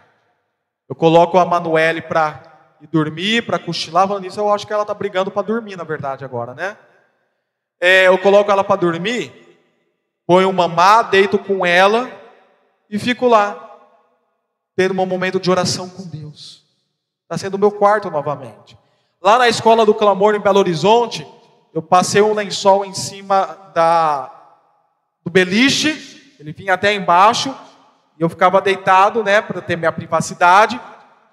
Eu 0.87 0.95
coloco 0.95 1.37
a 1.37 1.45
Manuele 1.45 2.01
para 2.01 2.77
ir 2.81 2.87
dormir, 2.87 3.45
para 3.45 3.59
cochilar. 3.59 4.07
Falando 4.07 4.23
nisso, 4.23 4.39
eu 4.39 4.53
acho 4.53 4.65
que 4.65 4.73
ela 4.73 4.83
está 4.83 4.93
brigando 4.93 5.31
para 5.31 5.41
dormir, 5.41 5.75
na 5.75 5.83
verdade, 5.83 6.23
agora, 6.23 6.53
né? 6.53 6.77
É, 7.79 8.07
eu 8.07 8.17
coloco 8.17 8.49
ela 8.49 8.63
para 8.63 8.77
dormir, 8.77 9.33
ponho 10.25 10.49
uma 10.49 10.67
mamá, 10.67 11.01
deito 11.01 11.37
com 11.37 11.65
ela 11.65 12.09
e 12.89 12.97
fico 12.97 13.27
lá, 13.27 13.64
tendo 14.75 14.99
um 14.99 15.05
momento 15.05 15.39
de 15.39 15.49
oração 15.49 15.87
com 15.87 16.03
Deus. 16.03 16.63
Está 17.23 17.37
sendo 17.37 17.57
meu 17.57 17.71
quarto 17.71 18.11
novamente. 18.11 18.77
Lá 19.21 19.37
na 19.37 19.47
escola 19.47 19.85
do 19.85 19.93
clamor 19.93 20.35
em 20.35 20.39
Belo 20.39 20.59
Horizonte, 20.59 21.25
eu 21.73 21.81
passei 21.81 22.21
um 22.21 22.33
lençol 22.33 22.85
em 22.85 22.93
cima 22.93 23.71
da, 23.73 24.31
do 25.23 25.31
beliche, 25.31 26.35
ele 26.39 26.51
vinha 26.51 26.73
até 26.73 26.93
embaixo, 26.93 27.55
e 28.17 28.21
eu 28.21 28.29
ficava 28.29 28.61
deitado, 28.61 29.23
né, 29.23 29.41
para 29.41 29.61
ter 29.61 29.75
minha 29.75 29.91
privacidade. 29.91 30.79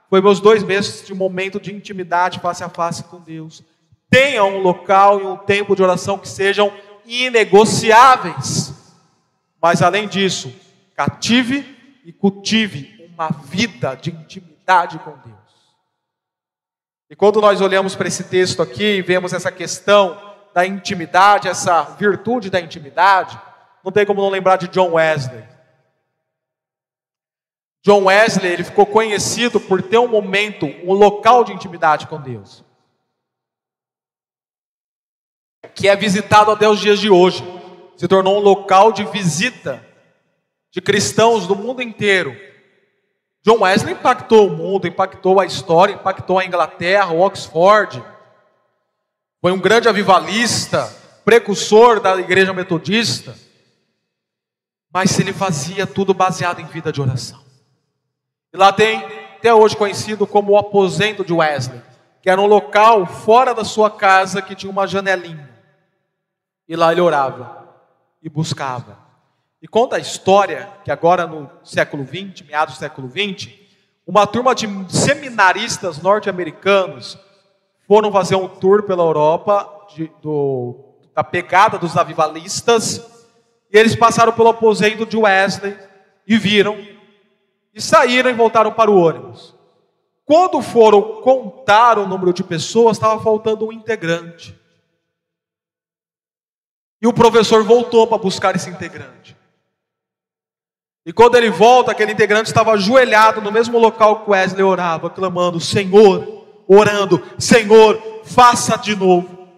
Foi 0.09 0.20
meus 0.20 0.40
dois 0.40 0.62
meses 0.62 1.07
de 1.07 1.14
momento 1.14 1.61
de 1.61 1.74
intimidade 1.74 2.40
face 2.40 2.64
a 2.64 2.68
face 2.68 3.05
com 3.05 3.20
Deus. 3.20 3.62
Tenha 4.11 4.45
um 4.45 4.59
local 4.59 5.20
e 5.20 5.24
um 5.24 5.36
tempo 5.36 5.74
de 5.76 5.82
oração 5.82 6.18
que 6.18 6.28
sejam 6.28 6.72
inegociáveis. 7.05 8.72
Mas 9.61 9.80
além 9.82 10.09
disso, 10.09 10.53
cative 10.95 11.64
e 12.05 12.12
cultive 12.12 13.01
uma 13.22 13.28
vida 13.44 13.94
de 13.94 14.10
intimidade 14.10 14.98
com 14.98 15.12
Deus. 15.12 15.38
E 17.08 17.14
quando 17.14 17.40
nós 17.40 17.60
olhamos 17.60 17.94
para 17.94 18.08
esse 18.08 18.24
texto 18.24 18.62
aqui 18.62 18.96
e 18.96 19.02
vemos 19.02 19.32
essa 19.32 19.52
questão 19.52 20.20
da 20.52 20.66
intimidade, 20.66 21.48
essa 21.48 21.82
virtude 21.82 22.50
da 22.50 22.60
intimidade, 22.60 23.38
não 23.84 23.92
tem 23.92 24.04
como 24.04 24.20
não 24.20 24.28
lembrar 24.28 24.56
de 24.56 24.68
John 24.68 24.92
Wesley. 24.92 25.44
John 27.84 28.04
Wesley, 28.04 28.52
ele 28.52 28.64
ficou 28.64 28.86
conhecido 28.86 29.60
por 29.60 29.82
ter 29.82 29.98
um 29.98 30.08
momento, 30.08 30.66
um 30.66 30.92
local 30.92 31.44
de 31.44 31.52
intimidade 31.52 32.06
com 32.06 32.20
Deus. 32.20 32.64
Que 35.74 35.88
é 35.88 35.96
visitado 35.96 36.50
até 36.50 36.68
os 36.68 36.80
dias 36.80 36.98
de 36.98 37.10
hoje. 37.10 37.42
Se 37.96 38.08
tornou 38.08 38.38
um 38.38 38.42
local 38.42 38.92
de 38.92 39.04
visita 39.04 39.84
de 40.70 40.80
cristãos 40.80 41.46
do 41.46 41.54
mundo 41.54 41.82
inteiro. 41.82 42.51
John 43.45 43.61
Wesley 43.61 43.95
impactou 43.95 44.49
o 44.49 44.57
mundo, 44.57 44.86
impactou 44.86 45.40
a 45.40 45.47
história, 45.47 45.95
impactou 45.95 46.38
a 46.38 46.45
Inglaterra, 46.45 47.12
Oxford, 47.12 48.03
foi 49.43 49.51
um 49.51 49.59
grande 49.59 49.88
avivalista, 49.88 50.86
precursor 51.24 51.99
da 51.99 52.14
igreja 52.14 52.53
metodista, 52.53 53.34
mas 54.95 55.18
ele 55.18 55.32
fazia 55.32 55.84
tudo 55.84 56.14
baseado 56.14 56.61
em 56.61 56.66
vida 56.66 56.93
de 56.93 57.03
oração. 57.03 57.43
E 58.53 58.57
lá 58.57 58.72
tem, 58.72 59.05
até 59.36 59.53
hoje 59.53 59.76
conhecido 59.76 60.28
como 60.28 60.53
o 60.53 60.59
aposento 60.59 61.24
de 61.24 61.32
Wesley, 61.32 61.82
que 62.20 62.30
era 62.30 62.40
um 62.40 62.47
local 62.47 63.05
fora 63.05 63.53
da 63.53 63.64
sua 63.64 63.90
casa 63.90 64.40
que 64.40 64.55
tinha 64.55 64.70
uma 64.70 64.86
janelinha. 64.86 65.51
E 66.68 66.76
lá 66.76 66.93
ele 66.93 67.01
orava 67.01 67.68
e 68.22 68.28
buscava. 68.28 68.97
E 69.62 69.68
conta 69.68 69.94
a 69.94 70.00
história 70.00 70.68
que 70.84 70.90
agora 70.90 71.24
no 71.24 71.48
século 71.62 72.02
20, 72.02 72.42
meados 72.44 72.74
do 72.74 72.78
século 72.80 73.06
20, 73.06 73.62
uma 74.04 74.26
turma 74.26 74.56
de 74.56 74.66
seminaristas 74.88 76.02
norte-americanos 76.02 77.16
foram 77.86 78.10
fazer 78.10 78.34
um 78.34 78.48
tour 78.48 78.82
pela 78.82 79.04
Europa 79.04 79.86
de, 79.94 80.10
do, 80.20 80.74
da 81.14 81.22
pegada 81.22 81.78
dos 81.78 81.96
avivalistas 81.96 82.98
e 83.70 83.78
eles 83.78 83.94
passaram 83.94 84.32
pelo 84.32 84.48
aposento 84.48 85.06
de 85.06 85.16
Wesley 85.16 85.78
e 86.26 86.36
viram 86.36 86.76
e 87.72 87.80
saíram 87.80 88.30
e 88.30 88.34
voltaram 88.34 88.72
para 88.72 88.90
o 88.90 89.00
ônibus. 89.00 89.54
Quando 90.24 90.60
foram 90.60 91.20
contar 91.22 92.00
o 92.00 92.06
número 92.08 92.32
de 92.32 92.42
pessoas, 92.42 92.96
estava 92.96 93.22
faltando 93.22 93.66
um 93.66 93.72
integrante. 93.72 94.58
E 97.00 97.06
o 97.06 97.12
professor 97.12 97.62
voltou 97.62 98.08
para 98.08 98.18
buscar 98.18 98.56
esse 98.56 98.68
integrante. 98.68 99.40
E 101.05 101.12
quando 101.12 101.34
ele 101.34 101.50
volta, 101.50 101.90
aquele 101.90 102.12
integrante 102.12 102.46
estava 102.46 102.72
ajoelhado 102.72 103.40
no 103.40 103.50
mesmo 103.50 103.78
local 103.78 104.20
que 104.20 104.30
Wesley 104.30 104.62
orava, 104.62 105.11
clamando: 105.11 105.59
Senhor, 105.59 106.46
orando: 106.68 107.20
Senhor, 107.38 108.00
faça 108.24 108.76
de 108.76 108.94
novo. 108.94 109.48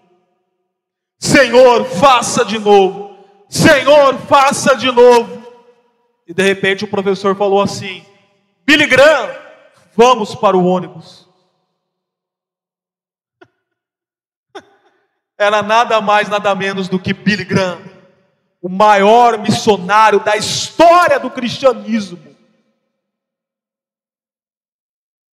Senhor, 1.18 1.84
faça 1.84 2.44
de 2.44 2.58
novo. 2.58 3.16
Senhor, 3.48 4.16
faça 4.26 4.74
de 4.74 4.90
novo. 4.90 5.44
E 6.26 6.32
de 6.32 6.42
repente 6.42 6.84
o 6.84 6.88
professor 6.88 7.36
falou 7.36 7.60
assim: 7.60 8.04
Billy 8.66 8.86
Graham, 8.86 9.28
vamos 9.94 10.34
para 10.34 10.56
o 10.56 10.64
ônibus. 10.64 11.28
Era 15.36 15.62
nada 15.62 16.00
mais, 16.00 16.30
nada 16.30 16.54
menos 16.54 16.88
do 16.88 16.98
que 16.98 17.12
Billy 17.12 17.44
Graham, 17.44 17.82
o 18.64 18.68
maior 18.70 19.36
missionário 19.36 20.20
da 20.20 20.38
história 20.38 21.20
do 21.20 21.30
cristianismo. 21.30 22.18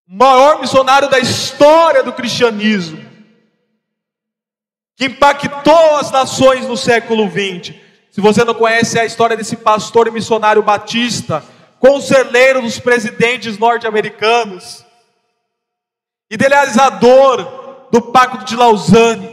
O 0.05 0.17
maior 0.17 0.59
missionário 0.59 1.09
da 1.09 1.17
história 1.17 2.03
do 2.03 2.11
cristianismo. 2.11 3.09
Que 4.97 5.05
impactou 5.05 5.95
as 5.95 6.11
nações 6.11 6.67
no 6.67 6.75
século 6.75 7.25
XX. 7.29 7.73
Se 8.11 8.19
você 8.19 8.43
não 8.43 8.53
conhece 8.53 8.99
a 8.99 9.05
história 9.05 9.38
desse 9.38 9.55
pastor 9.55 10.09
e 10.09 10.11
missionário 10.11 10.61
batista, 10.61 11.41
conselheiro 11.79 12.61
dos 12.61 12.82
presidentes 12.82 13.57
norte-americanos, 13.57 14.86
idealizador 16.29 17.88
do 17.89 18.01
Pacto 18.01 18.43
de 18.43 18.57
Lausanne, 18.57 19.30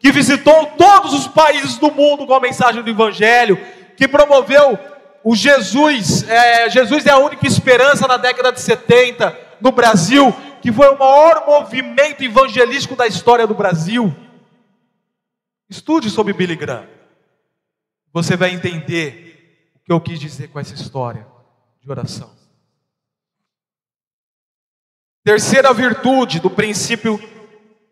que 0.00 0.10
visitou 0.10 0.66
todos 0.78 1.12
os 1.12 1.28
países 1.28 1.76
do 1.76 1.92
mundo 1.92 2.26
com 2.26 2.34
a 2.34 2.40
mensagem 2.40 2.82
do 2.82 2.88
Evangelho, 2.88 3.56
que 3.96 4.08
promoveu 4.08 4.78
o 5.22 5.36
Jesus, 5.36 6.26
é, 6.26 6.70
Jesus 6.70 7.04
é 7.04 7.10
a 7.10 7.18
única 7.18 7.46
esperança 7.46 8.08
na 8.08 8.16
década 8.16 8.50
de 8.50 8.60
70 8.62 9.38
no 9.60 9.70
Brasil, 9.70 10.34
que 10.62 10.72
foi 10.72 10.88
o 10.88 10.98
maior 10.98 11.44
movimento 11.46 12.24
evangelístico 12.24 12.96
da 12.96 13.06
história 13.06 13.46
do 13.46 13.54
Brasil. 13.54 14.14
Estude 15.68 16.08
sobre 16.08 16.32
Billy 16.32 16.56
Graham. 16.56 16.88
Você 18.10 18.36
vai 18.36 18.52
entender 18.52 19.70
o 19.76 19.80
que 19.80 19.92
eu 19.92 20.00
quis 20.00 20.18
dizer 20.18 20.48
com 20.48 20.58
essa 20.58 20.74
história 20.74 21.26
de 21.82 21.90
oração. 21.90 22.30
Terceira 25.22 25.74
virtude 25.74 26.40
do 26.40 26.48
princípio 26.48 27.20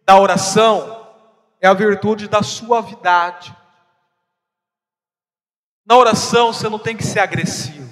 da 0.07 0.19
oração 0.19 0.98
é 1.61 1.67
a 1.67 1.75
virtude 1.75 2.29
da 2.29 2.43
suavidade. 2.43 3.55
Na 5.85 5.97
oração 5.97 6.53
você 6.53 6.69
não 6.69 6.79
tem 6.79 6.97
que 6.97 7.05
ser 7.05 7.21
agressivo. 7.21 7.89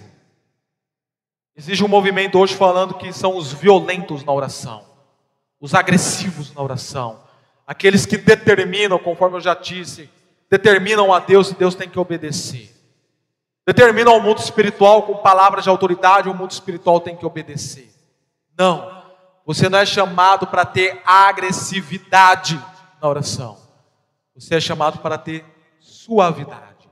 Existe 1.56 1.82
um 1.82 1.88
movimento 1.88 2.38
hoje 2.38 2.54
falando 2.54 2.94
que 2.94 3.12
são 3.12 3.36
os 3.36 3.52
violentos 3.52 4.22
na 4.22 4.32
oração, 4.32 4.84
os 5.58 5.74
agressivos 5.74 6.52
na 6.52 6.62
oração, 6.62 7.22
aqueles 7.66 8.04
que 8.04 8.18
determinam, 8.18 8.98
conforme 8.98 9.36
eu 9.36 9.40
já 9.40 9.54
disse, 9.54 10.10
determinam 10.50 11.12
a 11.12 11.18
Deus 11.18 11.50
e 11.50 11.54
Deus 11.54 11.74
tem 11.74 11.88
que 11.88 11.98
obedecer. 11.98 12.70
Determinam 13.66 14.12
ao 14.12 14.20
mundo 14.20 14.38
espiritual 14.38 15.02
com 15.04 15.16
palavras 15.16 15.64
de 15.64 15.70
autoridade, 15.70 16.28
o 16.28 16.34
mundo 16.34 16.50
espiritual 16.50 17.00
tem 17.00 17.16
que 17.16 17.26
obedecer. 17.26 17.90
Não, 18.56 19.02
você 19.46 19.68
não 19.68 19.78
é 19.78 19.86
chamado 19.86 20.46
para 20.46 20.64
ter 20.66 21.02
agressividade 21.06 22.62
na 23.00 23.08
oração. 23.08 23.58
Você 24.34 24.54
é 24.54 24.60
chamado 24.60 24.98
para 24.98 25.16
ter 25.16 25.44
suavidade. 25.80 26.88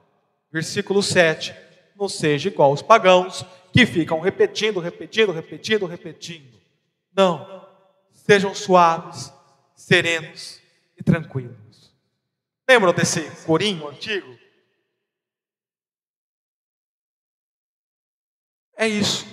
Versículo 0.52 1.02
7. 1.02 1.54
Não 1.96 2.08
seja 2.08 2.48
igual 2.48 2.70
aos 2.70 2.82
pagãos 2.82 3.44
que 3.72 3.86
ficam 3.86 4.20
repetindo, 4.20 4.80
repetindo, 4.80 5.32
repetindo, 5.32 5.86
repetindo. 5.86 6.60
Não. 7.14 7.66
Sejam 8.12 8.54
suaves, 8.54 9.32
serenos 9.74 10.60
e 10.98 11.02
tranquilos. 11.02 11.92
Lembram 12.68 12.92
desse 12.92 13.22
corinho 13.44 13.88
antigo? 13.88 14.34
É 18.76 18.88
isso, 18.88 19.24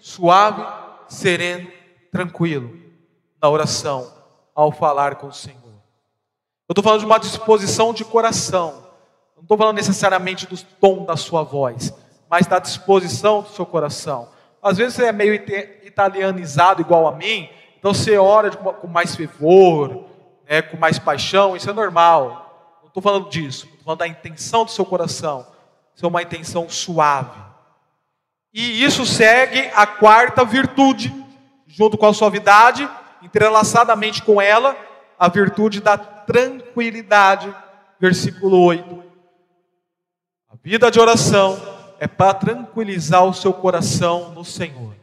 suave, 0.00 0.62
sereno, 1.08 1.72
tranquilo, 2.10 2.78
na 3.40 3.48
oração, 3.48 4.12
ao 4.54 4.70
falar 4.70 5.16
com 5.16 5.28
o 5.28 5.32
Senhor. 5.32 5.69
Eu 6.70 6.72
estou 6.72 6.84
falando 6.84 7.00
de 7.00 7.06
uma 7.06 7.18
disposição 7.18 7.92
de 7.92 8.04
coração, 8.04 8.86
não 9.34 9.42
estou 9.42 9.58
falando 9.58 9.74
necessariamente 9.74 10.46
do 10.46 10.56
tom 10.56 11.04
da 11.04 11.16
sua 11.16 11.42
voz, 11.42 11.92
mas 12.30 12.46
da 12.46 12.60
disposição 12.60 13.42
do 13.42 13.48
seu 13.48 13.66
coração. 13.66 14.28
Às 14.62 14.78
vezes 14.78 14.94
você 14.94 15.06
é 15.06 15.10
meio 15.10 15.34
italianizado 15.34 16.80
igual 16.80 17.08
a 17.08 17.12
mim, 17.16 17.50
então 17.76 17.92
você 17.92 18.16
ora 18.16 18.52
com 18.52 18.86
mais 18.86 19.16
fervor, 19.16 20.04
né, 20.48 20.62
com 20.62 20.76
mais 20.76 20.96
paixão, 20.96 21.56
isso 21.56 21.68
é 21.68 21.72
normal. 21.72 22.78
Não 22.82 22.86
estou 22.86 23.02
falando 23.02 23.28
disso, 23.28 23.66
estou 23.66 23.82
falando 23.82 23.98
da 23.98 24.06
intenção 24.06 24.64
do 24.64 24.70
seu 24.70 24.86
coração, 24.86 25.44
ser 25.96 26.06
uma 26.06 26.22
intenção 26.22 26.68
suave. 26.68 27.36
E 28.54 28.84
isso 28.84 29.04
segue 29.04 29.72
a 29.74 29.88
quarta 29.88 30.44
virtude, 30.44 31.12
junto 31.66 31.98
com 31.98 32.06
a 32.06 32.14
suavidade, 32.14 32.88
entrelaçadamente 33.24 34.22
com 34.22 34.40
ela, 34.40 34.76
a 35.20 35.28
virtude 35.28 35.80
da 35.80 35.98
tranquilidade. 35.98 37.54
Versículo 38.00 38.58
8. 38.64 39.04
A 40.48 40.56
vida 40.62 40.90
de 40.90 40.98
oração 40.98 41.60
é 42.00 42.08
para 42.08 42.32
tranquilizar 42.32 43.24
o 43.24 43.34
seu 43.34 43.52
coração 43.52 44.32
no 44.32 44.42
Senhor, 44.42 44.96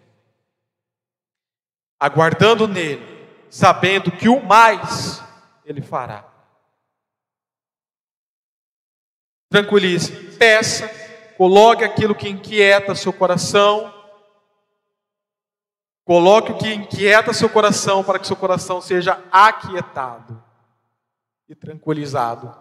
aguardando 1.99 2.68
nele, 2.68 3.05
sabendo 3.51 4.11
que 4.11 4.28
o 4.28 4.43
mais 4.43 5.24
ele 5.63 5.82
fará. 5.82 6.26
Tranquilize, 9.49 10.11
peça, 10.38 10.89
Coloque 11.38 11.84
aquilo 11.84 12.15
que 12.15 12.28
inquieta 12.28 12.95
seu 12.95 13.13
coração. 13.13 13.93
Coloque 16.07 16.53
o 16.53 16.57
que 16.57 16.73
inquieta 16.73 17.33
seu 17.33 17.49
coração 17.49 18.01
para 18.01 18.17
que 18.17 18.25
seu 18.25 18.37
coração 18.37 18.79
seja 18.79 19.21
aquietado 19.29 20.41
e 21.49 21.53
tranquilizado. 21.53 22.55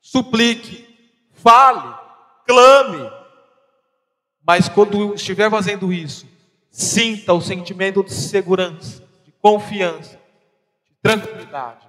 Suplique, 0.00 0.88
fale, 1.34 1.94
clame. 2.46 3.12
Mas 4.42 4.70
quando 4.70 5.12
estiver 5.12 5.50
fazendo 5.50 5.92
isso, 5.92 6.26
sinta 6.70 7.34
o 7.34 7.42
sentimento 7.42 8.02
de 8.02 8.10
segurança, 8.10 9.06
de 9.22 9.32
confiança, 9.32 10.18
de 10.86 10.94
tranquilidade 11.02 11.86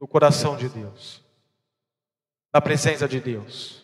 no 0.00 0.06
coração 0.06 0.56
de 0.56 0.68
Deus, 0.68 1.20
na 2.52 2.60
presença 2.60 3.08
de 3.08 3.18
Deus. 3.18 3.83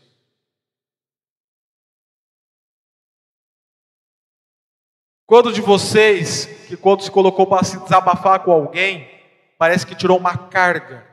Quando 5.31 5.53
de 5.53 5.61
vocês, 5.61 6.47
que 6.67 6.77
quando 6.77 7.05
se 7.05 7.11
colocou 7.11 7.47
para 7.47 7.63
se 7.63 7.79
desabafar 7.79 8.41
com 8.41 8.51
alguém, 8.51 9.09
parece 9.57 9.87
que 9.87 9.95
tirou 9.95 10.19
uma 10.19 10.37
carga 10.37 11.07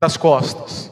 das 0.00 0.16
costas. 0.16 0.90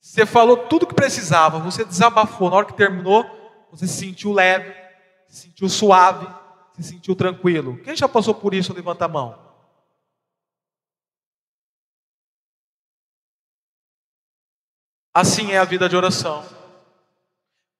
Você 0.00 0.24
falou 0.24 0.68
tudo 0.68 0.86
que 0.86 0.94
precisava, 0.94 1.58
você 1.58 1.84
desabafou, 1.84 2.48
na 2.48 2.58
hora 2.58 2.66
que 2.66 2.74
terminou, 2.74 3.24
você 3.72 3.88
se 3.88 3.98
sentiu 3.98 4.32
leve, 4.32 4.72
se 5.26 5.48
sentiu 5.48 5.68
suave, 5.68 6.32
se 6.76 6.84
sentiu 6.84 7.16
tranquilo. 7.16 7.82
Quem 7.82 7.96
já 7.96 8.08
passou 8.08 8.32
por 8.32 8.54
isso, 8.54 8.72
levanta 8.72 9.06
a 9.06 9.08
mão. 9.08 9.36
Assim 15.12 15.50
é 15.50 15.58
a 15.58 15.64
vida 15.64 15.88
de 15.88 15.96
oração. 15.96 16.59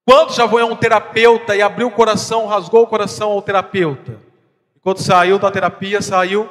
Quantos 0.05 0.37
já 0.37 0.49
foi 0.49 0.63
a 0.63 0.67
um 0.67 0.77
terapeuta 0.77 1.55
e 1.55 1.63
abriu 1.63 1.89
o 1.89 1.93
coração, 1.93 2.47
rasgou 2.47 2.83
o 2.83 2.87
coração 2.87 3.31
ao 3.31 3.43
terapeuta? 3.43 4.21
E 4.75 4.81
quando 4.81 5.01
saiu 5.01 5.39
da 5.39 5.51
terapia, 5.51 6.01
saiu 6.01 6.51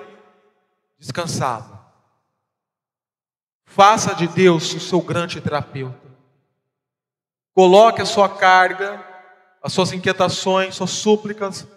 descansado. 0.97 1.77
Faça 3.65 4.13
de 4.13 4.27
Deus 4.27 4.73
o 4.73 4.79
seu 4.79 5.01
grande 5.01 5.41
terapeuta. 5.41 6.07
Coloque 7.53 8.01
a 8.01 8.05
sua 8.05 8.29
carga, 8.29 9.03
as 9.61 9.73
suas 9.73 9.91
inquietações, 9.91 10.75
suas 10.75 10.91
súplicas 10.91 11.67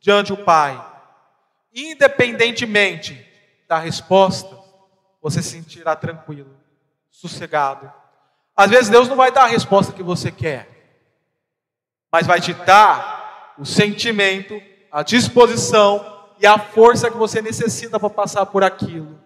diante 0.00 0.34
do 0.34 0.44
Pai. 0.44 0.84
Independentemente 1.72 3.26
da 3.68 3.78
resposta, 3.78 4.58
você 5.20 5.42
se 5.42 5.50
sentirá 5.50 5.94
tranquilo, 5.94 6.56
sossegado. 7.10 7.92
Às 8.56 8.70
vezes 8.70 8.88
Deus 8.88 9.08
não 9.08 9.16
vai 9.16 9.30
dar 9.30 9.44
a 9.44 9.48
resposta 9.48 9.92
que 9.92 10.02
você 10.02 10.32
quer 10.32 10.77
mas 12.10 12.26
vai 12.26 12.40
te 12.40 12.52
dar 12.54 13.54
o 13.58 13.64
sentimento, 13.64 14.60
a 14.90 15.02
disposição 15.02 16.18
e 16.38 16.46
a 16.46 16.58
força 16.58 17.10
que 17.10 17.16
você 17.16 17.42
necessita 17.42 17.98
para 17.98 18.10
passar 18.10 18.46
por 18.46 18.62
aquilo, 18.62 19.18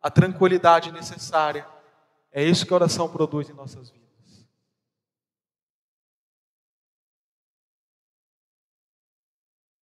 a 0.00 0.10
tranquilidade 0.10 0.92
necessária. 0.92 1.66
É 2.32 2.42
isso 2.42 2.66
que 2.66 2.72
a 2.72 2.76
oração 2.76 3.08
produz 3.08 3.48
em 3.48 3.52
nossas 3.52 3.90
vidas. 3.90 4.04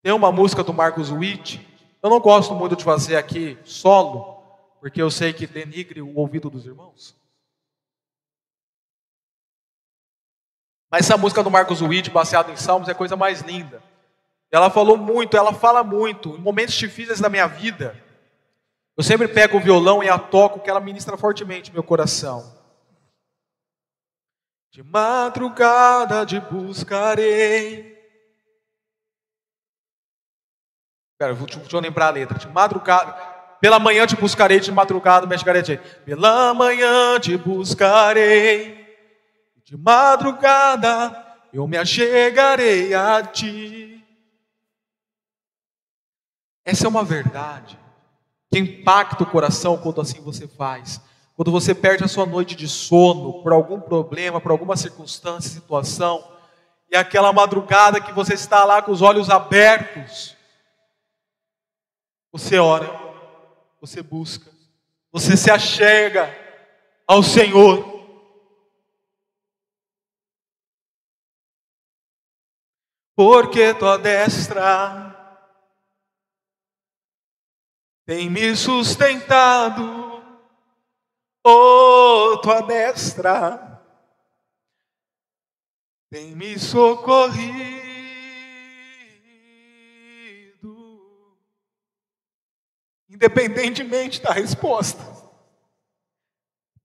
Tem 0.02 0.12
uma 0.12 0.32
música 0.32 0.64
do 0.64 0.72
Marcos 0.72 1.10
Witt, 1.10 1.64
eu 2.02 2.10
não 2.10 2.18
gosto 2.18 2.54
muito 2.54 2.74
de 2.74 2.82
fazer 2.82 3.16
aqui 3.16 3.56
solo, 3.64 4.42
porque 4.80 5.00
eu 5.00 5.08
sei 5.10 5.32
que 5.32 5.46
denigre 5.46 6.02
o 6.02 6.16
ouvido 6.16 6.50
dos 6.50 6.66
irmãos. 6.66 7.14
Mas 10.92 11.06
essa 11.06 11.16
música 11.16 11.42
do 11.42 11.50
Marcos 11.50 11.80
Witt, 11.80 12.10
baseada 12.10 12.52
em 12.52 12.56
Salmos, 12.56 12.86
é 12.86 12.92
a 12.92 12.94
coisa 12.94 13.16
mais 13.16 13.40
linda. 13.40 13.82
Ela 14.50 14.68
falou 14.68 14.98
muito, 14.98 15.34
ela 15.34 15.54
fala 15.54 15.82
muito. 15.82 16.36
Em 16.36 16.38
momentos 16.38 16.74
difíceis 16.74 17.18
da 17.18 17.30
minha 17.30 17.46
vida, 17.46 17.98
eu 18.94 19.02
sempre 19.02 19.26
pego 19.26 19.56
o 19.56 19.60
violão 19.60 20.02
e 20.02 20.10
a 20.10 20.18
toco, 20.18 20.60
que 20.60 20.68
ela 20.68 20.80
ministra 20.80 21.16
fortemente 21.16 21.72
meu 21.72 21.82
coração. 21.82 22.54
De 24.70 24.82
madrugada 24.82 26.26
te 26.26 26.38
buscarei. 26.38 27.98
Pera, 31.18 31.34
deixa, 31.34 31.58
deixa 31.58 31.76
eu 31.76 31.80
lembrar 31.80 32.08
a 32.08 32.10
letra. 32.10 32.38
De 32.38 32.48
madrugada. 32.48 33.14
Pela 33.62 33.78
manhã 33.78 34.06
te 34.06 34.16
buscarei, 34.16 34.60
de 34.60 34.70
madrugada 34.70 35.26
me 35.26 35.38
chegarei. 35.38 35.78
Pela 36.04 36.52
manhã 36.52 37.18
te 37.18 37.36
buscarei, 37.38 38.81
de 39.64 39.76
madrugada 39.76 41.32
eu 41.52 41.66
me 41.68 41.76
achegarei 41.76 42.94
a 42.94 43.22
ti. 43.22 44.02
Essa 46.64 46.86
é 46.86 46.88
uma 46.88 47.04
verdade 47.04 47.78
que 48.50 48.58
impacta 48.58 49.22
o 49.22 49.26
coração 49.26 49.76
quando 49.76 50.00
assim 50.00 50.20
você 50.20 50.48
faz. 50.48 51.00
Quando 51.36 51.50
você 51.50 51.74
perde 51.74 52.04
a 52.04 52.08
sua 52.08 52.24
noite 52.24 52.54
de 52.54 52.68
sono 52.68 53.42
por 53.42 53.52
algum 53.52 53.80
problema, 53.80 54.40
por 54.40 54.50
alguma 54.50 54.76
circunstância, 54.76 55.50
situação, 55.50 56.26
e 56.90 56.96
aquela 56.96 57.32
madrugada 57.32 58.00
que 58.00 58.12
você 58.12 58.34
está 58.34 58.64
lá 58.64 58.82
com 58.82 58.92
os 58.92 59.02
olhos 59.02 59.28
abertos, 59.28 60.36
você 62.30 62.58
ora 62.58 63.12
você 63.82 64.00
busca, 64.00 64.48
você 65.10 65.36
se 65.36 65.50
achega 65.50 66.32
ao 67.04 67.20
Senhor. 67.20 67.91
Porque 73.14 73.74
tua 73.74 73.98
destra 73.98 75.10
tem 78.06 78.28
me 78.30 78.54
sustentado, 78.56 80.22
oh, 81.44 82.38
tua 82.42 82.62
destra 82.62 83.82
tem 86.10 86.34
me 86.34 86.58
socorrido. 86.58 87.82
independentemente 93.12 94.20
da 94.20 94.32
resposta. 94.32 95.00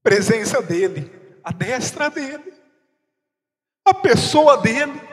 Presença 0.03 0.61
dele, 0.61 1.11
a 1.43 1.51
destra 1.51 2.09
dele, 2.09 2.53
a 3.85 3.93
pessoa 3.93 4.57
dele 4.57 5.06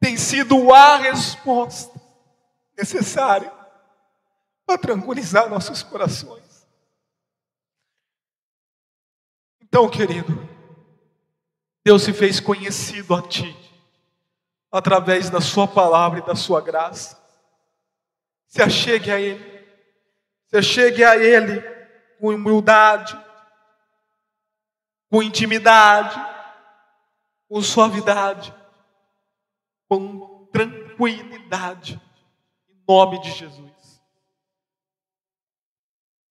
tem 0.00 0.16
sido 0.16 0.72
a 0.72 0.96
resposta 0.96 2.00
necessária 2.76 3.52
para 4.66 4.78
tranquilizar 4.78 5.48
nossos 5.48 5.82
corações. 5.82 6.66
Então, 9.60 9.88
querido, 9.88 10.48
Deus 11.84 12.02
se 12.02 12.12
fez 12.12 12.40
conhecido 12.40 13.14
a 13.14 13.22
ti 13.22 13.56
através 14.70 15.30
da 15.30 15.40
sua 15.40 15.66
palavra 15.66 16.18
e 16.18 16.26
da 16.26 16.34
sua 16.34 16.60
graça. 16.60 17.18
Se 18.46 18.62
achegue 18.62 19.10
a 19.10 19.20
ele. 19.20 19.56
Você 20.46 20.62
chegue 20.62 21.02
a 21.02 21.16
Ele 21.16 21.60
com 22.20 22.28
humildade, 22.28 23.18
com 25.10 25.22
intimidade, 25.22 26.18
com 27.48 27.60
suavidade, 27.60 28.54
com 29.88 30.48
tranquilidade, 30.52 32.00
em 32.68 32.82
nome 32.88 33.20
de 33.20 33.30
Jesus. 33.30 34.02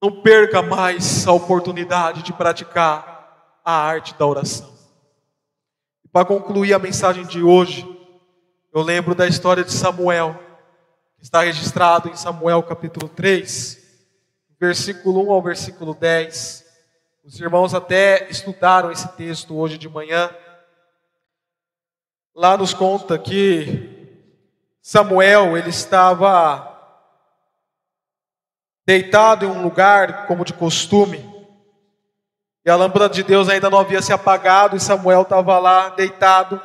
Não 0.01 0.22
perca 0.22 0.62
mais 0.62 1.28
a 1.28 1.32
oportunidade 1.32 2.22
de 2.22 2.34
praticar 2.34 3.60
a 3.64 3.74
arte 3.74 4.14
da 4.16 4.26
oração. 4.26 4.74
E 6.03 6.08
para 6.08 6.26
concluir 6.26 6.74
a 6.74 6.80
mensagem 6.80 7.26
de 7.26 7.41
hoje, 7.41 7.88
eu 8.74 8.82
lembro 8.82 9.16
da 9.16 9.28
história 9.28 9.64
de 9.64 9.72
Samuel, 9.72 10.39
que 11.18 11.24
está 11.24 11.41
registrado 11.41 12.10
em 12.10 12.16
Samuel 12.16 12.62
capítulo 12.64 13.10
3 13.10 13.86
versículo 14.60 15.28
1 15.28 15.32
ao 15.32 15.41
versículo 15.41 15.93
10. 15.93 16.66
Os 17.24 17.39
irmãos 17.39 17.74
até 17.74 18.30
estudaram 18.30 18.91
esse 18.91 19.08
texto 19.10 19.56
hoje 19.56 19.78
de 19.78 19.89
manhã. 19.89 20.30
Lá 22.36 22.58
nos 22.58 22.74
conta 22.74 23.18
que 23.18 24.20
Samuel, 24.82 25.56
ele 25.56 25.70
estava 25.70 26.70
deitado 28.86 29.46
em 29.46 29.50
um 29.50 29.64
lugar 29.64 30.28
como 30.28 30.44
de 30.44 30.52
costume. 30.52 31.24
E 32.66 32.70
a 32.70 32.76
lâmpada 32.76 33.08
de 33.08 33.24
Deus 33.24 33.48
ainda 33.48 33.70
não 33.70 33.80
havia 33.80 34.02
se 34.02 34.12
apagado 34.12 34.76
e 34.76 34.82
Samuel 34.82 35.22
estava 35.22 35.58
lá 35.60 35.88
deitado. 35.90 36.62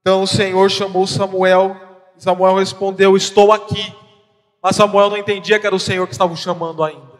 Então 0.00 0.22
o 0.22 0.26
Senhor 0.26 0.70
chamou 0.70 1.04
Samuel 1.04 1.76
e 2.16 2.22
Samuel 2.22 2.54
respondeu: 2.54 3.16
Estou 3.16 3.50
aqui. 3.50 3.92
Mas 4.62 4.76
Samuel 4.76 5.10
não 5.10 5.16
entendia 5.16 5.58
que 5.58 5.66
era 5.66 5.74
o 5.74 5.80
Senhor 5.80 6.06
que 6.06 6.12
estava 6.12 6.32
o 6.32 6.36
chamando 6.36 6.84
ainda. 6.84 7.18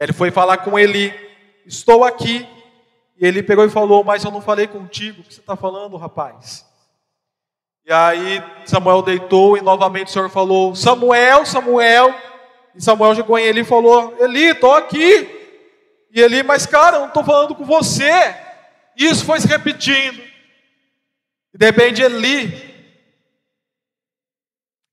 Ele 0.00 0.14
foi 0.14 0.30
falar 0.30 0.56
com 0.58 0.78
Eli: 0.78 1.12
Estou 1.66 2.04
aqui. 2.04 2.48
E 3.16 3.26
ele 3.26 3.42
pegou 3.42 3.64
e 3.64 3.70
falou: 3.70 4.02
Mas 4.04 4.24
eu 4.24 4.30
não 4.30 4.40
falei 4.40 4.66
contigo. 4.66 5.20
O 5.20 5.24
que 5.24 5.34
você 5.34 5.40
está 5.40 5.56
falando, 5.56 5.96
rapaz? 5.96 6.66
E 7.84 7.92
aí 7.92 8.42
Samuel 8.64 9.02
deitou 9.02 9.56
e 9.56 9.60
novamente 9.60 10.08
o 10.08 10.10
Senhor 10.10 10.30
falou: 10.30 10.74
Samuel, 10.74 11.44
Samuel. 11.46 12.14
E 12.74 12.82
Samuel 12.82 13.14
chegou 13.14 13.38
em 13.38 13.44
Eli 13.44 13.60
e 13.60 13.64
falou: 13.64 14.14
Eli, 14.18 14.50
estou 14.50 14.74
aqui. 14.74 15.40
E 16.10 16.20
Eli, 16.20 16.42
mas 16.42 16.66
cara, 16.66 16.96
eu 16.96 17.00
não 17.00 17.08
estou 17.08 17.24
falando 17.24 17.54
com 17.54 17.64
você. 17.64 18.34
E 18.96 19.06
isso 19.06 19.24
foi 19.24 19.40
se 19.40 19.48
repetindo. 19.48 20.22
E 21.54 21.58
de 21.58 21.66
repente 21.66 22.02
Eli 22.02 22.72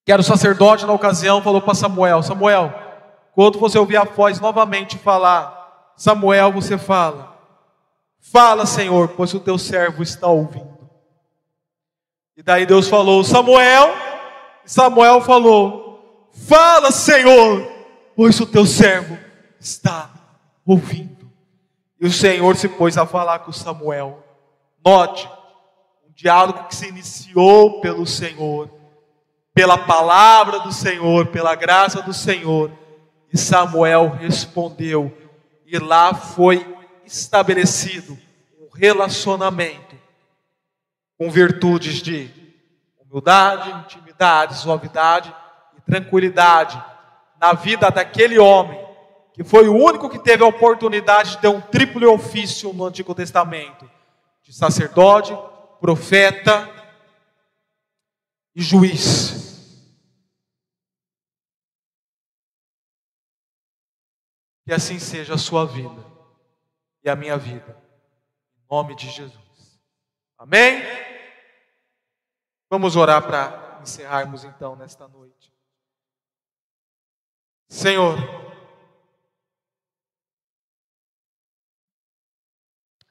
que 0.09 0.11
era 0.11 0.23
o 0.23 0.25
sacerdote 0.25 0.87
na 0.87 0.93
ocasião, 0.93 1.39
falou 1.39 1.61
para 1.61 1.75
Samuel: 1.75 2.23
Samuel, 2.23 2.73
quando 3.35 3.59
você 3.59 3.77
ouvir 3.77 3.95
a 3.95 4.03
voz 4.03 4.39
novamente 4.39 4.97
falar, 4.97 5.93
Samuel, 5.95 6.51
você 6.51 6.79
fala: 6.79 7.38
Fala, 8.19 8.65
Senhor, 8.65 9.09
pois 9.09 9.33
o 9.33 9.39
teu 9.39 9.57
servo 9.57 10.03
está 10.03 10.27
ouvindo. 10.27 10.77
E 12.37 12.43
daí 12.43 12.65
Deus 12.65 12.87
falou: 12.87 13.23
Samuel, 13.23 13.89
Samuel 14.65 15.21
falou: 15.21 16.29
Fala, 16.31 16.91
Senhor, 16.91 17.69
pois 18.15 18.39
o 18.39 18.45
teu 18.45 18.65
servo 18.65 19.17
está 19.59 20.09
ouvindo. 20.65 21.29
E 21.99 22.05
o 22.05 22.11
Senhor 22.11 22.55
se 22.55 22.69
pôs 22.69 22.97
a 22.97 23.05
falar 23.05 23.39
com 23.39 23.51
Samuel. 23.51 24.23
Note, 24.85 25.29
um 26.07 26.11
diálogo 26.13 26.67
que 26.67 26.75
se 26.75 26.87
iniciou 26.87 27.81
pelo 27.81 28.05
Senhor 28.05 28.69
pela 29.59 29.77
palavra 29.77 30.61
do 30.61 30.71
Senhor, 30.71 31.27
pela 31.27 31.53
graça 31.53 32.01
do 32.01 32.13
Senhor. 32.13 32.71
E 33.29 33.37
Samuel 33.37 34.09
respondeu, 34.17 35.11
e 35.65 35.77
lá 35.77 36.13
foi 36.13 36.65
estabelecido 37.09 38.17
um 38.59 38.69
relacionamento 38.73 39.97
com 41.17 41.29
virtudes 41.29 42.01
de 42.01 42.29
humildade, 42.99 43.71
intimidade, 43.85 44.57
suavidade 44.57 45.33
e 45.77 45.81
tranquilidade 45.81 46.81
na 47.41 47.53
vida 47.53 47.89
daquele 47.89 48.37
homem, 48.37 48.79
que 49.33 49.43
foi 49.43 49.67
o 49.67 49.75
único 49.75 50.09
que 50.09 50.19
teve 50.19 50.43
a 50.43 50.47
oportunidade 50.47 51.31
de 51.31 51.37
ter 51.39 51.47
um 51.47 51.61
triplo 51.61 52.11
ofício 52.13 52.71
no 52.73 52.85
Antigo 52.85 53.15
Testamento: 53.15 53.89
de 54.43 54.53
sacerdote, 54.53 55.35
profeta 55.81 56.69
e 58.55 58.61
juiz. 58.61 59.47
Que 64.65 64.73
assim 64.73 64.99
seja 64.99 65.33
a 65.33 65.37
sua 65.37 65.65
vida 65.65 66.08
a 67.09 67.15
minha 67.15 67.37
vida. 67.37 67.77
Em 68.57 68.67
nome 68.69 68.95
de 68.95 69.09
Jesus. 69.09 69.79
Amém? 70.37 70.81
Vamos 72.69 72.95
orar 72.95 73.21
para 73.25 73.79
encerrarmos 73.81 74.43
então 74.43 74.75
nesta 74.75 75.07
noite. 75.07 75.53
Senhor, 77.67 78.17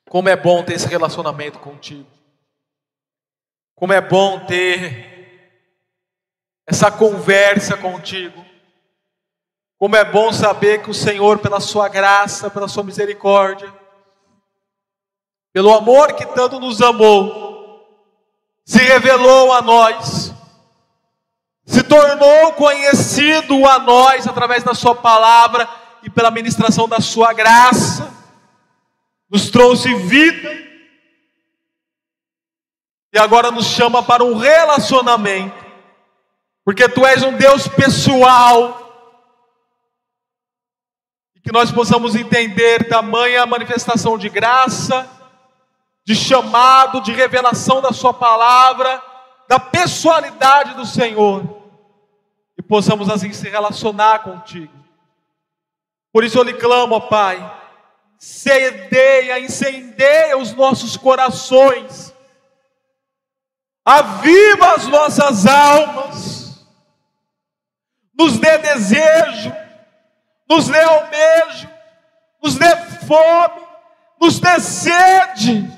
como 0.08 0.28
é 0.28 0.36
bom 0.36 0.64
ter 0.64 0.74
esse 0.74 0.86
relacionamento 0.86 1.58
contigo. 1.58 2.10
Como 3.74 3.92
é 3.92 4.00
bom 4.00 4.44
ter 4.46 5.18
essa 6.66 6.90
conversa 6.90 7.76
contigo 7.76 8.44
Como 9.78 9.94
é 9.94 10.04
bom 10.04 10.32
saber 10.32 10.82
que 10.82 10.90
o 10.90 10.94
Senhor, 10.94 11.38
pela 11.38 11.60
Sua 11.60 11.88
graça, 11.88 12.50
pela 12.50 12.66
Sua 12.66 12.82
misericórdia, 12.82 13.72
pelo 15.58 15.74
amor 15.74 16.12
que 16.12 16.24
tanto 16.24 16.60
nos 16.60 16.80
amou, 16.80 17.84
se 18.64 18.78
revelou 18.78 19.52
a 19.52 19.60
nós, 19.60 20.32
se 21.66 21.82
tornou 21.82 22.52
conhecido 22.52 23.66
a 23.66 23.80
nós 23.80 24.28
através 24.28 24.62
da 24.62 24.72
Sua 24.72 24.94
palavra 24.94 25.68
e 26.04 26.08
pela 26.08 26.30
ministração 26.30 26.88
da 26.88 27.00
Sua 27.00 27.32
graça, 27.32 28.08
nos 29.28 29.50
trouxe 29.50 29.92
vida 29.96 30.48
e 33.12 33.18
agora 33.18 33.50
nos 33.50 33.66
chama 33.66 34.00
para 34.00 34.22
um 34.22 34.36
relacionamento, 34.36 35.66
porque 36.64 36.88
Tu 36.88 37.04
és 37.04 37.24
um 37.24 37.32
Deus 37.32 37.66
pessoal, 37.66 38.84
que 41.42 41.50
nós 41.50 41.72
possamos 41.72 42.14
entender 42.14 42.88
tamanha 42.88 43.44
manifestação 43.44 44.16
de 44.16 44.28
graça, 44.28 45.17
de 46.08 46.16
chamado, 46.16 47.02
de 47.02 47.12
revelação 47.12 47.82
da 47.82 47.92
Sua 47.92 48.14
palavra, 48.14 49.02
da 49.46 49.60
pessoalidade 49.60 50.72
do 50.72 50.86
Senhor, 50.86 51.44
e 52.56 52.62
possamos 52.62 53.10
assim 53.10 53.30
se 53.30 53.46
relacionar 53.46 54.20
contigo. 54.20 54.72
Por 56.10 56.24
isso 56.24 56.38
eu 56.38 56.44
lhe 56.44 56.54
clamo, 56.54 56.94
ó 56.94 57.00
Pai, 57.00 57.38
cedeia, 58.18 59.38
incendeia 59.38 60.38
os 60.38 60.54
nossos 60.54 60.96
corações, 60.96 62.14
aviva 63.84 64.76
as 64.76 64.86
nossas 64.86 65.46
almas, 65.46 66.66
nos 68.18 68.38
dê 68.38 68.56
desejo, 68.56 69.54
nos 70.48 70.68
dê 70.68 70.80
almejo, 70.80 71.68
nos 72.42 72.54
dê 72.54 72.76
fome, 73.06 73.60
nos 74.18 74.40
dê 74.40 74.58
sede 74.58 75.77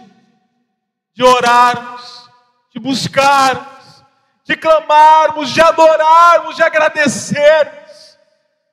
de 1.15 1.25
orarmos, 1.25 2.29
de 2.73 2.79
buscarmos, 2.79 4.05
de 4.45 4.57
clamarmos, 4.57 5.51
de 5.51 5.61
adorarmos, 5.61 6.57
de 6.57 6.63
agradecermos, 6.63 8.19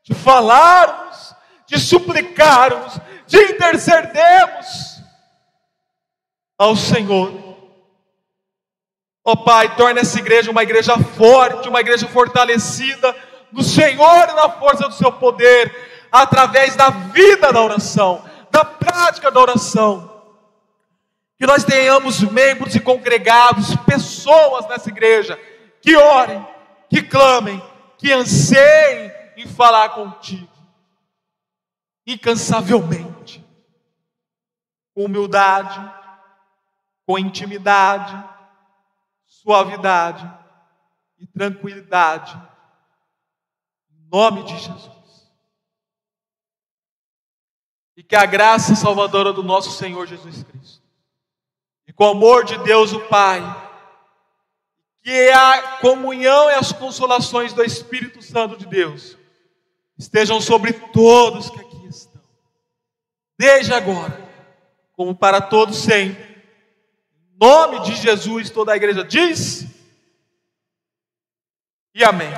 de 0.03 0.13
falarmos, 0.15 1.35
de 1.67 1.79
suplicarmos, 1.79 2.99
de 3.27 3.37
intercedermos 3.37 5.01
ao 6.57 6.75
Senhor. 6.75 7.31
Ó 9.23 9.33
oh, 9.33 9.37
Pai, 9.43 9.75
torna 9.75 9.99
essa 9.99 10.17
igreja 10.17 10.49
uma 10.49 10.63
igreja 10.63 10.97
forte, 10.97 11.67
uma 11.67 11.81
igreja 11.81 12.07
fortalecida 12.07 13.13
no 13.51 13.61
Senhor 13.61 14.29
e 14.29 14.33
na 14.33 14.49
força 14.49 14.87
do 14.87 14.93
seu 14.93 15.11
poder, 15.11 16.07
através 16.11 16.75
da 16.75 16.89
vida 16.89 17.51
da 17.51 17.61
oração, 17.61 18.23
da 18.49 18.63
prática 18.63 19.29
da 19.29 19.39
oração. 19.39 20.16
Que 21.37 21.45
nós 21.45 21.63
tenhamos 21.63 22.19
membros 22.21 22.75
e 22.75 22.79
congregados, 22.79 23.75
pessoas 23.85 24.67
nessa 24.67 24.89
igreja, 24.89 25.37
que 25.81 25.95
orem, 25.95 26.45
que 26.89 27.01
clamem, 27.03 27.61
que 27.97 28.11
anseiem 28.11 29.11
em 29.37 29.47
falar 29.47 29.89
contigo, 29.89 30.51
incansavelmente, 32.05 33.45
com 34.93 35.05
humildade, 35.05 35.79
com 37.05 37.19
intimidade, 37.19 38.27
suavidade 39.25 40.29
e 41.17 41.27
tranquilidade. 41.27 42.35
Em 43.91 44.09
nome 44.11 44.43
de 44.43 44.57
Jesus. 44.57 45.31
E 47.95 48.03
que 48.03 48.15
a 48.15 48.25
graça 48.25 48.75
salvadora 48.75 49.31
do 49.31 49.41
nosso 49.41 49.71
Senhor 49.71 50.05
Jesus 50.05 50.43
Cristo, 50.43 50.56
com 51.97 52.05
o 52.05 52.11
amor 52.11 52.45
de 52.45 52.57
Deus 52.59 52.93
o 52.93 53.01
Pai, 53.07 53.41
que 55.03 55.29
a 55.31 55.79
comunhão 55.79 56.49
e 56.49 56.53
as 56.53 56.71
consolações 56.71 57.51
do 57.51 57.61
Espírito 57.61 58.21
Santo 58.21 58.55
de 58.55 58.65
Deus 58.65 59.17
estejam 59.97 60.39
sobre 60.39 60.71
todos 60.71 61.49
que 61.49 61.59
aqui 61.59 61.87
estão, 61.87 62.21
desde 63.37 63.73
agora, 63.73 64.25
como 64.95 65.13
para 65.13 65.41
todos 65.41 65.75
sempre 65.75 66.27
nome 67.39 67.79
de 67.81 67.95
Jesus, 67.95 68.49
toda 68.49 68.73
a 68.73 68.75
igreja 68.75 69.03
diz. 69.03 69.65
E 71.93 72.03
amém. 72.03 72.31